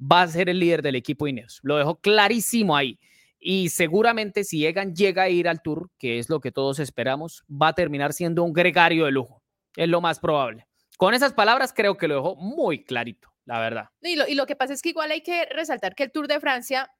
va 0.00 0.22
a 0.22 0.28
ser 0.28 0.48
el 0.48 0.58
líder 0.58 0.82
del 0.82 0.96
equipo 0.96 1.26
Ineos. 1.26 1.60
Lo 1.62 1.76
dejó 1.76 2.00
clarísimo 2.00 2.76
ahí. 2.76 2.98
Y 3.40 3.68
seguramente 3.68 4.44
si 4.44 4.66
Egan 4.66 4.94
llega 4.94 5.22
a 5.22 5.28
ir 5.28 5.48
al 5.48 5.62
Tour, 5.62 5.90
que 5.98 6.18
es 6.18 6.28
lo 6.28 6.40
que 6.40 6.50
todos 6.50 6.78
esperamos, 6.80 7.44
va 7.50 7.68
a 7.68 7.74
terminar 7.74 8.12
siendo 8.12 8.42
un 8.42 8.52
gregario 8.52 9.04
de 9.04 9.12
lujo. 9.12 9.42
Es 9.76 9.88
lo 9.88 10.00
más 10.00 10.18
probable. 10.18 10.66
Con 10.96 11.14
esas 11.14 11.32
palabras 11.32 11.72
creo 11.72 11.96
que 11.96 12.08
lo 12.08 12.16
dejó 12.16 12.36
muy 12.36 12.84
clarito, 12.84 13.28
la 13.44 13.60
verdad. 13.60 13.90
Y 14.02 14.34
lo, 14.34 14.46
que 14.46 14.56
pasa 14.56 14.72
es 14.72 14.82
que 14.82 14.88
igual 14.88 15.12
hay 15.12 15.22
que 15.22 15.46
resaltar 15.46 15.94
que 15.94 16.02
el 16.02 16.10
Tour 16.10 16.26
de 16.26 16.40
Francia 16.40 16.90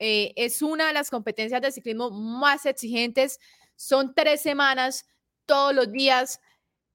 eh, 0.00 0.32
es 0.34 0.60
una 0.62 0.88
de 0.88 0.92
las 0.92 1.10
competencias 1.10 1.62
de 1.62 1.70
ciclismo 1.70 2.10
más 2.10 2.66
exigentes. 2.66 3.38
Son 3.76 4.12
tres 4.14 4.40
semanas, 4.40 5.06
todos 5.46 5.72
los 5.72 5.92
días. 5.92 6.40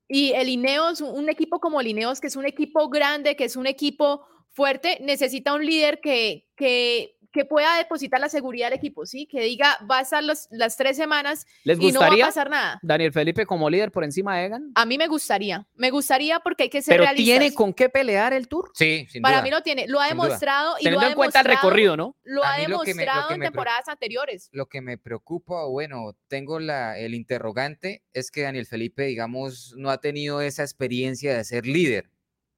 Y 0.09 0.33
el 0.33 0.49
Ineos, 0.49 0.99
un 0.99 1.29
equipo 1.29 1.61
como 1.61 1.81
Ineos, 1.81 2.19
que 2.19 2.27
es 2.27 2.35
un 2.35 2.45
equipo 2.45 2.89
grande, 2.89 3.37
que 3.37 3.45
es 3.45 3.55
un 3.55 3.65
equipo 3.65 4.25
fuerte, 4.51 4.97
necesita 5.01 5.53
un 5.53 5.65
líder 5.65 5.99
que, 6.01 6.47
que, 6.55 7.17
que 7.31 7.45
pueda 7.45 7.77
depositar 7.77 8.19
la 8.19 8.29
seguridad 8.29 8.67
del 8.67 8.77
equipo, 8.77 9.05
¿sí? 9.05 9.25
Que 9.25 9.41
diga, 9.41 9.77
va 9.89 9.99
a 9.99 10.01
estar 10.01 10.21
las 10.23 10.77
tres 10.77 10.97
semanas 10.97 11.45
¿Les 11.63 11.79
y 11.79 11.91
no 11.91 12.01
va 12.01 12.07
a 12.07 12.17
pasar 12.17 12.49
nada. 12.49 12.79
Daniel 12.81 13.13
Felipe 13.13 13.45
como 13.45 13.69
líder 13.69 13.91
por 13.91 14.03
encima 14.03 14.37
de 14.37 14.45
Egan? 14.45 14.71
A 14.75 14.85
mí 14.85 14.97
me 14.97 15.07
gustaría, 15.07 15.65
me 15.75 15.89
gustaría 15.89 16.39
porque 16.41 16.63
hay 16.63 16.69
que 16.69 16.81
ser 16.81 16.99
Pero 16.99 17.13
¿tiene 17.15 17.53
con 17.53 17.73
qué 17.73 17.89
pelear 17.89 18.33
el 18.33 18.47
Tour? 18.47 18.71
Sí, 18.73 19.07
sin 19.09 19.21
Para 19.21 19.41
mí 19.41 19.49
lo 19.49 19.61
tiene, 19.61 19.87
lo 19.87 19.99
ha 20.01 20.07
demostrado 20.07 20.75
y 20.79 20.83
Teniendo 20.83 21.05
lo 21.05 21.09
en 21.09 21.15
cuenta 21.15 21.39
el 21.39 21.45
recorrido, 21.45 21.95
¿no? 21.95 22.17
Lo 22.23 22.43
ha 22.43 22.57
demostrado 22.57 23.31
en 23.31 23.39
temporadas 23.39 23.87
anteriores. 23.87 24.49
Lo 24.51 24.67
que 24.67 24.81
me 24.81 24.97
preocupa, 24.97 25.65
bueno, 25.65 26.17
tengo 26.27 26.59
la, 26.59 26.97
el 26.97 27.15
interrogante, 27.15 28.03
es 28.13 28.31
que 28.31 28.41
Daniel 28.41 28.65
Felipe, 28.65 29.03
digamos, 29.03 29.73
no 29.77 29.89
ha 29.89 29.99
tenido 29.99 30.41
esa 30.41 30.63
experiencia 30.63 31.35
de 31.35 31.43
ser 31.45 31.65
líder 31.65 32.09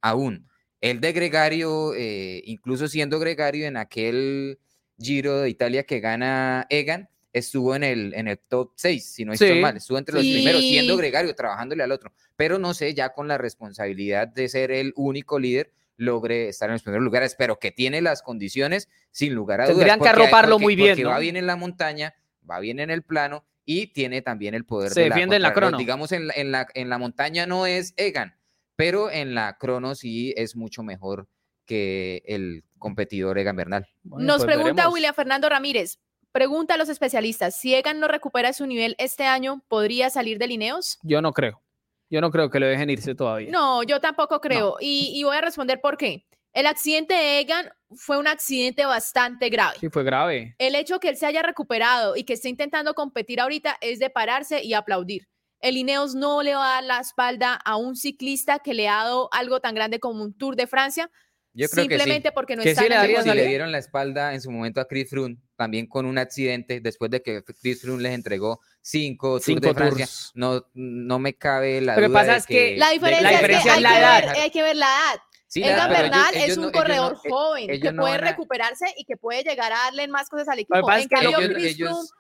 aún 0.02 0.50
el 0.84 1.00
de 1.00 1.14
gregario, 1.14 1.94
eh, 1.96 2.44
incluso 2.44 2.90
siendo 2.90 3.18
gregario 3.18 3.66
en 3.66 3.78
aquel 3.78 4.60
Giro 5.00 5.40
de 5.40 5.50
Italia 5.50 5.84
que 5.84 6.02
gana 6.02 6.68
Egan, 6.70 7.08
estuvo 7.32 7.74
en 7.74 7.86
el, 7.86 8.14
en 8.14 8.28
el 8.28 8.38
top 8.38 8.74
6, 8.76 9.14
si 9.14 9.24
no 9.24 9.32
estoy 9.32 9.62
mal, 9.62 9.78
estuvo 9.78 9.98
entre 9.98 10.16
los 10.16 10.26
primeros, 10.26 10.60
siendo 10.60 10.98
gregario, 10.98 11.34
trabajándole 11.36 11.84
al 11.84 11.94
otro. 11.94 12.12
Pero 12.36 12.60
no 12.60 12.74
sé, 12.74 12.94
ya 12.94 13.14
con 13.14 13.30
la 13.30 13.38
responsabilidad 13.38 14.28
de 14.28 14.50
ser 14.50 14.72
el 14.72 14.92
único 14.98 15.40
líder, 15.40 15.72
logre 15.96 16.50
estar 16.50 16.68
en 16.68 16.74
los 16.74 16.84
primeros 16.84 17.06
lugares, 17.06 17.36
pero 17.38 17.60
que 17.60 17.72
tiene 17.72 18.02
las 18.02 18.22
condiciones, 18.22 18.90
sin 19.10 19.34
lugar 19.34 19.62
a 19.62 19.64
dudas. 19.68 19.78
Tendrían 19.78 20.02
que 20.02 20.10
arroparlo 20.10 20.60
muy 20.60 20.76
bien. 20.76 20.98
Porque 20.98 21.06
va 21.06 21.20
bien 21.20 21.38
en 21.38 21.48
la 21.48 21.56
montaña, 21.56 22.14
va 22.50 22.60
bien 22.60 22.82
en 22.82 22.90
el 22.90 23.04
plano 23.04 23.46
y 23.64 23.88
tiene 23.88 24.22
también 24.22 24.54
el 24.54 24.66
poder 24.66 24.92
Se 24.92 25.00
de 25.00 25.06
defiende 25.06 25.38
en 25.38 25.44
la 25.44 25.54
crono. 25.54 25.78
Digamos, 25.78 26.12
en 26.12 26.30
en, 26.36 26.52
la, 26.52 26.68
en 26.74 26.90
la 26.90 26.98
montaña 26.98 27.48
no 27.48 27.66
es 27.68 27.94
Egan, 27.96 28.36
pero 28.76 29.12
en 29.12 29.36
la 29.36 29.58
crono 29.58 29.96
sí 29.96 30.34
es 30.38 30.56
mucho 30.56 30.84
mejor 30.84 31.28
que 31.66 32.24
el 32.26 32.64
competidor 32.78 33.38
Egan 33.38 33.56
Bernal. 33.56 33.88
Nos 34.04 34.44
pues 34.44 34.56
pregunta 34.56 34.90
William 34.90 35.14
Fernando 35.14 35.48
Ramírez, 35.50 36.00
pregunta 36.32 36.74
a 36.74 36.78
los 36.78 36.90
especialistas, 36.90 37.58
si 37.58 37.74
Egan 37.74 38.00
no 38.00 38.08
recupera 38.08 38.52
su 38.54 38.66
nivel 38.66 38.96
este 38.98 39.26
año, 39.26 39.64
¿podría 39.68 40.10
salir 40.10 40.38
de 40.40 40.48
Lineos? 40.48 41.00
Yo 41.04 41.22
no 41.22 41.32
creo. 41.32 41.62
Yo 42.10 42.22
no 42.22 42.30
creo 42.30 42.50
que 42.50 42.60
lo 42.60 42.68
dejen 42.68 42.90
irse 42.90 43.16
todavía. 43.16 43.50
No, 43.50 43.82
yo 43.82 44.00
tampoco 44.00 44.40
creo. 44.40 44.76
Y, 44.80 45.14
y, 45.16 45.24
voy 45.24 45.36
a 45.36 45.42
responder 45.42 45.82
por 45.82 45.98
qué. 45.98 46.28
El 46.52 46.68
accidente 46.68 47.16
de 47.16 47.40
Egan 47.40 47.72
fue 47.96 48.20
un 48.20 48.28
accidente 48.28 48.86
bastante 48.86 49.50
grave. 49.50 49.78
Sí, 49.80 49.90
fue 49.90 50.04
grave. 50.04 50.54
El 50.60 50.76
hecho 50.76 51.00
que 51.00 51.10
él 51.10 51.18
se 51.18 51.26
haya 51.26 51.42
recuperado 51.42 52.16
y 52.16 52.24
que 52.24 52.34
esté 52.34 52.50
intentando 52.50 52.94
competir 52.94 53.40
ahorita 53.40 53.78
es 53.82 53.98
de 53.98 54.12
pararse 54.12 54.64
y 54.64 54.76
aplaudir 54.76 55.28
el 55.64 55.78
Ineos 55.78 56.14
no 56.14 56.44
le 56.44 56.54
va 56.54 56.72
a 56.72 56.74
dar 56.76 56.84
la 56.84 57.00
espalda 57.00 57.56
a 57.56 57.78
un 57.78 57.96
ciclista 57.96 58.60
que 58.60 58.74
le 58.74 58.90
ha 58.90 58.98
dado 58.98 59.30
algo 59.32 59.62
tan 59.62 59.74
grande 59.74 60.00
como 60.00 60.22
un 60.24 60.38
Tour 60.38 60.58
de 60.58 60.68
Francia. 60.68 61.10
Yo 61.54 61.70
creo 61.70 61.84
simplemente 61.84 62.24
que 62.24 62.30
sí. 62.30 62.34
porque 62.36 62.56
no 62.56 62.64
que 62.64 62.72
está 62.72 62.84
sí 62.84 62.90
le, 62.90 63.36
le 63.36 63.48
dieron 63.48 63.72
la 63.72 63.78
espalda 63.78 64.34
en 64.34 64.42
su 64.42 64.52
momento 64.52 64.82
a 64.82 64.88
Chris 64.88 65.10
Froome, 65.10 65.38
también 65.56 65.88
con 65.88 66.06
un 66.06 66.18
accidente, 66.18 66.82
después 66.82 67.12
de 67.12 67.22
que 67.22 67.44
Chris 67.44 67.82
Froome 67.82 68.04
les 68.04 68.14
entregó 68.14 68.60
cinco, 68.82 69.40
Tours 69.40 69.62
de 69.62 69.74
Francia. 69.74 70.08
No, 70.34 70.66
no 70.74 71.20
me 71.20 71.36
cabe 71.36 71.80
la 71.80 71.96
Pero 71.96 72.10
duda 72.10 72.20
pasa 72.20 72.32
de 72.34 72.38
es 72.40 72.46
que, 72.46 72.78
la 72.78 72.90
diferencia, 72.90 73.32
la 73.32 73.38
diferencia 73.38 73.76
es, 73.76 73.80
que 73.80 73.88
hay, 73.88 73.94
que 73.94 74.00
ver, 74.00 74.38
hay 74.42 74.52
que 74.52 74.64
ver 74.64 74.76
la 74.76 74.88
edad. 74.88 75.22
Sí, 75.54 75.64
Edgar 75.64 75.88
Bernal 75.88 76.34
es 76.34 76.58
un 76.58 76.72
corredor 76.72 77.16
eh, 77.24 77.30
joven 77.30 77.80
que 77.80 77.94
puede 77.94 78.18
recuperarse 78.18 78.86
y 78.98 79.06
que 79.06 79.18
puede 79.18 79.44
llegar 79.44 79.72
a 79.72 79.76
darle 79.86 80.08
más 80.08 80.28
cosas 80.28 80.48
al 80.48 80.58
equipo. 80.58 80.92
En 80.92 81.08
cambio, 81.08 81.38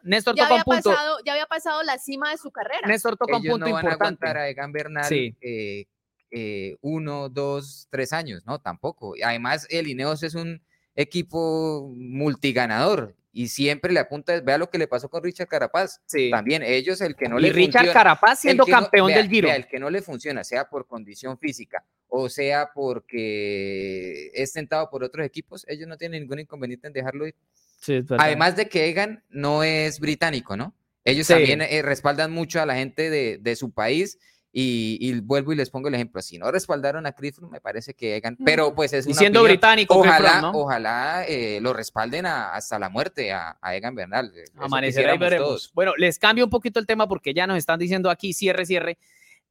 Néstor 0.03 0.35
ya, 0.35 0.45
había 0.45 0.63
pasado, 0.63 1.17
ya 1.25 1.31
había 1.31 1.47
pasado 1.47 1.81
la 1.81 1.97
cima 1.97 2.29
de 2.29 2.37
su 2.37 2.51
carrera. 2.51 2.87
Néstor 2.87 3.17
toca 3.17 3.37
un 3.37 3.43
punto 3.43 3.65
no 3.65 3.69
importante. 3.69 3.97
Van 3.97 4.01
a 4.01 4.05
aguantar 4.05 4.37
a 4.37 4.49
Egan 4.49 4.71
Bernal 4.71 5.11
eh, 5.11 5.87
eh, 6.29 6.77
uno, 6.81 7.27
dos, 7.27 7.87
tres 7.89 8.13
años, 8.13 8.45
no, 8.45 8.59
tampoco. 8.59 9.15
Además, 9.25 9.65
el 9.71 9.87
Ineos 9.87 10.21
es 10.21 10.35
un 10.35 10.61
equipo 10.95 11.91
multiganador 11.95 13.15
y 13.33 13.47
siempre 13.47 13.91
le 13.91 13.99
apunta, 13.99 14.39
vea 14.39 14.57
lo 14.57 14.69
que 14.69 14.77
le 14.77 14.87
pasó 14.87 15.09
con 15.09 15.23
Richard 15.23 15.47
Carapaz. 15.47 15.99
Sí. 16.05 16.29
También 16.29 16.63
ellos, 16.63 17.01
el 17.01 17.15
que 17.15 17.27
no 17.27 17.39
le 17.39 17.51
Richard 17.51 17.91
Carapaz 17.91 18.39
siendo 18.39 18.65
campeón 18.65 19.11
del 19.11 19.27
Giro. 19.27 19.49
el 19.51 19.67
que 19.67 19.79
no 19.79 19.89
le 19.89 20.01
funciona, 20.01 20.43
sea 20.43 20.69
por 20.69 20.87
condición 20.87 21.37
física 21.37 21.83
o 22.15 22.29
sea 22.29 22.69
porque 22.75 24.29
es 24.35 24.53
tentado 24.53 24.87
por 24.91 25.03
otros 25.03 25.25
equipos, 25.25 25.65
ellos 25.67 25.87
no 25.87 25.97
tienen 25.97 26.21
ningún 26.21 26.39
inconveniente 26.39 26.85
en 26.85 26.93
dejarlo 26.93 27.25
ir. 27.25 27.35
Además 28.19 28.55
de 28.55 28.69
que 28.69 28.87
Egan 28.87 29.23
no 29.29 29.63
es 29.63 29.99
británico, 29.99 30.55
¿no? 30.55 30.75
Ellos 31.05 31.27
también 31.27 31.61
eh, 31.61 31.81
respaldan 31.81 32.31
mucho 32.31 32.61
a 32.61 32.67
la 32.67 32.75
gente 32.75 33.09
de, 33.09 33.39
de 33.41 33.55
su 33.55 33.71
país 33.71 34.19
y, 34.55 35.19
vuelvo 35.21 35.51
y 35.51 35.55
les 35.55 35.71
pongo 35.71 35.87
el 35.87 35.95
ejemplo, 35.95 36.21
si 36.21 36.37
no 36.37 36.51
respaldaron 36.51 37.07
a 37.07 37.13
Clifford, 37.13 37.49
me 37.49 37.59
parece 37.59 37.95
que 37.95 38.15
hagan, 38.15 38.37
pero 38.45 38.75
pues 38.75 38.93
es 38.93 39.07
una 39.07 39.15
siendo 39.15 39.41
británico, 39.41 39.97
ojalá, 39.97 40.51
ojalá 40.53 41.25
eh, 41.27 41.59
lo 41.59 41.73
respalden 41.73 42.27
hasta 42.27 42.77
la 42.77 42.89
muerte 42.89 43.33
a, 43.33 43.57
Egan 43.73 43.95
Bernal. 43.95 44.31
Amanecerá 44.57 45.15
y 45.15 45.17
veremos. 45.17 45.71
Bueno, 45.73 45.93
les 45.97 46.19
cambio 46.19 46.43
un 46.43 46.51
poquito 46.51 46.79
el 46.79 46.85
tema 46.85 47.07
porque 47.07 47.33
ya 47.33 47.47
nos 47.47 47.57
están 47.57 47.79
diciendo 47.79 48.11
aquí, 48.11 48.33
cierre, 48.33 48.67
cierre. 48.67 48.99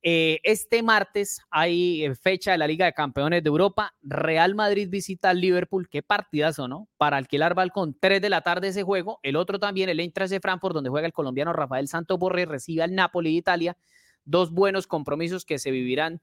Eh, 0.05 0.41
este 0.43 0.83
martes 0.83 1.41
hay 1.51 2.05
eh, 2.05 2.15
fecha 2.17 2.53
de 2.53 2.59
la 2.59 2.67
Liga 2.67 2.87
de 2.87 2.93
Campeones 2.93 3.43
de 3.43 3.49
Europa. 3.49 3.95
Real 4.03 4.55
Madrid 4.55 4.89
visita 4.89 5.31
al 5.31 5.41
Liverpool. 5.41 5.89
Qué 5.89 6.03
partidazo, 6.03 6.67
¿no? 6.67 6.89
Para 6.97 7.17
alquilar 7.17 7.55
balcón, 7.55 7.97
3 7.99 8.21
de 8.21 8.29
la 8.29 8.41
tarde 8.41 8.69
ese 8.69 8.83
juego. 8.83 9.21
El 9.23 9.37
otro 9.37 9.61
también, 9.61 9.89
el 9.89 10.01
Eintracht 10.01 10.31
de 10.31 10.41
Frankfurt, 10.41 10.75
donde 10.75 10.91
juega 10.91 11.07
el 11.07 11.13
colombiano 11.13 11.53
Rafael 11.53 11.87
Santos 11.87 12.19
Borre, 12.19 12.47
recibe 12.47 12.83
al 12.83 12.95
Napoli 12.95 13.31
de 13.31 13.37
Italia 13.37 13.77
dos 14.25 14.51
buenos 14.51 14.87
compromisos 14.87 15.45
que 15.45 15.59
se 15.59 15.71
vivirán 15.71 16.21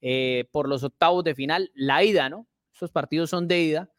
eh, 0.00 0.48
por 0.50 0.68
los 0.68 0.82
octavos 0.82 1.24
de 1.24 1.34
final. 1.34 1.70
La 1.74 2.04
ida, 2.04 2.28
¿no? 2.28 2.46
Esos 2.74 2.90
partidos 2.90 3.30
son 3.30 3.48
de 3.48 3.60
ida. 3.60 3.90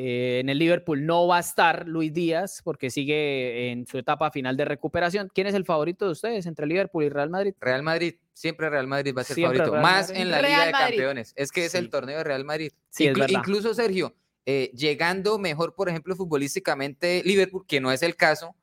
Eh, 0.00 0.38
en 0.40 0.48
el 0.48 0.58
Liverpool 0.58 1.04
no 1.04 1.26
va 1.26 1.38
a 1.38 1.40
estar 1.40 1.88
Luis 1.88 2.12
Díaz 2.12 2.60
porque 2.62 2.88
sigue 2.88 3.72
en 3.72 3.84
su 3.86 3.98
etapa 3.98 4.30
final 4.30 4.56
de 4.56 4.64
recuperación. 4.64 5.28
¿Quién 5.34 5.48
es 5.48 5.54
el 5.54 5.64
favorito 5.64 6.04
de 6.04 6.12
ustedes 6.12 6.46
entre 6.46 6.66
Liverpool 6.66 7.04
y 7.04 7.08
Real 7.08 7.30
Madrid? 7.30 7.54
Real 7.58 7.82
Madrid, 7.82 8.14
siempre 8.32 8.70
Real 8.70 8.86
Madrid 8.86 9.12
va 9.16 9.22
a 9.22 9.24
ser 9.24 9.40
favorito, 9.40 9.74
más 9.74 10.10
en 10.10 10.30
la 10.30 10.40
Liga 10.40 10.66
de 10.66 10.72
Campeones. 10.72 11.32
Es 11.34 11.50
que 11.50 11.64
es 11.64 11.74
el 11.74 11.90
torneo 11.90 12.18
de 12.18 12.24
Real 12.24 12.44
Madrid. 12.44 12.70
incluso 12.96 13.74
Sergio, 13.74 14.14
eh, 14.46 14.70
llegando 14.72 15.36
mejor, 15.38 15.74
por 15.74 15.88
ejemplo, 15.88 16.14
futbolísticamente 16.14 17.22
Liverpool, 17.24 17.66
que 17.66 17.80
no 17.80 17.90
es 17.90 18.02
el 18.02 18.14
caso, 18.14 18.54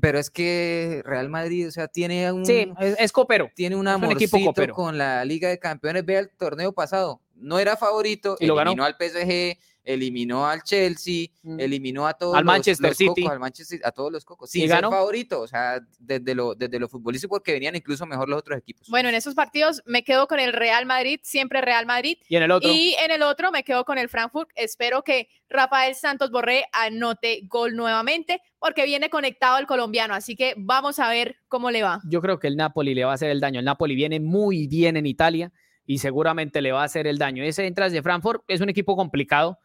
pero 0.00 0.18
es 0.18 0.30
que 0.30 1.02
Real 1.04 1.28
Madrid, 1.28 1.68
o 1.68 1.70
sea, 1.70 1.88
tiene 1.88 2.30
un. 2.32 2.44
Sí, 2.44 2.72
es, 2.78 3.12
copero. 3.12 3.50
Tiene 3.54 3.76
un 3.76 3.88
amorcito 3.88 4.52
con 4.72 4.98
la 4.98 5.24
Liga 5.24 5.48
de 5.48 5.58
Campeones. 5.58 6.04
Ve 6.04 6.18
el 6.18 6.30
torneo 6.30 6.72
pasado. 6.72 7.20
No 7.36 7.58
era 7.58 7.76
favorito, 7.76 8.36
y 8.38 8.44
eliminó 8.44 8.82
ganó. 8.82 8.84
al 8.84 8.96
PSG, 8.98 9.58
eliminó 9.84 10.46
al 10.46 10.62
Chelsea, 10.62 11.28
mm. 11.42 11.60
eliminó 11.60 12.06
a 12.06 12.14
todos 12.14 12.36
al 12.36 12.44
Manchester 12.44 12.94
City. 12.94 13.26
al 13.26 13.40
Manchester, 13.40 13.80
a 13.84 13.92
todos 13.92 14.12
los 14.12 14.24
cocos. 14.24 14.50
Sí, 14.50 14.66
ganó? 14.66 14.90
favorito, 14.90 15.40
o 15.40 15.46
sea, 15.46 15.80
desde 15.98 16.34
lo, 16.34 16.54
desde 16.54 16.78
lo 16.78 16.88
futbolístico, 16.88 17.36
porque 17.36 17.52
venían 17.52 17.76
incluso 17.76 18.06
mejor 18.06 18.28
los 18.28 18.38
otros 18.38 18.58
equipos. 18.58 18.88
Bueno, 18.88 19.08
en 19.08 19.14
esos 19.14 19.34
partidos 19.34 19.82
me 19.86 20.04
quedo 20.04 20.26
con 20.26 20.40
el 20.40 20.52
Real 20.52 20.86
Madrid, 20.86 21.20
siempre 21.22 21.60
Real 21.60 21.86
Madrid. 21.86 22.18
Y 22.28 22.36
en 22.36 22.42
el 22.42 22.50
otro. 22.50 22.70
Y 22.70 22.94
en 23.02 23.10
el 23.10 23.22
otro 23.22 23.50
me 23.50 23.64
quedo 23.64 23.84
con 23.84 23.98
el 23.98 24.08
Frankfurt. 24.08 24.50
Espero 24.54 25.02
que 25.02 25.28
Rafael 25.48 25.94
Santos 25.94 26.30
Borré 26.30 26.64
anote 26.72 27.42
gol 27.48 27.74
nuevamente, 27.74 28.40
porque 28.58 28.84
viene 28.84 29.10
conectado 29.10 29.58
el 29.58 29.66
colombiano. 29.66 30.14
Así 30.14 30.36
que 30.36 30.54
vamos 30.56 30.98
a 30.98 31.08
ver 31.08 31.36
cómo 31.48 31.70
le 31.70 31.82
va. 31.82 32.00
Yo 32.04 32.20
creo 32.20 32.38
que 32.38 32.46
el 32.46 32.56
Napoli 32.56 32.94
le 32.94 33.04
va 33.04 33.12
a 33.12 33.14
hacer 33.14 33.30
el 33.30 33.40
daño. 33.40 33.58
El 33.58 33.64
Napoli 33.64 33.94
viene 33.94 34.20
muy 34.20 34.66
bien 34.66 34.96
en 34.96 35.06
Italia 35.06 35.52
y 35.86 35.98
seguramente 35.98 36.62
le 36.62 36.72
va 36.72 36.82
a 36.82 36.84
hacer 36.84 37.06
el 37.06 37.18
daño. 37.18 37.42
Ese 37.42 37.66
entras 37.66 37.92
de 37.92 38.02
Frankfurt 38.02 38.42
es 38.46 38.60
un 38.60 38.68
equipo 38.68 38.94
complicado 38.94 39.58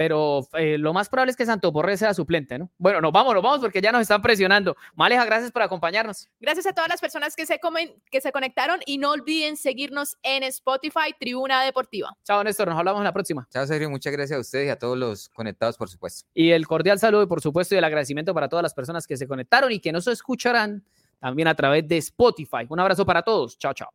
pero 0.00 0.48
eh, 0.54 0.78
lo 0.78 0.94
más 0.94 1.10
probable 1.10 1.30
es 1.30 1.36
que 1.36 1.44
Santo 1.44 1.70
Borré 1.72 1.94
sea 1.98 2.14
suplente, 2.14 2.58
¿no? 2.58 2.70
Bueno, 2.78 3.02
nos 3.02 3.12
vamos, 3.12 3.34
nos 3.34 3.42
vamos 3.42 3.60
porque 3.60 3.82
ya 3.82 3.92
nos 3.92 4.00
están 4.00 4.22
presionando. 4.22 4.74
Maleja, 4.94 5.26
gracias 5.26 5.52
por 5.52 5.60
acompañarnos. 5.60 6.26
Gracias 6.40 6.64
a 6.64 6.72
todas 6.72 6.88
las 6.88 7.02
personas 7.02 7.36
que 7.36 7.44
se, 7.44 7.58
comen, 7.58 7.92
que 8.10 8.22
se 8.22 8.32
conectaron 8.32 8.80
y 8.86 8.96
no 8.96 9.10
olviden 9.10 9.58
seguirnos 9.58 10.16
en 10.22 10.42
Spotify, 10.44 11.14
Tribuna 11.20 11.62
Deportiva. 11.64 12.16
Chao, 12.24 12.42
Néstor, 12.42 12.68
nos 12.68 12.78
hablamos 12.78 13.00
en 13.00 13.04
la 13.04 13.12
próxima. 13.12 13.46
Chao, 13.50 13.66
Sergio, 13.66 13.90
muchas 13.90 14.10
gracias 14.14 14.38
a 14.38 14.40
ustedes 14.40 14.68
y 14.68 14.70
a 14.70 14.78
todos 14.78 14.96
los 14.96 15.28
conectados, 15.28 15.76
por 15.76 15.90
supuesto. 15.90 16.26
Y 16.32 16.52
el 16.52 16.66
cordial 16.66 16.98
saludo 16.98 17.24
y 17.24 17.26
por 17.26 17.42
supuesto 17.42 17.74
y 17.74 17.78
el 17.78 17.84
agradecimiento 17.84 18.32
para 18.32 18.48
todas 18.48 18.62
las 18.62 18.72
personas 18.72 19.06
que 19.06 19.18
se 19.18 19.28
conectaron 19.28 19.70
y 19.70 19.80
que 19.80 19.92
nos 19.92 20.06
escucharán 20.06 20.82
también 21.18 21.46
a 21.46 21.54
través 21.54 21.86
de 21.86 21.98
Spotify. 21.98 22.64
Un 22.70 22.80
abrazo 22.80 23.04
para 23.04 23.20
todos. 23.20 23.58
Chao, 23.58 23.74
chao. 23.74 23.90